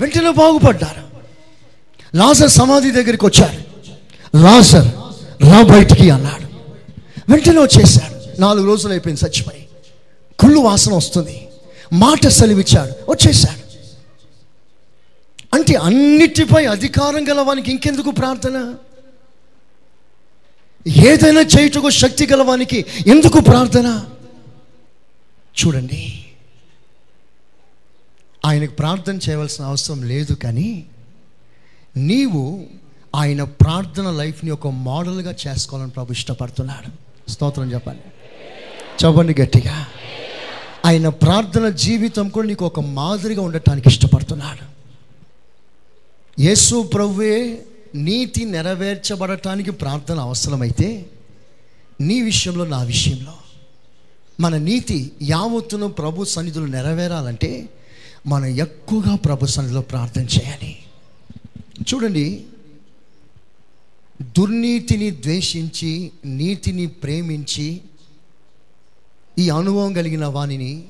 వెంటనే 0.00 0.30
బాగుపడ్డారు. 0.30 1.02
లాజర్ 2.16 2.50
సమాధి 2.50 2.90
దగ్గరికి 2.90 3.26
వచ్చారు. 3.26 3.86
లాజర్ 4.36 4.86
రా 5.42 5.62
బయటికి 5.62 6.10
అన్నాడు. 6.10 6.44
వెంటనే 7.32 7.58
వచ్చేసాడు 7.58 8.40
నాలుగు 8.40 8.66
రోజులు 8.66 8.92
అయిపోయింది 8.92 9.24
చచ్చిపోయి. 9.24 9.68
కుళ్ళు 10.38 10.60
వాసన 10.60 10.94
వస్తుంది. 10.94 11.46
మాట 11.92 12.26
సెలవిచ్చాడు. 12.26 13.10
వచ్చేసాడు. 13.10 13.60
అంటే 15.54 15.74
అన్నిటిపై 15.74 16.66
అధికారం 16.66 17.28
గలవానికి 17.28 17.70
ఇంకెందుకు 17.70 18.10
ప్రార్థన? 18.10 18.74
ఏదైనా 21.06 21.40
చేయుటకు 21.40 21.90
శక్తి 21.90 22.26
గలవానికి 22.26 22.86
ఎందుకు 23.06 23.40
ప్రార్థన? 23.40 24.06
చూడండి. 25.66 26.24
ఆయనకు 28.46 28.72
ప్రార్థన 28.72 29.18
చేయవలసిన 29.28 29.64
అవసరం 29.64 30.02
లేదు 30.02 30.32
కానీ 30.32 30.84
నీవు 31.96 32.66
ఆయన 33.16 33.42
ప్రార్థన 33.42 34.10
లైఫ్ని 34.10 34.50
ఒక 34.50 34.66
మోడల్గా 34.66 35.34
చేసుకోవాలని 35.46 35.90
ప్రభు 35.90 36.12
ఇష్టపడుతున్నాడు. 36.12 37.10
స్తోత్రం 37.30 37.72
చెప్పాలి. 37.72 38.00
చెప్పండి 39.04 39.42
గట్టిగా. 39.42 39.86
ఆయన 40.86 41.08
ప్రార్థన 41.08 41.68
జీవితం 41.68 42.28
కూడా 42.28 42.48
నీకు 42.48 42.66
ఒక 42.66 42.80
మాదిరిగా 42.80 43.42
ఉండటానికి 43.42 43.88
ఇష్టపడుతున్నాడు. 43.88 44.64
యేసు 46.42 46.82
ప్రభువే 46.82 47.64
నీతి 47.94 48.44
నెరవేర్చబడటానికి 48.44 49.70
ప్రార్థన 49.70 50.18
అవసరమైతే 50.18 51.06
నీ 52.00 52.20
విషయంలో 52.20 52.64
నా 52.64 52.82
విషయంలో. 52.82 53.32
మన 54.40 54.56
నీతి 54.56 55.10
యావత్తును 55.22 55.88
ప్రభు 55.88 56.24
సన్నిధులు 56.24 56.66
నెరవేరాలంటే 56.66 57.68
మనం 58.26 58.46
ఎక్కువగా 58.46 59.14
ప్రభు 59.14 59.46
సన్నిధిలో 59.46 59.80
ప్రార్థన 59.80 60.22
చేయాలి. 60.22 60.76
చూడండి 61.80 62.44
దుర్నీతిని 64.22 65.10
ద్వేషించి 65.10 66.10
నీతిని 66.24 66.86
ప్రేమించి 66.86 67.80
ఈ 69.40 69.48
అనుభవం 69.48 69.92
కలిగిన 69.92 70.26
వానిని 70.26 70.82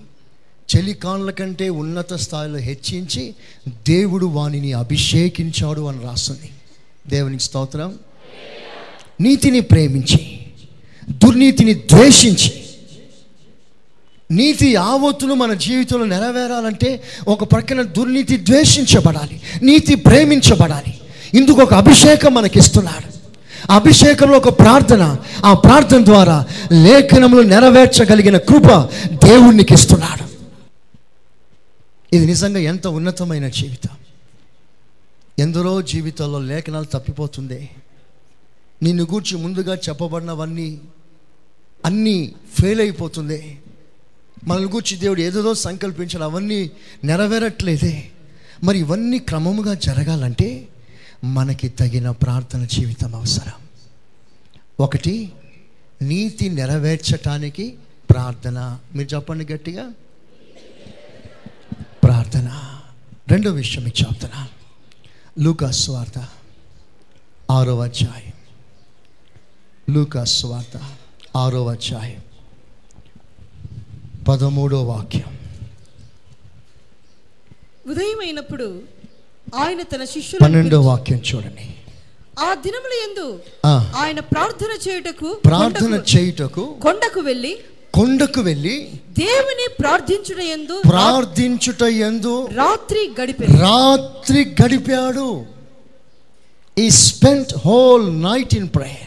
చెలికాన్ల 0.77 1.31
కంటే 1.31 1.69
ఉన్నత 1.69 2.15
స్థాయిలో 2.15 2.59
హెచ్చించి 2.59 3.35
దేవుడు 3.89 4.27
వానిని 4.27 4.73
అభిషేకించాడు 4.73 5.81
అని 5.81 6.03
రాస్తుంది. 6.03 6.51
దేవునికి 7.09 7.43
స్తోత్రం. 7.43 7.99
నీతిని 9.21 9.61
ప్రేమించి 9.61 10.41
దుర్నీతిని 11.11 11.75
ద్వేషించి 11.75 12.53
నీతి 14.31 14.71
యావత్తును 14.71 15.35
మన 15.35 15.55
జీవితంలో 15.55 16.05
నెరవేరాలంటే 16.05 17.03
ఒక 17.29 17.53
ప్రక్కన 17.53 17.83
దుర్నీతి 17.83 18.37
ద్వేషించబడాలి 18.37 19.41
నీతి 19.63 19.95
ప్రేమించబడాలి. 19.95 21.01
ఇందుకు 21.39 21.61
ఒక 21.61 21.75
అభిషేకం 21.75 22.35
మనకిస్తున్నాడు. 22.35 23.20
అభిషేకంలో 23.71 24.37
ఒక 24.37 24.59
ప్రార్థన. 24.59 25.17
ఆ 25.45 25.55
ప్రార్థన 25.55 26.05
ద్వారా 26.05 26.47
లేఖనములు 26.73 27.43
నెరవేర్చగలిగిన 27.43 28.37
కృప 28.37 28.67
దేవునికి 29.13 29.75
ఇస్తున్నాడు 29.75 30.31
ఇది 32.17 32.27
నిజంగా 32.27 32.59
ఎంత 32.59 32.87
ఉన్నతమైన 32.87 33.49
జీవితం. 33.49 33.91
ఎందరో 35.39 35.83
జీవితాల్లో 35.83 36.39
లేఖనాలు 36.39 36.85
తప్పిపోతుంది 36.85 37.71
నిన్ను 38.83 39.05
గూర్చి 39.05 39.37
ముందుగా 39.37 39.75
చెప్పబడినవన్నీ 39.75 40.81
అన్నీ 41.85 42.33
ఫెయిల్ 42.61 42.81
అయిపోతుంది 42.81 43.59
మనల్ని 44.45 44.71
గూర్చి 44.71 44.97
దేవుడు 44.97 45.21
ఏదేదో 45.21 45.55
సంకల్పించిన 45.55 46.23
అవన్నీ 46.23 46.71
నెరవేరట్లేదే. 47.05 48.05
మరి 48.65 48.79
ఇవన్నీ 48.79 49.19
క్రమముగా 49.19 49.75
జరగాలంటే 49.75 50.69
మనకి 51.25 51.69
తగిన 51.69 52.11
ప్రార్థన 52.11 52.65
జీవితం 52.65 53.15
అవసరం. 53.15 53.53
ఒకటి 54.81 55.33
నీతి 56.03 56.49
నెరవేర్చటానికి 56.49 57.79
ప్రార్థన. 58.11 58.79
మీరు 58.95 59.15
చెప్పండి 59.15 59.53
గట్టిగా. 59.53 59.91
ప్రార్థన. 62.05 62.81
రెండో 63.29 63.51
విషయం 63.51 63.85
మీకు 63.85 64.03
చెప్తున్నా. 64.03 64.49
లూకాస్ 65.39 65.91
వార్త 65.91 66.29
ఆరో 67.51 67.81
అధ్యాయం. 67.81 68.33
లూకాస్ 69.95 70.45
వార్త 70.45 70.97
ఆరో 71.37 71.67
అధ్యాయం. 71.67 72.21
పదమూడో 74.29 74.85
వాక్యం. 74.85 75.39
ఉదయమైనప్పుడు 77.91 78.83
ఆయన 79.55 79.83
తన 79.83 80.05
పన్నెండో 80.05 80.07
శిష్యులను 80.07 80.81
వాక్యం 80.83 81.19
చూడండి. 81.19 81.67
ఆ 82.39 82.55
దినముల 82.55 82.93
యందు 83.05 83.41
ఆ, 83.65 83.93
ఆయన 83.97 84.21
ప్రార్థన 84.21 84.89
చేయుటకు 84.89 85.35
ప్రార్థన 85.45 85.95
చేయుటకు 85.95 86.65
కొండకు 86.83 87.21
వెళ్ళి 87.21 87.59
కొండకు 87.93 88.41
వెళ్ళి 88.41 88.89
దేవుని 89.19 89.67
ప్రార్థించుట 89.81 90.41
యందు 90.41 90.83
ప్రార్థించుట 90.89 91.83
ఎందు 91.83 92.49
రాత్రి 92.57 93.15
గడిపే 93.21 93.47
రాత్రి 93.47 94.55
గడిపాడు. 94.63 95.47
He 96.79 96.91
spent 96.91 97.55
whole 97.67 98.23
night 98.23 98.55
in 98.55 98.69
prayer 98.77 99.07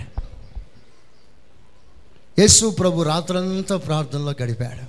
యేసు 2.39 2.69
ప్రభు 2.79 3.03
రాత్రంతా 3.03 3.77
ప్రార్థనలో 3.77 4.35
గడిపాడు. 4.43 4.83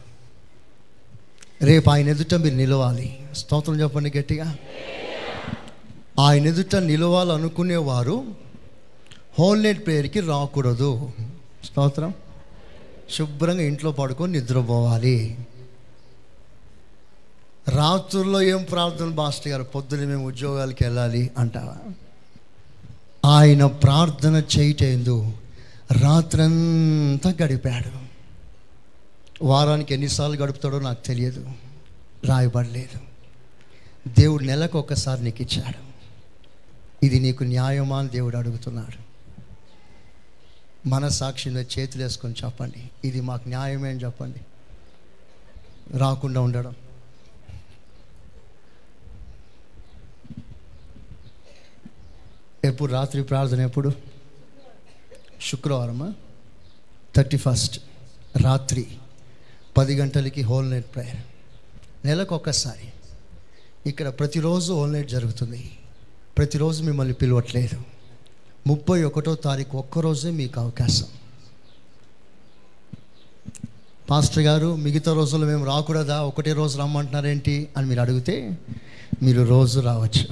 రేపు 1.65 1.91
ఆయన 1.91 2.09
ఎదుట 2.09 2.35
మీరు 2.35 2.55
నిలవాలి. 2.55 3.19
స్తోత్రం 3.35 3.81
చెప్పండి 3.81 4.19
గట్టిగా. 4.19 4.55
ఆయన 6.21 6.47
ఎదుట 6.47 6.77
నిలవాలనుకునేవారు 6.77 8.25
హోల్నైట్ 9.39 9.87
ప్రేయర్కి 9.87 10.21
రాకూడదు. 10.21 11.11
స్తోత్రం. 11.65 12.15
శుభ్రంగా 13.11 13.63
ఇంట్లో 13.63 13.93
పడుకొని 13.93 14.33
నిద్రపోవాలి. 14.33 15.39
రాత్రుల్లో 17.69 18.43
ఏం 18.43 18.63
ప్రార్థన? 18.63 19.07
మాస్టర్ 19.07 19.49
గారు 19.49 19.63
పొద్దున 19.63 19.99
మేము 19.99 20.27
ఉద్యోగాలకు 20.27 20.85
వెళ్ళాలి 20.85 21.31
అంటావా? 21.39 21.77
ఆయన 23.31 23.67
ప్రార్థన 23.67 24.43
చేయటేందు 24.59 25.33
రాత్రంతా 25.93 27.35
గడిపాడు. 27.43 28.05
వారానికి 29.45 29.95
ఎన్నిసార్లు 29.95 30.37
గడుపుతాడో 30.37 30.79
నాకు 30.79 31.07
తెలియదు. 31.07 31.47
రాయబడలేదు. 32.25 32.99
దేవుడు 34.21 34.45
నెలకు 34.45 34.79
ఒక్కసారి 34.79 35.25
నీకు 35.25 35.43
ఇచ్చాడు 35.43 35.94
ఇది 37.05 37.21
నీకు 37.21 37.45
న్యాయమా 37.45 37.99
అని 37.99 38.09
దేవుడు 38.09 38.37
అడుగుతున్నాడు. 38.37 39.05
మన 40.89 41.09
సాక్షి 41.09 41.51
చేతులు 41.51 42.03
వేసుకొని 42.03 42.35
చెప్పండి. 42.45 42.91
ఇది 43.05 43.21
మాకు 43.21 43.49
న్యాయమే 43.49 43.91
అని 43.91 44.01
చెప్పండి. 44.01 44.41
రాకుండా 45.99 46.41
ఉండడం. 46.41 46.75
ఎప్పుడు? 52.65 52.93
రాత్రి 52.93 53.23
ప్రార్థన 53.23 53.61
ఎప్పుడు? 53.61 53.93
శుక్రవారమా? 55.43 56.15
Thirty 57.17 57.37
first. 57.37 57.81
రాత్రి 58.43 58.87
పది 59.77 60.01
గంటలకి 60.01 60.43
హోల్ 60.43 60.71
నైట్ 60.71 60.95
ప్రేయర్. 60.95 61.17
నెలకు 62.07 62.35
ఒక్కసారి 62.35 62.93
ఇక్కడ 63.89 64.09
ప్రతిరోజు 64.09 64.73
హోల్ 64.73 64.93
నైట్ 64.93 65.09
జరుగుతుంది. 65.09 65.79
ప్రతిరోజు 66.39 66.83
మిమ్మల్ని 66.83 67.15
పిలవట్లేదు. 67.15 67.83
ముప్పై 68.67 69.05
ఒకటో 69.05 69.35
తారీఖు 69.35 69.77
ఒక్కరోజే 69.77 70.31
మీకు 70.31 70.61
అవకాశం. 70.61 71.07
పాస్టర్ 74.11 74.43
గారు 74.43 74.77
మిగతా 74.77 75.13
రోజుల్లో 75.13 75.47
మేము 75.49 75.65
రాకూడదా? 75.65 76.23
ఒకటే 76.23 76.53
రోజు 76.53 76.79
రమ్మంటున్నారేంటి 76.79 77.69
అని 77.77 77.87
మీరు 77.87 78.01
అడిగితే 78.01 78.59
మీరు 79.23 79.43
రోజు 79.43 79.81
రావచ్చు. 79.81 80.29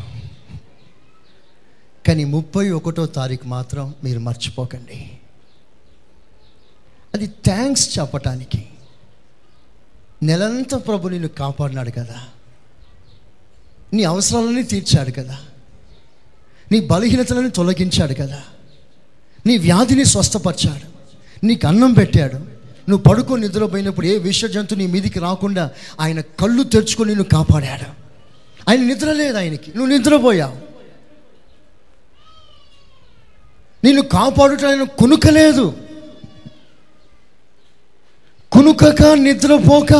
కానీ 2.07 2.25
ముప్పై 2.25 2.71
ఒకటో 2.71 3.07
తారీఖు 3.07 3.47
మాత్రం 3.47 3.95
మీరు 4.05 4.19
మర్చిపోకండి. 4.19 5.11
అది 7.15 7.27
థ్యాంక్స్ 7.27 7.99
చెప్పటానికి. 7.99 8.69
నెలంతా 10.23 10.79
ప్రభు 10.79 11.09
నిన్ను 11.09 11.29
కాపాడినాడు 11.29 11.91
కదా. 11.91 12.27
నీ 13.93 14.05
అవసరాలన్నీ 14.05 14.63
తీర్చాడు 14.63 15.11
కదా. 15.11 15.39
నీ 16.73 16.81
బలహీనతలను 16.81 17.51
తొలగించాడు 17.51 18.15
కదా. 18.15 18.43
నీ 19.47 19.59
వ్యాధిని 19.59 20.05
స్వస్థపరిచాడు. 20.05 20.93
నీకు 21.47 21.67
అన్నం 21.67 21.93
పెట్టాడు. 21.93 22.35
నువ్వు 22.91 23.03
పడుకో 23.03 23.37
నిద్రపోయినప్పుడు 23.37 24.07
ఏ 24.07 24.19
విష 24.19 24.45
జంతు 24.45 24.75
నీ 24.75 24.87
మీదికి 24.87 25.19
రాకుండా 25.19 25.71
ఆయన 26.01 26.21
కళ్ళు 26.21 26.63
తెరుచుకొని 26.63 27.09
నిన్ను 27.09 27.25
కాపాడాడు. 27.25 27.91
ఆయన 28.71 28.81
నిద్ర 28.81 29.13
లేదు 29.13 29.37
ఆయనకి. 29.37 29.73
నువ్వు 29.77 29.97
నిద్రపోయావు. 29.97 30.57
నిన్ను 33.85 34.03
కాపాడుట 34.03 34.65
ఆయన 34.65 34.83
కునుకలేదు. 34.83 35.75
కునుకక 38.53 39.03
నిద్రపోక 39.03 39.93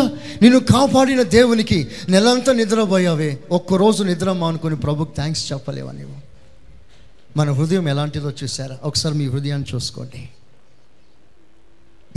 నిన్ను 0.43 0.61
కాపాడిన 0.61 1.23
దేవునికి 1.23 1.89
నెలంతా 2.09 2.53
నిద్రపోయావే. 2.53 3.39
ఒక్కరోజు 3.51 4.05
నిద్ర 4.05 4.33
మానుకొని 4.33 4.77
ప్రభుకి 4.77 5.11
థ్యాంక్స్ 5.15 5.53
చెప్పలేవా 5.53 5.93
నీవు? 5.93 6.22
మన 7.37 7.51
హృదయం 7.51 7.89
ఎలాంటిదో 7.89 8.31
చూసారా 8.31 8.79
ఒకసారి 8.83 9.15
మీ 9.15 9.29
హృదయాన్ని 9.29 9.75
చూసుకోండి. 9.75 10.29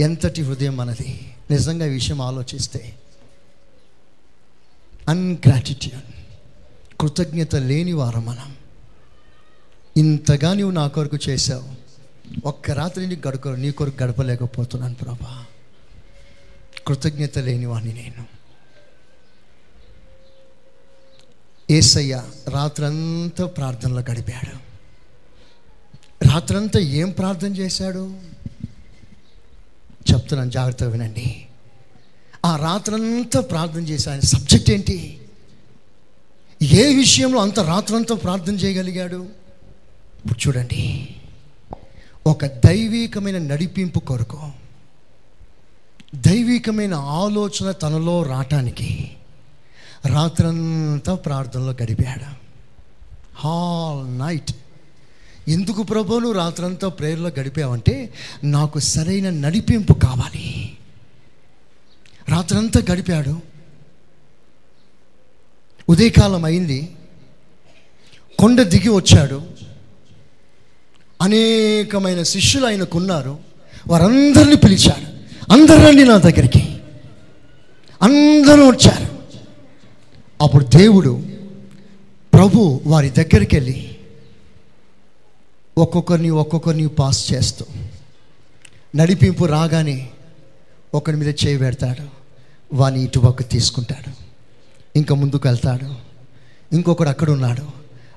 ఎంతటి 0.00 0.42
హృదయం 0.42 0.76
మనది 0.76 1.34
నిజంగా 1.50 1.86
ఈ 1.86 1.88
విషయం 1.88 2.20
ఆలోచిస్తే 2.20 2.98
అన్గ్రాటిట్యూడ్ 5.08 6.14
కృతజ్ఞత 7.00 7.56
లేని 7.56 7.92
వారం 7.92 8.26
మనం. 8.26 8.56
ఇంతగా 9.96 10.54
నువ్వు 10.54 10.70
నా 10.70 10.86
కొరకు 10.86 11.18
చేశావు. 11.28 11.86
ఒక్క 12.44 12.70
రాత్రి 12.70 13.06
నీకు 13.06 13.28
గడుక 13.28 13.48
నీ 13.48 13.70
కొరకు 13.70 14.02
గడపలేకపోతున్నాను 14.02 14.94
ప్రభా. 14.94 15.44
కృతజ్ఞత 16.86 17.38
లేని 17.38 17.66
నేను. 17.92 18.26
ఏసయ్య 21.70 22.24
రాత్రంతా 22.48 23.46
ప్రార్థనలో 23.46 24.00
గడిపాడు. 24.00 24.65
రాత్రంతా 26.26 26.80
ఏం 26.80 27.10
ప్రార్థన 27.10 27.56
చేశాడు? 27.56 28.16
చెప్తున్నాను 30.12 30.50
జాగ్రత్తగా 30.50 30.90
వినండి. 30.90 31.46
ఆ 32.44 32.56
రాత్రంతా 32.56 33.40
ప్రార్థన 33.40 33.80
చేశాడు 33.80 34.10
ఆయన 34.10 34.20
సబ్జెక్ట్ 34.20 34.70
ఏంటి? 34.70 35.20
ఏ 36.62 36.94
విషయంలో 36.94 37.40
అంత 37.40 37.60
రాత్రంతా 37.60 38.14
ప్రార్థన 38.14 38.54
చేయగలిగాడు? 38.54 39.16
ఇప్పుడు 40.16 40.48
చూడండి. 40.48 41.14
ఒక 42.26 42.46
దైవీకమైన 42.46 43.38
నడిపింపు 43.38 43.98
కొరకు 43.98 44.50
దైవికమైన 46.14 46.94
ఆలోచన 46.94 47.70
తనలో 47.70 48.22
రావటానికి 48.22 49.16
రాత్రంతా 50.06 51.14
ప్రార్థనలో 51.14 51.72
గడిపాడు. 51.82 52.34
హాల్ 53.34 54.18
నైట్ 54.18 54.50
ఎందుకు 55.48 55.82
ప్రభు 55.82 56.18
నువ్వు 56.18 56.32
రాత్రంతా 56.32 56.88
ప్రేయర్లో 56.88 57.28
గడిపావంటే 57.28 58.14
నాకు 58.44 58.78
సరైన 58.78 59.30
నడిపింపు 59.30 59.92
కావాలి. 59.92 60.72
రాత్రంతా 62.28 62.82
గడిపాడు. 62.92 63.40
ఉదయకాలం 65.88 66.44
అయింది. 66.44 66.96
కొండ 68.38 68.62
దిగి 68.62 68.88
వచ్చాడు. 68.88 69.42
అనేకమైన 71.22 72.22
శిష్యులు 72.22 72.66
ఆయనకున్నారు. 72.66 73.38
వారందరిని 73.88 74.56
పిలిచాడు. 74.56 75.16
అందరూ 75.52 75.88
రండి 75.88 76.04
నా 76.04 76.16
దగ్గరికి. 76.16 76.78
అందరూ 78.02 78.66
వచ్చారు. 78.68 79.18
అప్పుడు 80.42 80.64
దేవుడు 80.64 81.26
ప్రభు 82.34 82.80
వారి 82.86 83.10
దగ్గరికి 83.10 83.56
వెళ్ళి 83.56 83.95
ఒక్కొక్కరిని 85.78 86.30
ఒక్కొక్కరిని 86.30 86.88
పాస్ 86.88 87.32
చేస్తూ 87.32 87.64
నడిపింపు 88.96 89.44
రాగానే 89.44 90.10
ఒకరి 90.94 91.16
మీద 91.16 91.28
చేయి 91.28 91.58
పెడతాడు. 91.58 92.06
వాని 92.72 93.02
ఇటుపక్క 93.02 93.42
తీసుకుంటాడు. 93.42 94.12
ఇంకా 94.98 95.14
ముందుకు 95.14 95.48
వెళ్తాడు. 95.48 95.94
ఇంకొకడు 96.74 97.08
అక్కడ 97.08 97.30
ఉన్నాడు. 97.30 97.62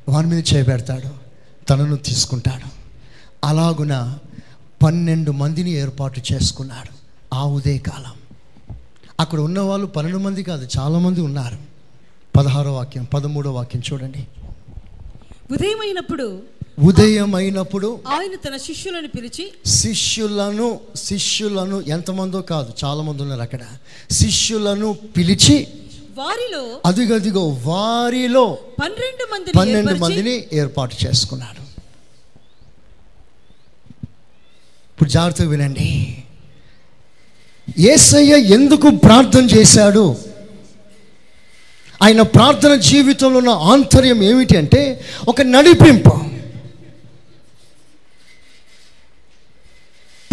వాని 0.10 0.28
మీద 0.28 0.44
చేయి 0.54 0.66
పెడతాడు. 0.66 1.10
తనను 1.66 1.96
తీసుకుంటాడు. 1.96 2.70
అలాగున 3.44 4.20
పన్నెండు 4.84 5.32
మందిని 5.32 5.72
ఏర్పాటు 5.72 6.22
చేసుకున్నాడు 6.34 6.94
ఆ 7.36 7.46
ఉదయకాలం 7.46 8.14
అక్కడ 9.20 9.40
ఉన్నవాళ్ళు 9.40 9.88
పన్నెండు 9.88 10.20
మంది 10.20 10.44
కాదు 10.44 10.68
చాలామంది 10.80 11.22
ఉన్నారు. 11.22 11.58
పదహారో 12.38 12.74
వాక్యం 12.74 13.04
పదమూడో 13.04 13.52
వాక్యం 13.52 13.82
చూడండి. 13.94 14.28
ఉదయమైనప్పుడు 15.52 16.42
ఉదయం 16.84 17.36
అయినప్పుడు 17.36 18.00
ఆయన 18.08 18.50
తన 18.50 18.58
శిష్యులను 18.58 19.08
పిలిచి 19.08 19.52
శిష్యులను 19.66 20.80
శిష్యులను 20.96 21.82
ఎంతమందో 21.82 22.42
కాదు 22.42 22.74
చాలా 22.86 23.02
మంది 23.02 23.22
ఉన్నారు 23.22 23.42
అక్కడ. 23.42 23.60
శిష్యులను 24.12 24.98
పిలిచి 25.18 25.68
వారిలో 26.18 26.82
అదిగదిగో 26.86 27.58
వారిలో 27.66 28.58
పన్నెండు 28.84 29.34
మందిని 29.34 29.60
పన్నెండు 29.60 29.94
మందిని 29.94 30.46
ఏర్పాటు 30.54 30.96
చేసుకున్నాడు. 31.06 31.62
ఇప్పుడు 34.90 35.10
జాగ్రత్తగా 35.10 35.50
వినండి. 35.50 36.18
ఏసయ్య 37.80 38.38
ఎందుకు 38.38 38.90
ప్రార్థన 38.90 39.46
చేశాడు? 39.46 40.16
ఆయన 42.04 42.22
ప్రార్థన 42.22 42.76
జీవితంలో 42.76 43.38
ఉన్న 43.38 43.50
ఆంతర్యం 43.50 44.24
ఏమిటి 44.24 44.58
అంటే 44.58 45.06
ఒక 45.28 45.42
నడిపింపు. 45.42 46.39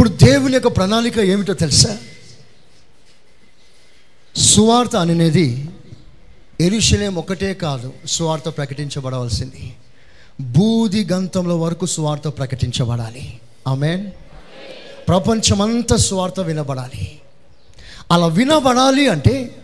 ఇప్పుడు 0.07 0.31
దేవుని 0.31 0.55
యొక్క 0.55 0.69
ప్రణాళిక 0.69 1.19
ఏమిటో 1.19 1.53
తెలుసా? 1.53 1.97
సువార్త 4.37 4.97
అనేది 4.97 5.69
ఎరుషలేం 6.61 7.15
ఒకటే 7.15 7.55
కాదు 7.55 7.93
సువార్త 8.07 8.49
ప్రకటించబడవలసింది. 8.49 9.75
బూది 10.41 11.05
గంతంలో 11.13 11.57
వరకు 11.57 11.87
సువార్త 11.87 12.29
ప్రకటించబడాలి. 12.29 13.41
ఆమెన్? 13.69 14.11
ప్రపంచమంతా 15.09 15.97
సువార్త 15.97 16.41
వినబడాలి. 16.41 17.19
అలా 18.13 18.27
వినబడాలి 18.27 19.09
అంటే 19.09 19.55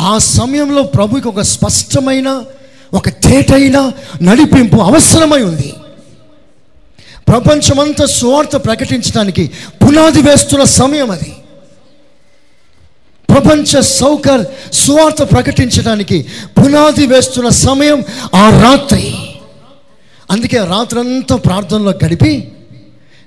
ఆ 0.00 0.18
సమయంలో 0.18 0.82
ప్రభుకి 0.82 1.28
ఒక 1.28 1.40
స్పష్టమైన 1.40 2.44
ఒక 2.94 3.08
తేటైన 3.08 3.92
నడిపింపు 4.22 4.76
అవసరమై 4.76 5.42
ఉంది. 5.42 5.74
ప్రపంచమంతా 7.26 8.06
సువార్త 8.06 8.56
ప్రకటించడానికి 8.56 9.50
పునాది 9.84 10.22
వేస్తున్న 10.22 10.64
సమయం 10.64 11.10
అది. 11.10 11.32
ప్రపంచ 13.28 13.80
సౌకర్ 13.80 14.44
సువార్త 14.72 15.22
ప్రకటించడానికి 15.22 16.26
పునాది 16.58 17.06
వేస్తున్న 17.06 17.48
సమయం 17.48 18.04
ఆ 18.34 18.50
రాత్రి. 18.50 19.14
అందుకే 20.30 20.58
రాత్రంతా 20.58 21.36
ప్రార్థనలో 21.36 21.90
గడిపి 21.90 22.52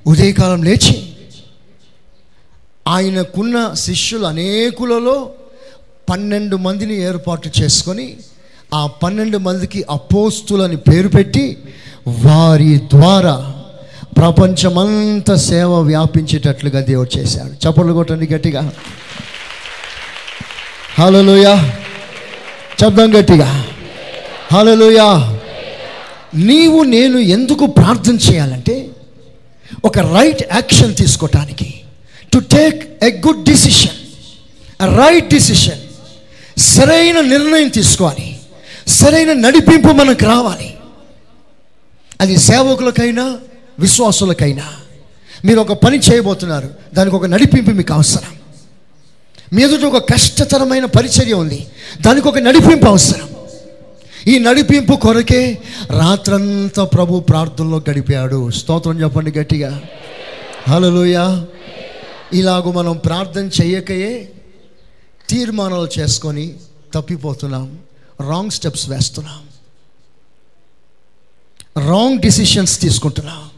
ఉదయకాలం 0.08 0.64
లేచి 0.64 1.16
ఆయనకున్న 2.88 3.74
శిష్యులు 3.74 4.26
అనేకులలో 4.26 5.32
పన్నెండు 6.10 6.56
మందిని 6.56 7.02
ఏర్పాటు 7.02 7.50
చేసుకొని 7.62 8.16
ఆ 8.74 8.86
పన్నెండు 8.86 9.38
మందికి 9.38 9.86
అపోస్తులని 9.90 10.76
పేరు 10.76 11.08
పెట్టి 11.08 11.58
వారి 12.08 12.78
ద్వారా 12.78 13.55
ప్రపంచమంతా 14.18 15.36
సేవ 15.36 15.80
వ్యాపించేటట్లుగా 15.80 16.80
దేవుడు 16.82 17.18
చేశాడు. 17.18 17.70
చప్పట్లు 17.70 17.94
కొట్టండి 17.94 18.34
గట్టిగా. 18.34 18.74
హలోయా 21.00 21.78
చెప్దాం 22.84 23.20
గట్టిగా. 23.20 23.66
హలోయా 24.54 25.40
నీవు 26.36 26.84
నేను 26.84 27.18
ఎందుకు 27.18 27.66
ప్రార్థన 27.66 28.16
చేయాలంటే 28.16 28.90
ఒక 29.86 30.00
రైట్ 30.00 30.44
యాక్షన్ 30.54 30.96
తీసుకోవటానికి 30.96 31.74
to 32.34 32.40
take 32.40 33.04
a 33.04 33.22
good 33.28 33.44
decision 33.44 33.96
right 34.98 35.30
decision 35.30 35.80
సరైన 36.60 37.22
నిర్ణయం 37.22 37.68
తీసుకోవాలి. 37.68 38.40
సరైన 38.88 39.34
నడిపింపు 39.34 39.88
మనకు 39.88 40.26
రావాలి. 40.26 40.78
అది 42.22 42.38
సేవకులకైనా 42.38 43.38
విశ్వాసులకైనా 43.80 44.74
మీరు 45.46 45.60
ఒక 45.60 45.74
పని 45.74 45.98
చేయబోతున్నారు 45.98 46.70
దానికి 46.94 47.16
ఒక 47.16 47.26
నడిపింపు 47.26 47.72
మీకు 47.72 47.94
అవసరం. 47.94 48.36
మీ 49.54 49.64
ఎదుట 49.64 49.84
ఒక 49.84 50.14
కష్టతరమైన 50.14 50.86
పరిచర్య 50.86 51.34
ఉంది 51.34 51.68
దానికి 52.02 52.28
ఒక 52.28 52.38
నడిపింపు 52.38 52.86
అవసరం. 52.86 53.30
ఈ 54.28 54.40
నడిపింపు 54.40 54.96
కొరకే 54.96 55.58
రాత్రంతా 55.92 56.84
ప్రభు 56.84 57.20
ప్రార్థనలో 57.20 57.82
గడిపాడు. 57.90 58.50
స్తోత్రం 58.50 59.02
చెప్పండి 59.02 59.32
గట్టిగా. 59.32 59.82
హలోయ 60.70 61.46
ఇలాగ 62.34 62.72
మనం 62.72 62.98
ప్రార్థన 62.98 63.50
చేయకయే 63.62 64.32
తీర్మానాలు 65.30 65.90
చేసుకొని 66.00 66.54
తప్పిపోతున్నాం 66.94 67.80
రాంగ్ 68.30 68.52
స్టెప్స్ 68.52 68.90
వేస్తున్నాం. 68.90 69.40
రాంగ్ 71.90 72.20
డిసిషన్స్ 72.20 72.82
తీసుకుంటున్నాం. 72.82 73.50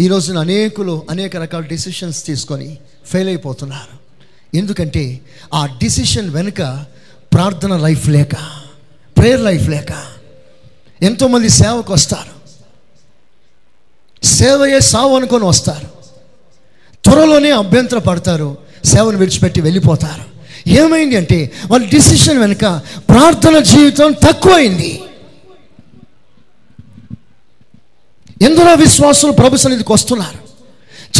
ఈ 0.00 0.06
రోజున 0.08 0.38
అనేకులు 0.38 1.02
అనేక 1.10 1.36
రకాల 1.36 1.62
డిసిషన్స్ 1.62 2.26
తీసుకొని 2.26 2.78
ఫెయిల్ 3.06 3.28
అయిపోతున్నారు. 3.28 3.94
ఎందుకంటే 4.56 5.20
ఆ 5.54 5.66
డిసిషన్ 5.66 6.30
వెనుక 6.30 6.84
ప్రార్థన 7.32 7.76
లైఫ్ 7.76 8.08
లేక 8.08 8.34
ప్రేయర్ 9.18 9.40
లైఫ్ 9.40 9.68
లేక 9.68 10.04
ఎంతోమంది 11.02 11.48
సేవకు 11.48 11.92
వస్తారు. 11.92 12.34
సేవయే 14.26 14.80
సావు 14.80 15.16
అనుకొని 15.16 15.44
వస్తారు. 15.44 15.88
త్వరలోనే 17.04 17.50
అభ్యంతర 17.50 17.98
పడతారు 17.98 18.58
సేవను 18.84 19.18
విడిచిపెట్టి 19.18 19.60
వెళ్ళిపోతారు. 19.60 20.24
ఏమైంది 20.68 21.16
అంటే 21.16 21.50
వాళ్ళ 21.70 21.88
డిసిషన్ 21.88 22.38
వెనుక 22.38 22.80
ప్రార్థన 23.08 23.58
జీవితం 23.58 24.12
తక్కువైంది. 24.12 25.00
ఎందరో 28.42 28.74
విశ్వాసులు 28.74 29.32
ప్రభు 29.32 29.56
సన్నిధికి 29.56 29.92
వస్తున్నారు? 29.92 30.48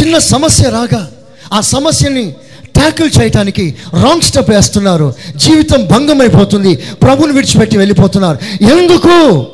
చిన్న 0.00 0.18
సమస్య 0.18 0.70
రాగా 0.70 1.12
ఆ 1.52 1.60
సమస్యని 1.60 2.34
ట్యాకిల్ 2.64 3.10
చేయటానికి 3.20 3.76
రాంగ్ 3.92 4.22
స్టెప్ 4.22 4.50
వేస్తున్నారు. 4.50 5.14
జీవితం 5.36 5.86
భంగమైపోతుంది. 5.86 6.76
ప్రభుని 6.76 7.32
విడిచిపెట్టి 7.32 7.78
వెళ్ళిపోతున్నారు. 7.78 8.38
ఎందుకు? 8.64 9.46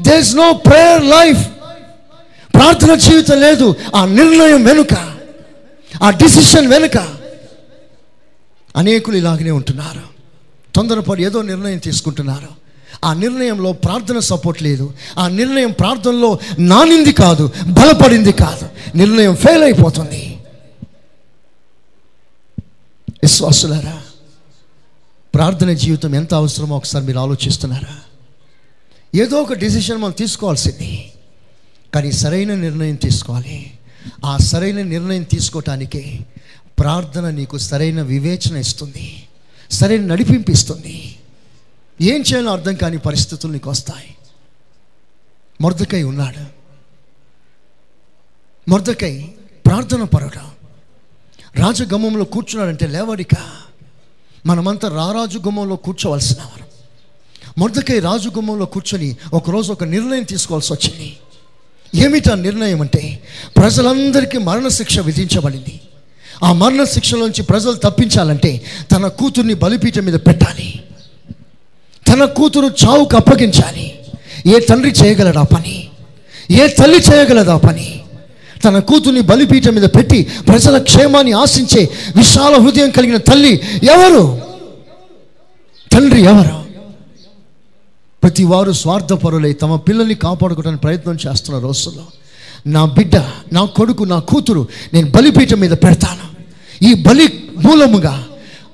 There 0.00 0.20
is 0.20 0.34
no 0.34 0.52
prayer 0.52 1.04
life 1.04 1.48
ప్రార్థన 2.54 2.94
జీవితం 2.94 3.40
లేదు. 3.40 3.74
ఆ 3.94 4.04
నిర్ణయం 4.04 4.64
వెనుక 4.64 5.14
ఆ 6.02 6.10
డిసిషన్ 6.10 6.66
వెనుక 6.66 7.08
అనేకులు 8.76 9.16
ఇలాగనే 9.16 9.50
ఉంటున్నారు. 9.50 10.00
తొందరపడి 10.74 11.24
ఏదో 11.24 11.42
నిర్ణయం 11.42 11.78
తీసుకుంటున్నారు. 11.78 12.59
ఆ 13.04 13.12
నిర్ణయంలో 13.12 13.72
ప్రార్థన 13.72 14.18
సపోర్ట్ 14.18 14.62
లేదు. 14.62 14.92
ఆ 15.18 15.28
నిర్ణయం 15.28 15.70
ప్రార్థనలో 15.70 16.38
నానింది 16.58 17.12
కాదు 17.12 17.52
బలపడింది 17.66 18.32
కాదు. 18.32 18.96
నిర్ణయం 18.96 19.36
ఫెయిల్ 19.36 19.62
అయిపోతుంది. 19.62 20.38
విశ్వాసులారా 23.22 24.02
ప్రార్థన 25.34 25.72
జీవితం 25.72 26.14
ఎంత 26.14 26.34
అవసరమో 26.34 26.76
ఒకసారి 26.76 27.04
మీరు 27.04 27.18
ఆలోచిస్తున్నారా? 27.18 27.96
ఏదో 29.14 29.36
ఒక 29.36 29.52
డిసిషన్ 29.52 29.98
మనం 29.98 30.14
తీసుకోవాల్సింది. 30.18 31.12
కానీ 31.94 32.12
సరైన 32.12 32.54
నిర్ణయం 32.54 32.94
తీసుకోవాలి. 32.94 33.72
ఆ 34.24 34.36
సరైన 34.36 34.82
నిర్ణయం 34.82 35.22
తీసుకోవటానికే 35.22 36.18
ప్రార్థన 36.78 37.30
నీకు 37.30 37.58
సరైన 37.58 38.02
వివేచన 38.02 38.56
ఇస్తుంది. 38.56 39.22
సరైన 39.70 40.06
నడిపింపు 40.06 40.50
ఇస్తుంది. 40.50 41.16
ఏం 42.00 42.20
చేయాలో 42.20 42.52
అర్థం 42.52 42.74
కాని 42.74 42.98
పరిస్థితులు 42.98 43.52
నీకు 43.52 43.70
వస్తాయి. 43.70 44.16
మొరదకై 45.60 46.02
ఉన్నాడు. 46.02 46.44
మొరదకై 48.70 49.28
ప్రార్థన 49.66 50.04
పరుడు. 50.04 50.60
రాజగమ్మంలో 51.60 52.24
కూర్చున్నాడంటే 52.24 52.86
లేవడిక. 52.86 53.28
మనమంతా 54.46 54.88
రారాజు 54.88 55.38
గుమ్మంలో 55.38 55.76
కూర్చోవలసిన 55.76 56.40
వారు. 56.40 56.64
మొరదకై 57.58 57.98
రాజుగుమ్మంలో 57.98 58.66
కూర్చొని 58.66 59.16
ఒకరోజు 59.32 59.72
ఒక 59.72 59.84
నిర్ణయం 59.84 60.22
తీసుకోవాల్సి 60.22 60.72
వచ్చింది. 60.72 61.16
ఏమిటా 61.94 62.34
నిర్ణయం 62.34 62.80
అంటే? 62.80 63.22
ప్రజలందరికీ 63.56 64.38
మరణశిక్ష 64.38 64.98
విధించబడింది. 64.98 65.80
ఆ 66.44 66.52
మరణశిక్షలోంచి 66.52 67.42
ప్రజలు 67.42 67.72
తప్పించాలంటే 67.72 68.64
తన 68.92 69.08
కూతుర్ని 69.08 69.54
బలిపీఠం 69.54 70.04
మీద 70.04 70.14
పెట్టాలి. 70.14 70.79
తన 72.10 72.24
కూతురు 72.24 72.66
చావుకు 72.66 73.16
అప్పగించాలి. 73.16 73.98
ఏ 74.46 74.60
తండ్రి 74.60 74.90
చేయగలడా 74.90 75.42
పని? 75.42 75.88
ఏ 76.50 76.68
తల్లి 76.68 76.96
చేయగలదా 76.96 77.56
పని? 77.56 78.00
తన 78.64 78.78
కూతుర్ని 78.78 79.20
బలిపీఠం 79.20 79.74
మీద 79.74 79.82
పెట్టి 79.82 80.26
ప్రజల 80.48 80.78
క్షేమాన్ని 80.78 81.32
ఆశించే 81.32 81.90
విశాల 82.16 82.54
హృదయం 82.54 82.90
కలిగిన 82.90 83.16
తల్లి 83.16 83.60
ఎవరు? 83.82 84.40
తండ్రి 85.92 86.22
ఎవరు? 86.22 86.60
ప్రతి 88.22 88.44
వారు 88.44 88.72
స్వార్థపరులై 88.72 89.52
తమ 89.52 89.76
పిల్లల్ని 89.76 90.14
కాపాడుకోవడానికి 90.14 90.82
ప్రయత్నం 90.82 91.18
చేస్తున్న 91.26 91.60
రోజుల్లో 91.60 92.02
నా 92.66 92.84
బిడ్డ 92.84 93.16
నా 93.52 93.64
కొడుకు 93.64 94.04
నా 94.04 94.18
కూతురు 94.18 94.68
నేను 94.94 95.10
బలిపీఠం 95.10 95.60
మీద 95.60 95.70
పెడతాను. 95.70 96.26
ఈ 96.84 96.94
బలి 96.94 97.26
మూలముగా 97.58 98.24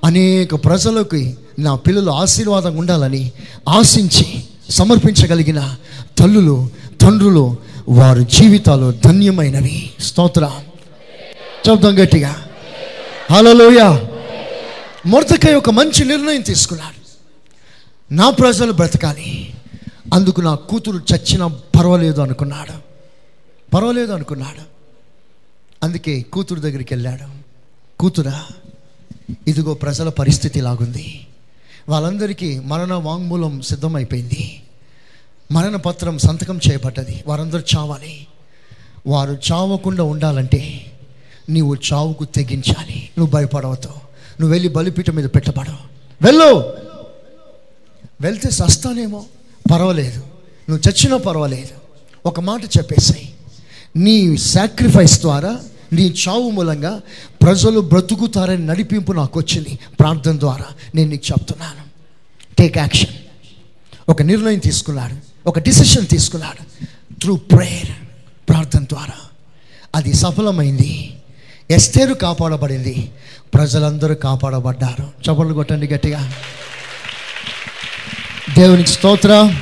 అనేక 0.04 0.64
ప్రజలకి 0.64 1.34
నా 1.58 1.74
పిల్లలు 1.74 2.10
ఆశీర్వాదం 2.10 2.76
ఉండాలని 2.76 3.32
ఆశించి 3.68 4.44
సమర్పించగలిగిన 4.70 5.74
తల్లులు 6.18 6.70
తండ్రులు 7.00 7.56
వారి 7.88 8.24
జీవితాలు 8.24 8.94
ధన్యమైనవి. 9.04 9.90
స్తోత్ర. 10.00 10.50
చెప్దాం 11.68 12.02
గట్టిగా. 12.02 12.44
హలోయ 13.30 14.06
మొరతకై 15.06 15.54
ఒక 15.54 15.70
మంచి 15.70 16.04
నిర్ణయం 16.04 16.40
తీసుకున్నాడు. 16.40 17.06
నా 18.14 18.30
ప్రజలు 18.30 18.72
బ్రతకాలి. 18.72 19.54
అందుకు 20.14 20.40
నా 20.40 20.54
కూతురు 20.54 20.96
చచ్చినా 20.96 21.46
పర్వాలేదు 21.46 22.20
అనుకున్నాడు. 22.20 22.72
పర్వాలేదు 23.74 24.12
అనుకున్నాడు. 24.12 24.62
అందుకే 25.84 26.22
కూతురు 26.22 26.60
దగ్గరికి 26.60 26.94
వెళ్ళాడు. 26.94 27.26
కూతురా 27.98 28.40
ఇదిగో 29.48 29.74
ప్రజల 29.74 30.08
పరిస్థితి 30.08 30.58
ఇలాగుంది. 30.58 31.26
వాళ్ళందరికీ 31.88 32.60
మరణ 32.60 32.94
వాంగ్మూలం 32.94 33.60
సిద్ధమైపోయింది. 33.62 34.62
మరణ 35.52 35.76
పత్రం 35.76 36.18
సంతకం 36.18 36.60
చేయబడ్డది. 36.70 37.24
వారందరూ 37.26 37.62
చావాలి. 37.76 38.26
వారు 39.06 39.38
చావకుండా 39.52 40.04
ఉండాలంటే 40.04 40.92
నీవు 41.48 41.74
చావుకు 41.74 42.24
తెగించాలి. 42.24 43.08
నువ్వు 43.18 43.32
భయపడవద్దు. 43.32 43.88
నువ్వు 43.88 44.48
వెళ్ళి 44.48 44.68
బలిపీఠం 44.68 45.14
మీద 45.14 45.24
పెట్టబడవు 45.24 45.76
వెళ్ళు. 46.22 46.76
వెళ్తే 48.20 48.50
సస్తానేమో. 48.50 49.24
పర్వాలేదు. 49.72 50.20
నువ్వు 50.70 50.90
చచ్చినా 50.90 51.16
పర్వాలేదు. 51.16 51.74
ఒక 52.26 52.40
మాట 52.40 52.64
చెప్పేసాయి 52.64 53.34
నీ 53.96 54.36
సాక్రిఫైస్ 54.36 55.20
ద్వారా 55.20 55.60
నీ 55.96 56.14
చావు 56.28 56.50
మూలంగా 56.50 57.00
ప్రజలు 57.42 57.80
బ్రతుకుతారని 57.80 58.66
నడిపింపు 58.66 59.12
నాకు 59.12 59.40
వచ్చింది. 59.40 59.78
ప్రార్థన 60.00 60.40
ద్వారా 60.40 60.64
నేను 60.94 61.10
నీకు 61.10 61.26
చెప్తున్నాను. 61.32 61.86
టేక్ 62.58 62.78
యాక్షన్ 62.78 63.14
ఒక 64.08 64.22
నిర్ణయం 64.22 64.58
తీసుకున్నాడు. 64.58 65.48
ఒక 65.48 65.58
డిసిషన్ 65.58 66.06
తీసుకున్నాడు. 66.06 66.84
త్రూ 67.20 67.36
ప్రేయర్ 67.36 67.96
ప్రార్థన 68.48 68.84
ద్వారా. 68.84 69.20
అది 69.94 70.12
సఫలమైంది. 70.12 71.14
ఎస్తేరు 71.70 72.14
కాపాడబడింది. 72.14 73.10
ప్రజలందరూ 73.54 74.14
కాపాడబడ్డారు. 74.14 75.02
చపలు 75.02 75.54
కొట్టండి 75.54 75.86
గట్టిగా. 75.86 76.32
దేవునికి 78.56 78.90
స్తోత్ర. 78.90 79.54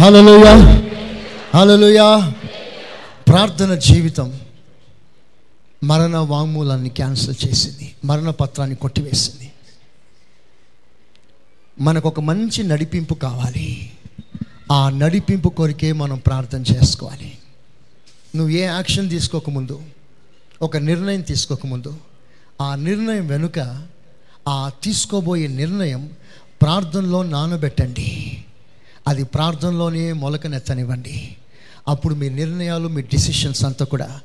హలలుయా 0.00 0.82
హలలుయా 1.54 2.32
ప్రార్థన 3.28 3.74
జీవితం. 3.74 4.39
మరణ 5.84 6.16
వాంగ్మూలాన్ని 6.16 6.88
క్యాన్సిల్ 6.88 7.48
చేసింది. 7.48 7.94
మరణ 8.04 8.30
పత్రాన్ని 8.30 8.76
కొట్టివేసింది. 8.76 9.52
మనకు 11.80 12.08
ఒక 12.08 12.20
మంచి 12.20 12.62
నడిపింపు 12.62 13.14
కావాలి. 13.14 13.92
ఆ 14.72 14.90
నడిపింపు 14.90 15.48
కొరికే 15.48 15.92
మనం 15.92 16.18
ప్రార్థన 16.18 16.62
చేసుకోవాలి. 16.62 17.38
నువ్వు 18.36 18.54
ఏ 18.54 18.60
యాక్షన్ 18.60 19.10
తీసుకోకముందు 19.10 19.82
ఒక 20.62 20.76
నిర్ణయం 20.76 21.20
తీసుకోకముందు 21.20 21.96
ఆ 22.60 22.74
నిర్ణయం 22.74 23.26
వెనుక 23.26 23.86
ఆ 24.48 24.70
తీసుకోబోయే 24.82 25.46
నిర్ణయం 25.46 26.10
ప్రార్థనలో 26.62 27.22
నానబెట్టండి. 27.22 28.44
అది 29.08 29.24
ప్రార్థనలోనే 29.24 30.12
మొలకనెత్తనివ్వండి 30.12 31.36
అప్పుడు 31.88 32.14
మీ 32.14 32.28
నిర్ణయాలు 32.28 32.88
మీ 32.88 33.02
డిసిషన్స్ 33.02 33.64
అంతా 33.64 33.84
కూడా 33.84 34.20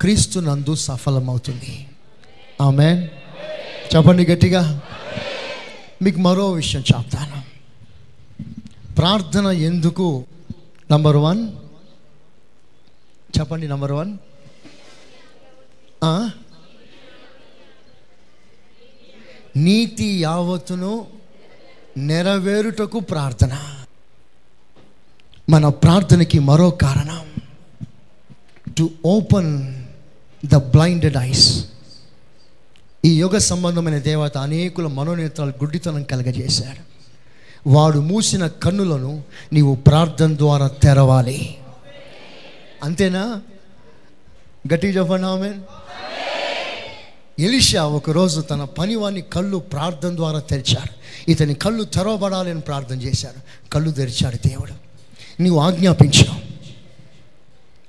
క్రీస్తు 0.00 0.40
నందు 0.40 0.74
సఫలమవుతుంది. 0.74 1.88
ఆమె 2.60 3.08
చెప్పండి 3.96 4.26
గట్టిగా. 4.26 4.80
మీకు 6.02 6.18
మరో 6.18 6.50
విషయం 6.50 6.84
చెప్తాను. 6.96 7.42
ప్రార్థన 8.94 9.46
ఎందుకు 9.46 10.24
నంబర్ 10.92 11.16
వన్? 11.16 11.52
చెప్పండి 13.38 13.68
నంబర్ 13.68 13.92
వన్. 13.92 14.18
నీతి 19.56 20.22
యావత్తును 20.22 21.06
నెరవేరుటకు 21.96 23.00
ప్రార్థన. 23.00 23.76
మన 25.50 25.68
ప్రార్థనకి 25.68 26.38
మరో 26.38 26.70
కారణం. 26.70 27.26
To 28.78 28.90
open 29.04 29.83
the 30.44 30.56
blinded 30.56 31.16
eyes 31.16 31.64
ఈ 33.04 33.18
యోగ 33.18 33.38
సంబంధమైన 33.38 33.98
దేవత 33.98 34.38
అనేకుల 34.38 34.86
మనోనేత్రాలు 34.86 35.50
గుడ్డితనం 35.50 36.02
కలగజేశాడు 36.02 36.94
వాడు 37.68 37.98
మూసిన 37.98 38.46
కన్నులను 38.46 39.24
నీవు 39.52 39.74
ప్రార్థన 39.74 40.36
ద్వారా 40.36 40.68
తెరవాలి. 40.68 41.56
అంతేనా? 42.82 43.42
గట్టి 44.72 44.86
చెప్పండి 44.86 45.26
ఆమె 45.26 45.54
ఎలిషా 47.38 47.84
ఒకరోజు 47.84 48.40
తన 48.40 48.64
పనివాని 48.64 49.20
కళ్ళు 49.20 49.56
ప్రార్థన 49.56 50.16
ద్వారా 50.16 50.38
తెరిచాడు 50.38 50.94
ఇతని 51.30 51.54
కళ్ళు 51.54 51.84
తెరవబడాలని 51.84 52.60
ప్రార్థన 52.60 53.02
చేశాడు 53.02 53.70
కళ్ళు 53.70 53.90
తెరిచాడు 53.90 54.48
దేవుడు. 54.48 54.72
నీవు 55.42 55.58
ఆజ్ఞాపించావు 55.58 56.53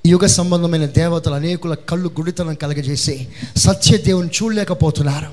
యుగ 0.05 0.25
సంబంధమైన 0.25 0.85
దేవతలు 0.85 1.33
అనేకుల 1.33 1.73
కళ్ళు 1.73 2.07
గుడితనం 2.07 2.53
కలగజేసి 2.53 3.27
సత్య 3.57 3.97
దేవుని 3.97 4.29
చూడలేకపోతున్నారు. 4.43 5.27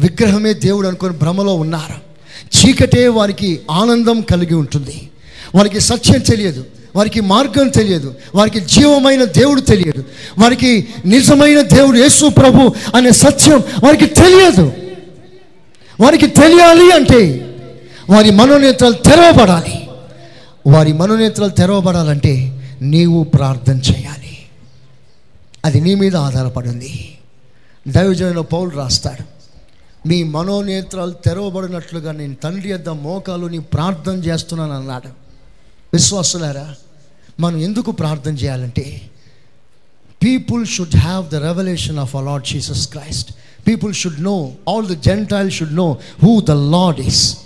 విగ్రహమే 0.00 0.52
దేవుడు 0.52 0.88
అనుకుని 0.88 1.12
భ్రమలో 1.12 1.54
ఉన్నారు. 1.54 2.12
చీకటే 2.56 3.08
వారికి 3.08 3.60
ఆనందం 3.70 4.20
కలిగి 4.20 4.54
ఉంటుంది. 4.54 5.10
వారికి 5.54 5.80
సత్యం 5.80 6.20
తెలియదు. 6.20 6.64
వారికి 6.96 7.20
మార్గం 7.20 7.68
తెలియదు. 7.68 8.14
వారికి 8.34 8.60
జీవమైన 8.60 9.24
దేవుడు 9.24 9.60
తెలియదు. 9.60 10.04
వారికి 10.38 10.88
నిజమైన 11.06 11.60
దేవుడు 11.60 11.98
యేసు 11.98 12.28
ప్రభు 12.28 12.72
అనే 12.94 13.10
సత్యం 13.10 13.62
వారికి 13.84 14.06
తెలియదు. 14.06 14.72
వారికి 16.00 16.26
తెలియాలి 16.26 16.90
అంటే 16.90 17.48
వారి 18.10 18.30
మనోనేత్రాలు 18.30 18.94
తెరవబడాలి. 18.94 19.88
వారి 20.66 20.92
మనోనేత్రాలు 20.92 21.50
తెరవబడాలంటే 21.50 22.58
నీవు 22.82 23.22
ప్రార్థన 23.22 23.78
చేయాలి. 23.78 24.38
అది 25.64 25.80
నీ 25.80 25.94
మీద 25.94 26.16
ఆధారపడింది 26.16 27.16
దైవజనుల 27.88 28.40
పౌలు 28.40 28.70
రాస్తాడు 28.70 29.24
మీ 30.08 30.22
మనోనేత్రాలు 30.22 31.12
తెరవబడినట్లుగా 31.12 32.12
నేను 32.12 32.34
తండ్రి 32.34 32.70
యొద్ద 32.70 32.88
మోకాలు 32.88 33.46
నీ 33.46 33.58
ప్రార్థన 33.58 34.12
చేస్తున్నాను 34.12 34.72
అన్నాడు. 34.72 35.08
విశ్వాసులారా 35.92 36.74
మనం 37.40 37.58
ఎందుకు 37.60 37.90
ప్రార్థన 37.90 38.32
చేయాలంటే 38.32 39.10
people 40.24 40.66
should 40.66 40.96
have 40.96 41.30
the 41.30 41.34
revelation 41.34 41.98
of 41.98 42.16
a 42.16 42.20
Lord 42.20 42.46
Jesus 42.46 42.88
Christ 42.88 43.30
people 43.66 43.94
should 43.94 44.22
know 44.22 44.52
all 44.68 44.86
the 44.86 44.92
gentile 44.92 45.50
should 45.50 45.76
know 45.76 45.96
who 46.24 46.40
the 46.40 46.50
Lord 46.50 47.00
is 47.00 47.36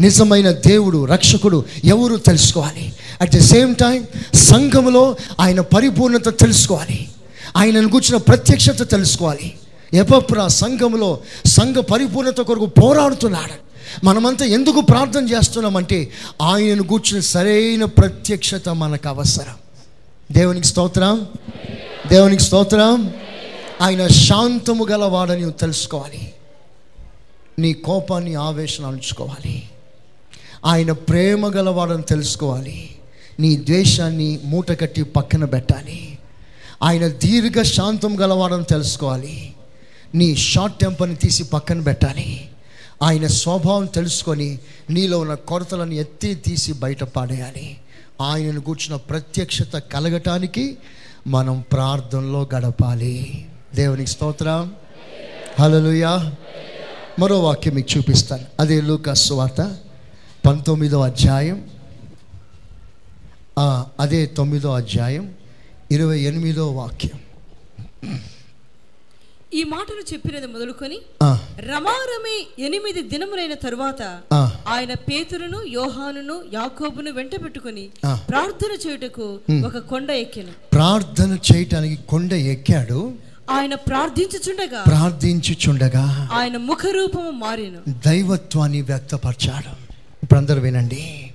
నిజమైన 0.00 0.50
దేవుడు 0.50 1.04
రక్షకుడు 1.04 1.64
ఎవరు 1.84 2.16
తెలుసుకోవాలి? 2.16 2.92
అట్ 3.20 3.30
ద 3.30 3.38
సేమ్ 3.38 3.74
టైం 3.74 4.06
సంఘములో 4.34 5.16
ఆయన 5.40 5.60
పరిపూర్ణత 5.60 6.38
తెలుసుకోవాలి. 6.38 7.08
ఆయనను 7.56 7.88
కూర్చున్న 7.88 8.16
ప్రత్యక్షత 8.16 8.90
తెలుసుకోవాలి. 8.90 9.52
ఎపప్రా 9.94 10.48
సంఘములో 10.48 11.20
సంఘ 11.46 11.76
పరిపూర్ణత 11.76 12.40
కొరకు 12.40 12.66
పోరాడుతున్నాడు. 12.66 13.70
మనమంతా 14.06 14.44
ఎందుకు 14.44 14.80
ప్రార్థన 14.80 15.28
చేస్తున్నామంటే 15.28 16.10
ఆయనను 16.42 16.82
కూర్చుని 16.82 17.22
సరైన 17.22 17.84
ప్రత్యక్షత 17.84 18.68
మనకు 18.68 19.08
అవసరం. 19.08 19.54
దేవునికి 20.32 20.66
స్తోత్రం. 20.66 21.26
దేవునికి 22.08 22.42
స్తోత్రం. 22.42 23.14
ఆయన 23.82 24.06
శాంతము 24.06 24.84
గలవాడని 24.84 25.52
తెలుసుకోవాలి. 25.52 26.32
నీ 27.58 27.72
కోపాన్ని 27.72 28.34
ఆవేశం 28.34 28.84
ఉంచుకోవాలి. 28.84 29.69
ఆయన 30.66 30.92
ప్రేమ 30.92 31.48
గలవాడని 31.48 32.02
తెలుసుకోవాలి. 32.02 32.90
నీ 33.40 33.56
ద్వేషాన్ని 33.56 34.40
మూట 34.44 34.80
కట్టి 34.80 35.02
పక్కన 35.02 35.44
పెట్టాలి. 35.44 36.18
ఆయన 36.82 37.08
దీర్ఘ 37.08 37.62
శాంతం 37.62 38.20
గలవాడని 38.20 38.64
తెలుసుకోవాలి. 38.64 39.54
నీ 40.14 40.36
షార్ట్ 40.36 40.78
టెంపర్ని 40.78 41.16
తీసి 41.16 41.44
పక్కన 41.44 41.80
పెట్టాలి. 41.80 42.50
ఆయన 43.02 43.26
స్వభావం 43.26 43.86
తెలుసుకొని 43.86 44.58
నీలో 44.90 45.18
ఉన్న 45.18 45.34
కొరతలను 45.34 45.92
ఎత్తి 45.92 46.34
తీసి 46.34 46.72
బయట 46.72 47.04
పాడేయాలి. 47.04 47.76
ఆయనను 48.20 48.60
కూర్చున్న 48.60 48.96
ప్రత్యక్షత 48.96 49.78
కలగటానికి 49.78 50.78
మనం 51.26 51.64
ప్రార్థనలో 51.72 52.48
గడపాలి. 52.54 53.46
దేవునికి 53.74 54.10
స్తోత్రం. 54.10 54.72
హల్లెలూయా. 55.60 56.32
మరో 57.18 57.40
వాక్యం 57.40 57.74
మీకు 57.74 57.98
చూపిస్తాను. 57.98 58.44
అదే 58.60 58.80
లూకాస్ 58.80 59.32
వార్త. 59.32 59.76
పంతొమ్మిదో 60.46 61.00
అధ్యాయం. 61.00 61.70
ఆ, 63.58 63.86
అదే 64.00 64.26
తొమ్మిదో 64.26 64.72
అధ్యాయం 64.74 65.34
ఇరవై 65.90 66.20
ఎనిమిదో 66.20 66.72
వాక్యం. 66.72 67.20
ఈ 69.54 69.64
మాటలు 69.64 70.14
చెప్పినది 70.14 70.46
మొదలుకొని 70.46 70.98
రమారమి 71.58 72.64
ఎనిమిది 72.66 73.02
దినములైన 73.02 73.54
తరువాత 73.54 74.02
ఆయన 74.68 74.94
పేతురును 74.94 75.62
యోహానును 75.62 76.42
యాకోబును 76.52 77.12
వెంట 77.12 77.44
పెట్టుకుని. 77.44 77.88
ప్రార్థన 78.28 78.88
చేయుటకు 78.88 79.38
ఒక 79.66 79.78
కొండ 79.78 80.10
ఎక్కెను. 80.10 80.52
ప్రార్థన 80.72 81.38
చేయటానికి 81.54 82.02
కొండ 82.02 82.32
ఎక్కాడు. 82.32 83.14
ఆయన 83.50 83.74
ప్రార్థించుచుండగా 83.74 84.82
ప్రార్థించుచుండగా 84.82 86.28
ఆయన 86.32 86.56
ముఖ 86.56 86.78
రూపము 86.90 87.30
మారెను. 87.30 87.80
దైవత్వాన్ని 88.06 88.82
వ్యక్తపరచాడు. 88.82 89.89
ఇప్పుడు 90.30 90.40
అందరూ 90.40 90.60
వినండి. 90.60 91.30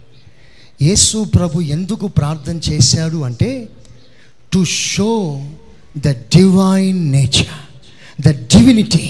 యేసు 0.81 1.23
ప్రభు 1.23 1.61
ఎందుకు 1.61 2.07
ప్రార్థన 2.07 2.57
చేశాడు 2.57 3.17
అంటే 3.23 3.69
to 4.53 4.63
show 4.63 5.09
the 5.97 6.11
divine 6.11 7.11
nature 7.11 7.57
the 8.21 8.31
divinity 8.55 9.07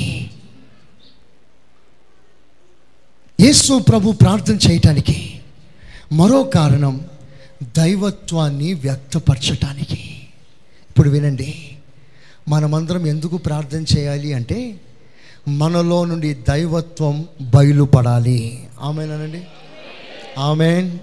యేసు 3.40 3.78
ప్రభు 3.80 4.12
ప్రార్థన 4.12 4.58
చేయటానికి 4.68 5.18
మరో 6.12 6.44
కారణం 6.44 6.96
దైవత్వాన్ని 7.78 8.74
వ్యక్తపరచటానికి. 8.74 10.02
ఇప్పుడు 10.90 11.10
వినండి. 11.10 11.54
మనమందరం 12.50 13.06
ఎందుకు 13.08 13.38
ప్రార్థన 13.38 13.86
చేయాలి 13.98 14.34
అంటే 14.34 14.60
మనలో 15.48 16.06
నుండి 16.06 16.34
దైవత్వం 16.34 17.28
బయలుపడాలి. 17.42 18.68
ఆమెనండి 18.80 19.44
ఆమె 20.38 20.98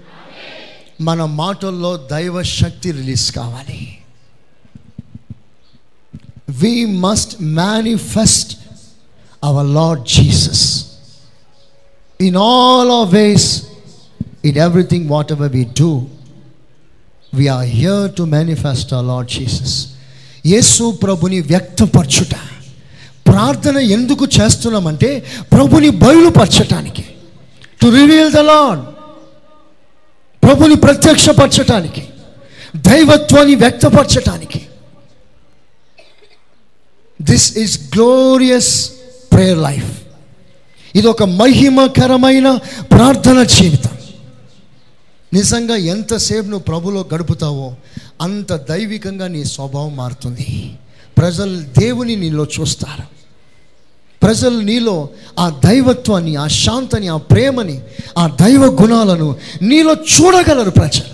మన 1.01 1.25
మాటల్లో 1.25 1.97
దైవ 1.97 2.43
శక్తి 2.43 2.91
రిలీజ్ 2.91 3.31
కావాలి. 3.31 3.97
We 6.49 6.85
must 6.85 7.35
manifest 7.41 8.57
our 9.43 9.67
Lord 9.67 10.07
Jesus 10.07 10.85
in 12.21 12.35
all 12.35 12.91
of 12.91 13.13
ways 13.13 13.63
in 14.45 14.57
everything 14.57 15.09
whatever 15.31 15.51
we 15.51 15.67
do 15.79 16.07
we 17.33 17.47
are 17.47 17.65
here 17.65 18.15
to 18.15 18.23
manifest 18.23 18.93
our 18.93 19.07
Lord 19.07 19.31
Jesus 19.31 19.87
యేసు 20.45 20.91
ప్రభుని 20.91 21.39
వ్యక్తపరచుట. 21.39 22.35
ప్రార్థన 23.27 23.77
ఎందుకు 23.77 24.25
చేస్తున్నామంటే 24.25 25.25
ప్రభుని 25.51 25.89
బయలుపరచటానికి. 25.89 27.05
టు 27.81 27.87
రివీల్ 27.87 28.33
ద 28.33 28.37
లాడ్ 28.37 28.92
ప్రభుని 30.43 30.75
ప్రత్యక్షపరచటానికి 30.75 32.07
దైవత్వాన్ని 32.75 33.55
వ్యక్తపరచటానికి. 33.55 34.67
This 37.21 37.57
is 37.57 37.79
glorious 37.95 38.91
prayer 39.33 39.57
life 39.57 40.01
ఇది 40.95 41.07
ఒక 41.07 41.23
మహిమకరమైన 41.23 42.59
ప్రార్థన 42.81 43.43
జీవితం. 43.43 43.97
నిజంగా 45.33 45.75
ఎంతసేపు 45.75 46.45
నువ్వు 46.45 46.59
ప్రభులో 46.59 47.05
గడుపుతావో 47.13 47.75
అంత 48.21 48.53
దైవికంగా 48.53 49.27
నీ 49.27 49.45
స్వభావం 49.45 49.95
మారుతుంది. 49.95 50.75
ప్రజలు 51.17 51.63
దేవుని 51.79 52.15
నీలో 52.15 52.47
చూస్తారు. 52.59 53.22
ప్రజలు 54.23 54.61
నీలో 54.61 55.09
ఆ 55.39 55.49
దైవత్వాన్ని 55.49 56.35
ఆ 56.35 56.47
శాంతని 56.47 57.07
ఆ 57.07 57.17
ప్రేమని 57.17 57.81
ఆ 58.17 58.27
దైవ 58.27 58.65
గుణాలను 58.81 59.35
నీలో 59.61 59.93
చూడగలరు 59.93 60.69
ప్రజలు. 60.69 61.13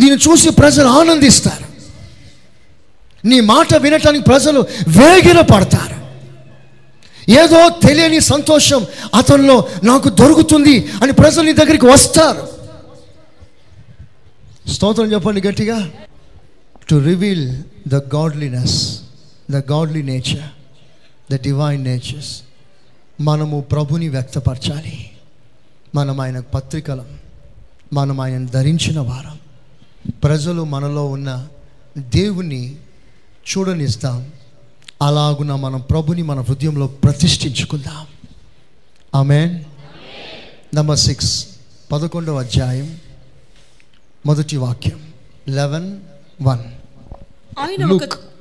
నేను 0.00 0.14
చూసి 0.14 0.50
ప్రజలు 0.50 0.86
ఆనందిస్తారు. 0.86 1.72
నీ 3.28 3.40
మాట 3.40 3.74
వినటానికి 3.76 4.24
ప్రజలు 4.24 4.60
వేగిర 4.88 5.40
పడతారు 5.40 6.02
ఏదో 7.30 7.68
తెలియని 7.68 8.20
సంతోషం 8.20 8.86
అతనిలో 9.14 9.68
నాకు 9.84 10.08
దొరుకుతుంది 10.08 10.88
అని 11.02 11.12
ప్రజలు 11.12 11.42
నీ 11.42 11.52
దగ్గరికి 11.52 11.86
వస్తారు. 11.86 12.48
స్తోత్రం 14.70 15.12
చెప్పండి 15.12 15.40
గట్టిగా. 15.40 15.90
To 16.90 16.96
reveal 16.96 17.56
the 17.88 17.94
godliness 17.94 19.01
the 19.52 19.72
godly 19.72 20.02
nature 20.02 20.50
the 21.32 21.42
divine 21.42 21.84
natures 21.84 22.42
మనము 23.20 23.60
ప్రభుని 23.60 24.08
వ్యక్తపరచాలి. 24.08 25.10
మనం 25.94 26.20
ఆయన 26.20 26.40
పత్రికలం 26.40 27.18
మనం 27.92 28.20
ఆయన 28.20 28.46
ధరించిన 28.46 29.00
వారం. 29.00 29.38
ప్రజలు 30.24 30.64
మనలో 30.64 31.06
ఉన్న 31.06 31.48
దేవుని 31.98 32.76
చూడనిస్తాం. 33.50 34.32
అలాగున 35.02 35.54
మనం 35.54 35.80
ప్రభుని 35.80 36.22
మన 36.22 36.40
హృదయంలో 36.40 36.86
ప్రతిష్ఠించుకుందాం. 36.86 38.06
ఆమె 39.14 39.64
నంబర్ 40.74 40.98
సిక్స్ 40.98 41.46
పదకొండవ 41.92 42.38
అధ్యాయం 42.40 42.98
మొదటి 44.26 44.56
వాక్యం 44.56 45.12
లెవెన్ 45.48 46.00
వన్ 46.42 46.60
ఆయన 47.58 47.84
ఒక 47.84 48.31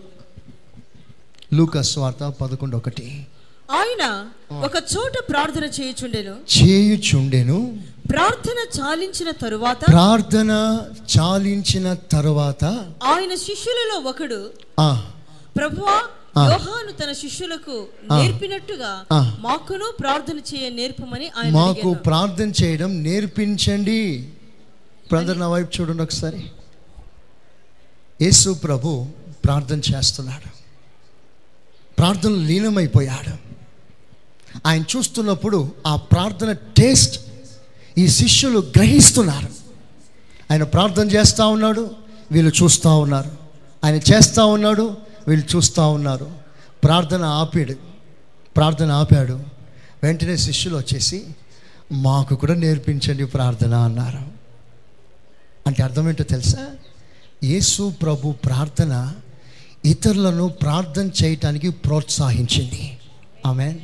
లూక్ 1.54 1.76
లూకస్ 1.76 1.98
వార్త 1.98 2.24
పదకొండు 2.24 2.78
ఒకటి 2.78 3.28
ఆయన 3.72 4.30
ఒక 4.52 4.72
చోట 4.98 5.12
ప్రార్థన 5.30 5.64
చేయుచుండెను. 5.64 6.36
చేయుచుండెను. 6.58 7.78
ప్రార్థన 8.10 8.82
చాలించిన 8.82 9.32
తరువాత 9.32 9.88
ప్రార్థన 9.88 10.52
చాలించిన 11.20 11.94
తరువాత 11.94 12.66
ఆయన 13.04 13.36
శిష్యులలో 13.36 14.00
ఒకడు 14.00 14.52
ఆ, 14.80 15.12
ప్రభువా. 15.58 16.04
యోహాను 16.52 16.92
తన 16.92 17.12
శిష్యులకు 17.12 17.88
నేర్పినట్టుగా. 18.12 19.06
మాకును 19.40 19.86
ప్రార్థన 20.00 20.38
చేయ 20.38 20.70
నేర్పమని 20.70 21.32
ఆయన 21.38 21.54
మాకు. 21.54 21.94
ప్రార్థన 21.94 22.52
చేయడం 22.64 23.04
నేర్పించండి. 23.04 24.30
బ్రదర్ 25.10 25.40
నా 25.40 25.48
వైపు 25.48 25.82
చూడండి 25.82 26.04
ఒకసారి. 26.04 26.44
యేసు 28.22 28.50
ప్రభు 28.50 29.06
ప్రార్థన 29.46 29.82
చేస్తున్నాడు. 29.96 30.61
ప్రార్థన 32.02 32.36
లీనమైపోయాడు. 32.36 33.34
ఆయన 34.66 34.84
చూస్తున్నప్పుడు 34.96 35.72
ఆ 35.88 35.96
ప్రార్థన 35.96 36.52
టేస్ట్ 36.52 37.26
ఈ 37.98 38.08
శిష్యులు 38.08 38.60
గ్రహిస్తున్నారు. 38.60 39.48
ఆయన 40.52 40.64
ప్రార్థన 40.64 41.12
చేస్తూ 41.12 41.48
ఉన్నాడు 41.48 41.92
వీళ్ళు 42.32 42.64
చూస్తూ 42.64 43.00
ఉన్నారు. 43.00 43.32
ఆయన 43.84 43.96
చేస్తూ 43.96 44.48
ఉన్నాడు 44.48 44.98
వీళ్ళు 45.28 45.56
చూస్తూ 45.56 45.90
ఉన్నారు. 45.90 46.32
ప్రార్థన 46.84 47.24
ఆపాడు 47.24 47.74
ప్రార్థన 48.56 48.92
ఆపాడు. 48.92 49.40
వెంటనే 50.04 50.38
శిష్యులు 50.38 50.78
వచ్చేసి 50.78 51.24
మాకు 51.92 52.36
కూడా 52.36 52.54
నేర్పించండి 52.54 53.26
ప్రార్థన 53.26 53.76
అన్నారు. 53.76 54.20
అంటే 55.68 55.84
అర్థం 55.84 56.10
ఏంటో 56.10 56.24
తెలుసా? 56.24 56.68
యేసు 57.44 57.94
ప్రభు 58.02 58.32
ప్రార్థన 58.32 59.14
ఇతరులను 59.86 60.48
ప్రార్థన 60.48 61.10
చేయటానికి 61.24 61.70
ప్రోత్సహించింది. 61.70 62.98
ఆమె 63.46 63.76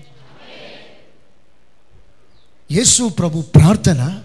యేసు 2.71 3.09
ప్రభు 3.09 3.41
ప్రార్థన 3.41 4.19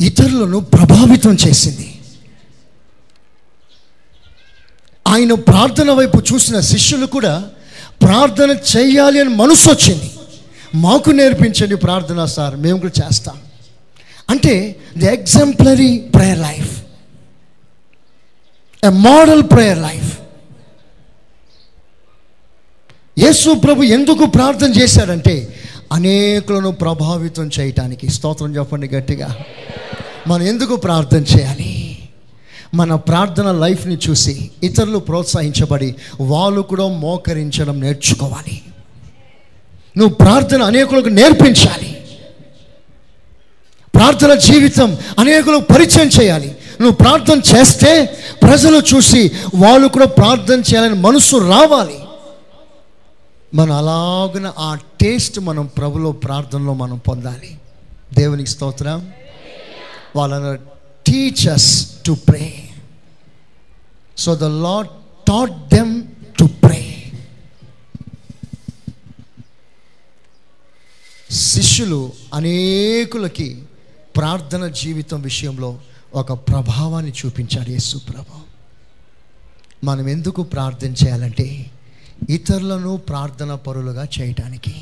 ఇతరులను 0.00 0.60
ప్రభావితం 0.60 1.36
చేసింది. 1.48 2.00
ఆయన 5.08 5.34
ప్రార్థన 5.34 5.90
వైపు 5.90 6.22
చూసిన 6.34 6.60
శిష్యులు 6.60 7.06
కూడా 7.06 7.50
ప్రార్థన 8.02 8.50
చేయాలి 8.50 9.20
అని 9.20 9.28
మనసు 9.28 9.70
వచ్చింది. 9.70 10.10
మాకు 10.74 11.10
నేర్పించండి 11.10 11.74
ప్రార్థన 11.74 12.24
సార్ 12.24 12.56
మేము 12.56 12.78
కూడా 12.78 13.06
చేస్తాం. 13.06 13.40
అంటే 14.30 14.80
the 14.98 15.06
exemplary 15.06 15.98
prayer 15.98 16.38
life. 16.38 16.84
A 18.84 18.88
model 18.88 19.42
prayer 19.42 19.78
life. 19.78 20.23
యేసు 23.18 23.54
ప్రభు 23.54 23.82
ఎందుకు 23.82 24.26
ప్రార్థన 24.26 24.72
చేశాడంటే 24.72 25.54
అనేకులను 25.92 26.70
ప్రభావితం 26.70 27.50
చేయటానికి. 27.60 28.08
స్తోత్రం 28.08 28.56
చెప్పండి 28.56 28.88
గట్టిగా. 28.88 29.38
మనం 30.28 30.42
ఎందుకు 30.42 30.76
ప్రార్థన 30.76 31.22
చేయాలి? 31.22 31.98
మన 32.74 32.94
ప్రార్థన 32.94 33.52
లైఫ్ని 33.52 33.98
చూసి 34.10 34.50
ఇతరులు 34.62 34.98
ప్రోత్సహించబడి 34.98 35.94
వాళ్ళు 36.20 36.62
కూడా 36.62 36.88
మోకరించడం 36.88 37.80
నేర్చుకోవాలి. 37.80 38.62
నువ్వు 39.96 40.14
ప్రార్థన 40.14 40.62
అనేకులకు 40.62 41.08
నేర్పించాలి. 41.08 42.04
ప్రార్థన 43.94 44.34
జీవితం 44.34 44.96
అనేకులకు 45.18 45.74
పరిచయం 45.74 46.10
చేయాలి. 46.22 46.56
నువ్వు 46.80 46.96
ప్రార్థన 46.96 47.40
చేస్తే 47.56 48.18
ప్రజలు 48.42 48.82
చూసి 48.94 49.30
వాళ్ళు 49.54 49.88
కూడా 49.88 50.06
ప్రార్థన 50.06 50.60
చేయాలని 50.60 50.94
మనసు 50.94 51.36
రావాలి. 51.36 51.98
మనం 53.54 53.72
అలాగున 53.72 54.52
ఆ 54.58 54.74
టేస్ట్ 54.74 55.40
మనం 55.40 55.66
ప్రభులో 55.66 56.12
ప్రార్థనలో 56.12 56.74
మనం 56.74 56.98
పొందాలి. 56.98 57.58
దేవునికి 58.14 58.50
స్తోత్రం. 58.50 59.12
వాళ్ళను 60.16 60.54
teach us 61.06 62.02
to 62.06 62.12
pray 62.12 62.68
so 64.18 64.36
the 64.36 64.42
Lord 64.42 64.88
taught 65.28 65.74
them 65.74 66.02
to 66.38 66.44
pray 66.44 67.12
శిష్యులు 71.30 72.12
అనేకులకి 72.34 73.64
ప్రార్థన 74.16 74.66
జీవితం 74.66 75.20
విషయంలో 75.20 75.78
ఒక 76.14 76.32
ప్రభావాన్ని 76.32 77.12
చూపించాడు 77.12 77.70
యేసు 77.70 77.98
ప్రభు 77.98 78.40
మనం 79.84 80.08
ఎందుకు 80.08 80.42
ప్రార్థన 80.42 80.92
చేయాలంటే 80.92 81.70
ఇతరులను 82.30 82.96
ప్రార్థన 82.96 83.54
పరులుగా 83.54 84.06
చేయటానికి. 84.20 84.74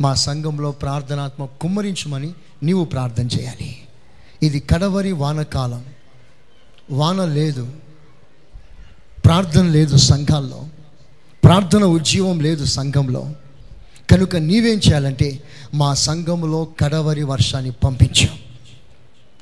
మా 0.00 0.14
సంఘంలో 0.14 0.72
ప్రార్థనాత్మ 0.72 1.44
కుమ్మరించమని 1.44 2.32
నీవు 2.62 2.84
ప్రార్థన 2.84 3.26
చేయాలి. 3.26 3.76
ఇది 4.42 4.60
కడవరి 4.60 5.12
వానకాలం. 5.12 5.84
వాన 6.90 7.24
లేదు. 7.24 7.68
ప్రార్థన 9.24 9.62
లేదు 9.62 9.96
సంఘాల్లో. 9.96 10.64
ప్రార్థన 11.44 11.84
ఉద్యమం 11.84 12.40
లేదు 12.40 12.64
సంఘంలో. 12.64 13.30
కనుక 14.10 14.36
నీవేం 14.36 14.78
చేయాలంటే 14.78 15.42
మా 15.74 15.94
సంఘంలో 15.94 16.64
కడవరి 16.80 17.22
వర్షాన్ని 17.22 17.70
పంపించు. 17.70 18.28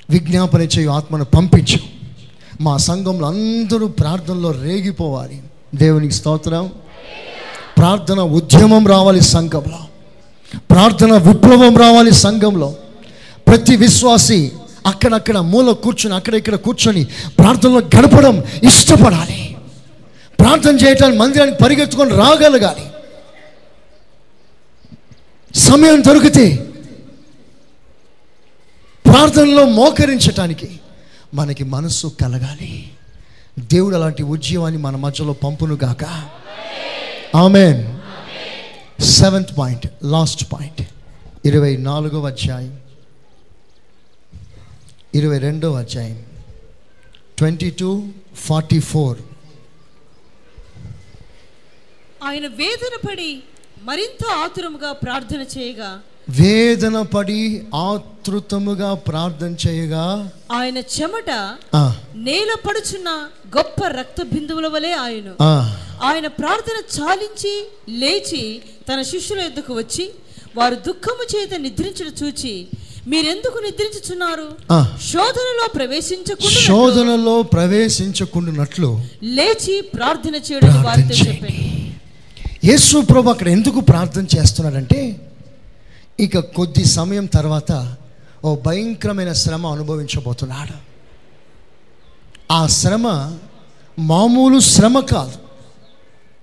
విజ్ఞాపన 0.09 0.61
చేయు 0.61 0.89
ఆత్మను 0.89 1.25
పంపించు. 1.25 1.79
మా 2.61 2.77
సంఘంలో 2.77 3.27
అందరూ 3.27 3.87
ప్రార్థనలో 3.87 4.51
రేగిపోవాలి. 4.51 5.43
దేవునికి 5.75 6.13
స్తోత్రం. 6.13 6.71
ప్రార్థన 7.77 8.19
ఉద్యమం 8.19 8.87
రావాలి 8.87 9.21
సంఘంలో. 9.21 9.79
ప్రార్థన 10.57 11.17
విప్లవం 11.17 11.77
రావాలి 11.77 12.11
సంఘంలో. 12.11 12.75
ప్రతి 13.47 13.75
విశ్వాసి 13.75 14.51
అక్కడక్కడ 14.85 15.37
మూల 15.37 15.71
కూర్చొని 15.71 16.15
అక్కడ 16.15 16.35
ఇక్కడ 16.35 16.55
కూర్చొని 16.55 17.03
ప్రార్థనలో 17.39 17.79
గడపడం 17.79 18.43
ఇష్టపడాలి. 18.63 19.57
ప్రార్థన 20.39 20.75
చేయటానికి 20.75 21.17
మందిరానికి 21.17 21.63
పరిగెత్తుకొని 21.63 22.09
రాగలగాలి. 22.09 22.85
సమయం 25.55 26.03
దొరికితే 26.07 26.67
ప్రార్థనలో 29.05 29.65
మోకరించటానికి 29.65 30.69
మనకి 31.33 31.63
మనస్సు 31.63 32.07
కలగాలి. 32.07 32.89
దేవుడు 33.59 33.95
అలాంటి 33.95 34.23
ఉద్యమాన్ని 34.23 34.81
మన 34.81 34.95
మధ్యలో 34.95 35.33
పంపును 35.33 35.75
గాక. 35.75 36.03
Amen 37.35 37.99
seventh 39.01 39.57
point 39.57 39.87
last 40.03 40.53
point 40.53 40.89
ఇరవై 41.45 41.77
నాలుగవ 41.77 42.27
అధ్యాయం. 42.27 42.79
ఇరవై 45.15 45.37
రెండవ 45.37 45.73
అధ్యాయం. 45.79 46.25
ట్వంటీ 47.37 47.69
టూ 47.69 48.07
ఫార్టీ 48.35 48.79
ఫోర్ 48.79 49.17
ఆయన 52.23 52.47
వేదన 52.47 53.07
పడి 53.09 53.43
మరింత 53.83 54.25
ఆతురముగా 54.25 54.91
ప్రార్థన 54.91 55.45
చేయగా 55.57 55.99
వేదన 56.27 57.01
పడి 57.13 57.39
ఆతృతముగా 57.83 58.93
ప్రార్థన 59.07 59.55
చేయగా 59.63 60.03
ఆయన 60.51 60.77
చెమట 60.95 61.31
నేల 62.27 62.51
పడుచున్న 62.65 63.09
గొప్ప 63.57 63.87
రక్త 63.97 64.21
బిందువుల 64.23 64.67
వలె 64.67 64.91
ఆయన. 65.05 65.27
ఆయన 66.03 66.27
ప్రార్థన 66.39 66.77
చాలించి 66.95 67.53
లేచి 67.99 68.43
తన 68.89 69.01
శిష్యుల 69.01 69.39
ఎద్దుకు 69.41 69.73
వచ్చి 69.73 70.05
వారు 70.55 70.75
దుఃఖము 70.87 71.23
చేత 71.33 71.53
నిద్రించడం 71.57 72.15
చూచి 72.21 72.53
మీరెందుకు 73.07 73.57
నిద్రించుచున్నారు. 73.65 74.47
శోధనలో 75.07 75.65
ప్రవేశించకుండా 75.75 76.59
శోధనలో 76.67 77.35
ప్రవేశించకుండానట్లు 77.53 78.89
లేచి 79.37 79.81
ప్రార్థన 79.95 80.35
చేయడం 80.47 80.75
వారితో 80.87 81.15
చెప్పాను 81.23 81.61
యేసు 82.63 82.97
ప్రభు 83.03 83.29
అక్కడ 83.29 83.47
ఎందుకు 83.49 83.79
ప్రార్థన 83.81 84.25
చేస్తున్నాడంటే 84.35 84.99
ఇక 86.19 86.39
కొద్ది 86.39 86.85
సమయం 86.85 87.25
తర్వాత 87.25 87.95
ఓ 88.45 88.55
భయంకరమైన 88.55 89.33
శ్రమ 89.33 89.67
అనుభవించబోతున్నాడు. 89.67 90.93
ఆ 92.53 92.67
శ్రమ 92.67 93.37
మామూలు 93.99 94.59
శ్రమ 94.59 94.99
కాదు. 94.99 95.31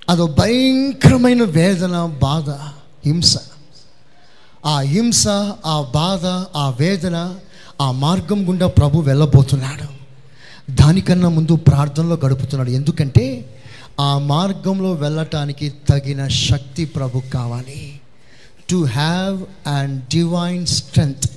అదో 0.09 0.27
భయంకరమైన 0.27 1.43
వేదన 1.43 2.07
బాధ 2.23 2.51
హింస. 3.07 3.37
ఆ 4.67 4.81
హింస 4.81 5.29
ఆ 5.67 5.91
బాధ 5.95 6.27
ఆ 6.57 6.75
వేదన 6.81 7.35
ఆ 7.81 7.91
మార్గం 7.91 8.49
గుండా 8.49 8.67
ప్రభు 8.67 8.99
వెళ్ళబోతున్నాడు. 8.99 10.01
దానికన్నా 10.73 11.29
ముందు 11.29 11.57
ప్రార్థనలో 11.57 12.17
గడుపుతున్నాడు. 12.17 12.71
ఎందుకంటే 12.71 13.57
ఆ 14.01 14.19
మార్గంలో 14.19 14.93
వెళ్ళటానికి 14.93 15.73
తగిన 15.89 16.29
శక్తి 16.29 16.85
ప్రభు 16.85 17.23
కావాలి. 17.35 18.00
To 18.71 18.85
have 18.85 19.69
and 19.69 20.05
divine 20.05 20.67
strength 20.67 21.31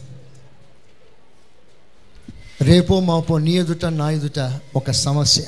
రేపో 2.62 3.00
మాపో 3.00 3.38
నీ 3.38 3.52
ఎదుట 3.52 3.86
నా 3.86 4.12
ఎదుట 4.12 4.60
ఒక 4.76 4.92
సమస్య 4.92 5.44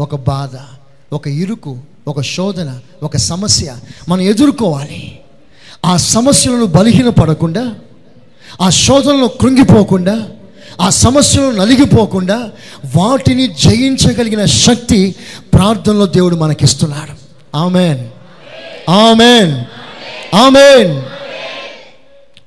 ఒక 0.00 0.16
బాధ 0.16 0.50
ఒక 1.12 1.28
ఇరుకు 1.28 1.78
ఒక 2.08 2.20
శోధన 2.20 2.80
ఒక 3.02 3.16
సమస్య 3.16 3.76
మనం 4.08 4.20
ఎదుర్కోవాలి. 4.20 5.20
ఆ 5.84 5.96
సమస్యలను 5.96 6.66
బలహీనపడకుండా 6.66 7.74
ఆ 8.60 8.70
శోధనలో 8.70 9.28
కృంగిపోకుండా 9.28 10.28
ఆ 10.80 10.90
సమస్యలు 10.90 11.50
నలిగిపోకుండా 11.50 12.50
వాటిని 12.96 13.46
జయించగలిగిన 13.46 14.44
శక్తి 14.44 15.14
ప్రార్థనలో 15.54 16.06
దేవుడు 16.06 16.36
మనకిస్తున్నాడు. 16.36 17.12
ఆమెన్. 17.56 18.08
ఆమెన్. 18.90 19.64
ఆమెన్. 20.36 21.21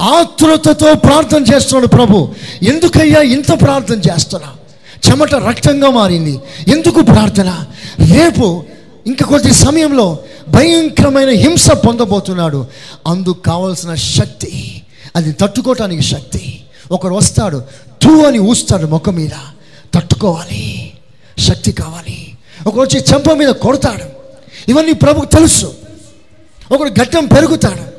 ఆతృతతో 0.01 0.93
ప్రార్థన 0.93 1.43
చేస్తున్నాడు 1.53 1.87
ప్రభు. 1.87 2.33
ఎందుకయ్యా 2.63 3.21
ఇంత 3.21 3.61
ప్రార్థన 3.61 3.99
చేస్తున్నా? 3.99 4.53
చెమట 5.09 5.35
రక్తంగా 5.35 5.89
మారింది. 5.89 6.39
ఎందుకు 6.67 7.01
ప్రార్థన? 7.01 7.63
రేపు 7.99 8.63
ఇంక 9.07 9.23
కొద్ది 9.23 9.53
సమయంలో 9.53 10.17
భయంకరమైన 10.49 11.29
హింస 11.29 11.71
పొందబోతున్నాడు. 11.71 12.65
అందుకు 13.07 13.39
కావలసిన 13.39 13.95
శక్తి 13.95 14.81
అది 15.15 15.31
తట్టుకోవటానికి 15.31 16.01
శక్తి. 16.01 16.61
ఒకడు 16.91 17.15
వస్తాడు 17.15 17.63
తూ 18.01 18.25
అని 18.25 18.39
ఊస్తాడు 18.39 18.87
ముఖం 18.87 19.15
మీద. 19.15 19.29
తట్టుకోవాలి. 19.93 20.93
శక్తి 21.39 21.71
కావాలి. 21.71 22.37
ఒకడు 22.67 22.81
వచ్చి 22.81 23.03
చెంప 23.13 23.31
మీద 23.31 23.49
కొడతాడు. 23.49 24.03
ఇవన్నీ 24.71 24.93
ప్రభుకు 24.93 25.25
తెలుసు. 25.25 25.73
ఒకడు 26.71 26.89
గడ్డం 26.89 27.25
పెరుగుతాడు. 27.25 27.95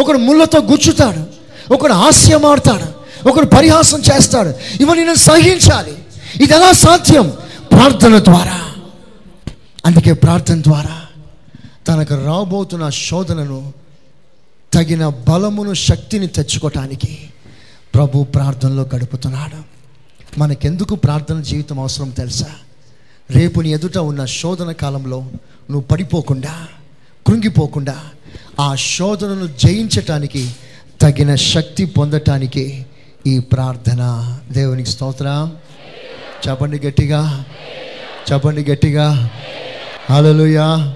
ఒకడు 0.00 0.18
ముళ్ళతో 0.18 0.58
గుచ్చుతాడు. 0.58 1.35
ఒకడు 1.74 1.92
హాస్యమాడతాడు 1.92 3.06
ఒకడు 3.28 3.46
పరిహాసం 3.46 4.00
చేస్తాడు. 4.00 4.48
ఇవన్నీ 4.82 5.04
నేను 5.04 5.14
సహించాలి. 5.14 5.92
ఇది 6.42 6.54
ఎలా 6.54 6.72
సాధ్యం? 6.72 7.32
ప్రార్థన 7.70 8.18
ద్వారా. 8.18 8.74
అందుకే 9.86 10.12
ప్రార్థన 10.12 10.62
ద్వారా 10.62 11.02
తనకు 11.88 12.14
రాబోతున్న 12.14 12.90
శోధనను 12.90 13.72
తగిన 14.74 15.08
బలమును 15.08 15.74
శక్తిని 15.74 16.26
తెచ్చుకోవటానికి 16.26 17.30
ప్రభు 17.94 18.24
ప్రార్థనలో 18.24 18.88
గడుపుతున్నాడు. 18.96 19.76
మనకెందుకు 20.40 20.94
ప్రార్థన 20.94 21.40
జీవితం 21.40 21.80
అవసరం 21.80 22.10
తెలుసా? 22.10 22.46
రేపు 23.30 23.60
నీ 23.60 23.72
ఎదుట 23.72 23.98
ఉన్న 23.98 24.24
శోధన 24.24 24.72
కాలంలో 24.72 25.20
నువ్వు 25.70 25.80
పడిపోకుండా 25.80 26.66
కృంగిపోకుండా 27.26 27.96
ఆ 28.60 28.74
శోధనను 28.74 29.46
జయించటానికి 29.46 30.50
తగిన 31.00 31.34
శక్తి 31.34 31.84
పొందటానికి 31.84 32.86
ఈ 33.26 33.38
ప్రార్థన 33.38 34.38
దేవునికి 34.50 34.90
స్తోత్ర. 34.90 35.50
చెప్పండి 36.48 36.78
గట్టిగా. 36.78 37.44
చెప్పండి 38.32 38.64
గట్టిగా. 38.64 39.30
హల్లెలూయా. 40.10 40.94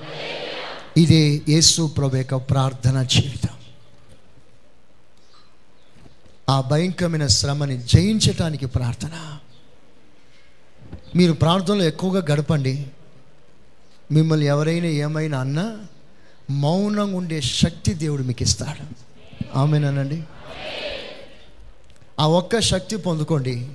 ఇదే 0.96 1.42
యేసు 1.48 1.86
ప్రభు 1.86 2.16
యొక్క 2.16 2.34
ప్రార్థన 2.34 3.02
జీవితం. 3.02 3.48
ఆ 6.48 6.60
భయంకరమైన 6.60 7.26
శ్రమని 7.26 7.78
జయించటానికి 7.78 8.66
ప్రార్థన. 8.66 9.38
మీరు 11.16 11.32
ప్రార్థనలో 11.32 11.84
ఎక్కువగా 11.84 12.26
గడపండి. 12.32 12.86
మిమ్మల్ని 14.12 14.46
ఎవరైనా 14.46 14.86
ఏమైనా 14.86 15.40
అన్నా 15.40 15.76
మౌనంగా 16.50 17.04
ఉండే 17.04 17.40
శక్తి 17.40 17.94
దేవుడు 17.94 18.22
మీకు 18.22 18.42
ఇస్తాడు. 18.42 19.09
ఆమెనండి 19.54 20.22
ఆ 22.20 22.26
ఒక్క 22.26 22.60
శక్తి 22.60 22.96
పొందుకోండి. 22.96 23.68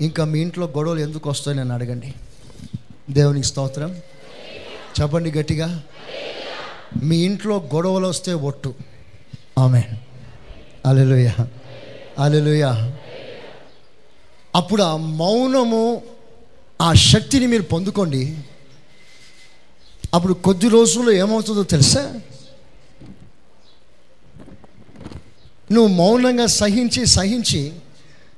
ఇంకా 0.00 0.24
మీ 0.24 0.40
ఇంట్లో 0.40 0.66
గొడవలు 0.66 1.00
ఎందుకు 1.00 1.30
వస్తాయని 1.30 1.60
నన్ను 1.60 1.74
అడగండి. 1.74 2.14
దేవునికి 3.10 3.46
స్తోత్రం. 3.46 3.96
చెప్పండి 5.00 5.30
గట్టిగా. 5.30 5.82
మీ 7.02 7.16
ఇంట్లో 7.16 7.68
గొడవలు 7.74 8.06
వస్తే 8.06 8.32
ఒట్టు. 8.32 8.74
ఆమె 9.58 9.82
అలెలుయ 10.86 11.30
అలెలుయ 12.18 12.90
అప్పుడు 14.54 14.82
ఆ 14.82 14.96
మౌనము 14.96 16.02
ఆ 16.80 16.92
శక్తిని 16.92 17.46
మీరు 17.46 17.62
పొందుకోండి. 17.62 18.36
అప్పుడు 20.14 20.34
కొద్ది 20.34 20.68
రోజుల్లో 20.68 21.12
ఏమవుతుందో 21.12 21.62
తెలుసా? 21.62 22.20
నువ్వు 25.72 25.94
మౌనంగా 25.94 26.46
సహించి 26.46 27.06
సహించి 27.06 27.72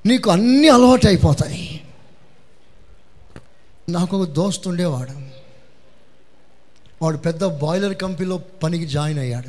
నీకు 0.07 0.31
అన్నీ 0.31 0.69
అలవాటు 0.69 1.07
అయిపోతాయి 1.07 1.81
నాకు 3.89 4.17
ఒక 4.17 4.29
దోస్తు 4.29 4.69
ఉండేవాడు. 4.69 5.25
వాడు 7.03 7.17
పెద్ద 7.17 7.45
బాయిలర్ 7.45 7.95
కంపెనీలో 7.95 8.41
పనికి 8.63 8.87
జాయిన్ 8.87 9.19
అయ్యాడు. 9.19 9.49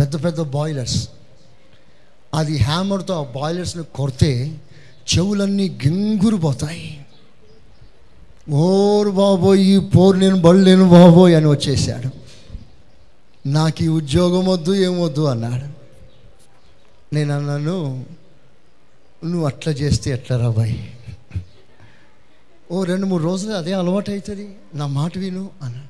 పెద్ద 0.00 0.24
పెద్ద 0.24 0.40
బాయిలర్స్. 0.40 1.08
అది 2.34 2.58
హ్యామర్తో 2.58 3.14
ఆ 3.14 3.22
బాయిలర్స్ని 3.22 3.84
కొడితే 3.84 4.58
చెవులన్నీ 5.14 5.78
గింగురు 5.86 6.36
పోతాయి. 6.36 7.06
ఓరు 8.50 9.10
బాబోయ్ 9.10 9.60
ఈ 9.60 9.78
పోరు 9.78 10.16
నేను 10.16 10.40
బళ్ళు 10.40 10.84
బాబోయ్ 10.84 11.34
అని 11.34 11.46
వచ్చేసాడు. 11.46 12.10
నాకు 13.48 13.84
ఈ 13.84 13.88
ఉద్యోగం 13.88 14.46
వద్దు 14.46 14.74
ఏమొద్దు 14.74 15.20
అన్నాడు. 15.20 15.81
నేను 17.12 17.34
అన్నాను 17.34 18.06
నువ్వు 19.24 19.46
అట్లా 19.46 19.72
చేస్తే 19.72 20.10
ఎట్లా 20.10 20.36
రాబాయి 20.36 20.92
ఓ 22.72 22.84
రెండు 22.84 23.06
మూడు 23.06 23.22
రోజులు 23.22 23.52
అదే 23.52 23.72
అలవాటు 23.72 24.10
అవుతుంది 24.10 24.56
నా 24.74 24.86
మాట 24.86 25.18
విను 25.18 25.50
అన్నాడు. 25.62 25.88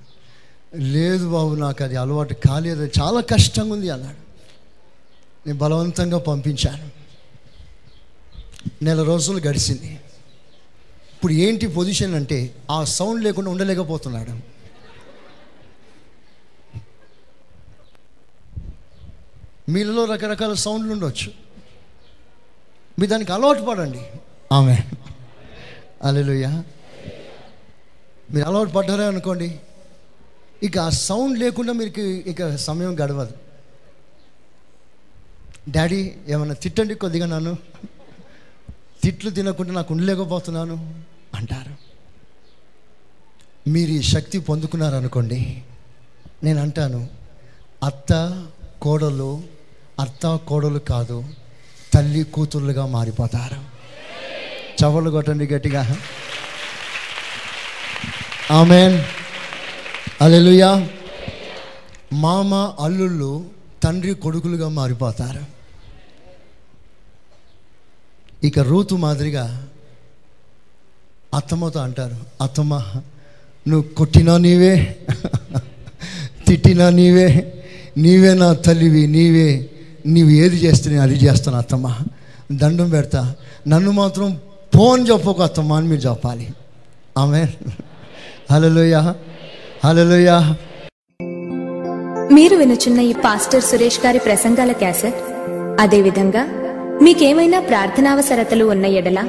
లేదు 0.82 1.28
బాబు 1.28 1.54
నాకు 1.54 1.84
అది 1.84 1.96
అలవాటు 1.96 2.34
కాలేదు 2.34 2.90
చాలా 3.00 3.20
కష్టంగా 3.20 3.72
ఉంది 3.72 3.90
అన్నాడు. 3.90 4.20
నేను 5.46 5.58
బలవంతంగా 5.58 6.18
పంపించాను. 6.18 6.90
నెల 8.82 9.02
రోజులు 9.02 9.38
గడిచింది 9.38 9.90
ఇప్పుడు 11.12 11.32
ఏంటి 11.32 11.66
పొజిషన్ 11.66 12.14
అంటే 12.14 12.54
ఆ 12.70 12.84
సౌండ్ 12.84 13.24
లేకుండా 13.24 13.50
ఉండలేకపోతున్నాడు. 13.50 14.51
మీలో 19.72 20.04
రకరకాల 20.04 20.54
సౌండ్లు 20.54 20.92
ఉండొచ్చు. 20.92 21.32
మీరు 22.98 23.10
దానికి 23.10 23.32
అలవాటు 23.32 23.62
పడండి. 23.62 24.00
ఆమె. 24.52 24.78
అలెలుయ్య. 26.02 26.62
మీరు 28.30 28.44
అలవాటు 28.44 28.70
పడ్డారే 28.70 29.04
అనుకోండి. 29.04 29.60
ఇక 30.62 30.78
ఆ 30.78 30.88
సౌండ్ 30.88 31.38
లేకుండా 31.38 31.72
మీకు 31.72 32.00
ఇక 32.00 32.56
సమయం 32.56 33.00
గడవదు. 33.00 33.34
డాడీ 35.70 36.14
ఏమన్నా 36.28 36.54
తిట్టండి 36.54 36.94
కొద్దిగా 36.94 37.26
నన్ను. 37.26 37.56
తిట్లు 39.02 39.30
తినకుండా 39.30 39.72
నాకు 39.72 39.94
ఉండలేకపోతున్నాను 39.94 41.04
అంటారు. 41.34 41.76
మీరు 43.70 43.90
ఈ 43.90 44.02
శక్తి 44.02 44.38
పొందుకున్నారనుకోండి 44.38 45.62
నేను 46.42 46.60
అంటాను 46.60 47.08
అత్త 47.84 48.46
కోడలు 48.82 49.42
అత్త 50.02 50.36
కోడలు 50.48 50.78
కాదు 50.78 51.24
తల్లి 51.94 52.22
కూతుర్లుగా 52.24 52.86
మారిపోతారు. 52.86 53.60
చవలు 54.78 55.10
కొట్టండి 55.10 55.46
గట్టిగా. 55.46 55.82
ఆమెన్. 58.50 58.96
అలెలుయా 60.20 60.70
మామ 62.12 62.54
అల్లుళ్ళు 62.80 63.30
తండ్రి 63.82 64.14
కొడుకులుగా 64.14 64.68
మారిపోతారు. 64.68 65.44
ఇక 68.46 68.58
రూతు 68.58 68.94
మాదిరిగా 68.94 69.44
అత్తమ్మతో 71.34 71.80
అంటారు 71.80 72.16
అత్తమ్మ 72.42 72.74
నువ్వు 73.68 73.82
కొట్టినా 73.82 74.36
నీవే 74.38 74.72
తిట్టినా 76.46 76.90
నీవే 76.90 77.28
నీవే 77.96 78.34
నా 78.34 78.52
తల్లివి 78.52 79.06
నీవే 79.06 79.48
నీవు 80.06 80.30
ఏది 80.30 80.56
చేస్తే 80.56 80.90
నేను 80.90 81.02
అది 81.02 81.14
చేస్తాను 81.14 81.58
అత్తమ్మ. 81.58 81.96
దండం 82.52 82.90
పెడతా. 82.90 83.34
నన్ను 83.68 83.90
మాత్రం 83.90 84.38
ఫోన్ 84.74 85.06
చెప్పకు 85.08 85.42
అత్తమ్మ 85.42 85.72
అని 85.72 85.88
మీరు 85.88 86.00
చెప్పాలి. 86.00 86.48
ఆమె 87.18 87.46
హలోయ 88.52 89.12
హలోయ 89.84 90.54
మీరు 92.32 92.56
వినుచున్న 92.56 93.00
ఈ 93.00 93.12
పాస్టర్ 93.12 93.62
సురేష్ 93.62 94.06
గారి 94.06 94.18
ప్రసంగాల 94.18 94.72
క్యాసెట్? 94.72 95.16
అదేవిధంగా 95.80 96.46
మీకేమైనా 97.02 97.60
ప్రార్థనావసరతలు 97.60 98.64
ఉన్న 98.64 98.86
ఎడల 98.86 99.28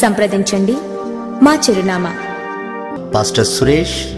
సంప్రదించండి. 0.00 0.76
మా 1.44 1.58
చిరునామా. 1.70 2.16
Pastor 3.14 3.46
Suresh 3.46 4.17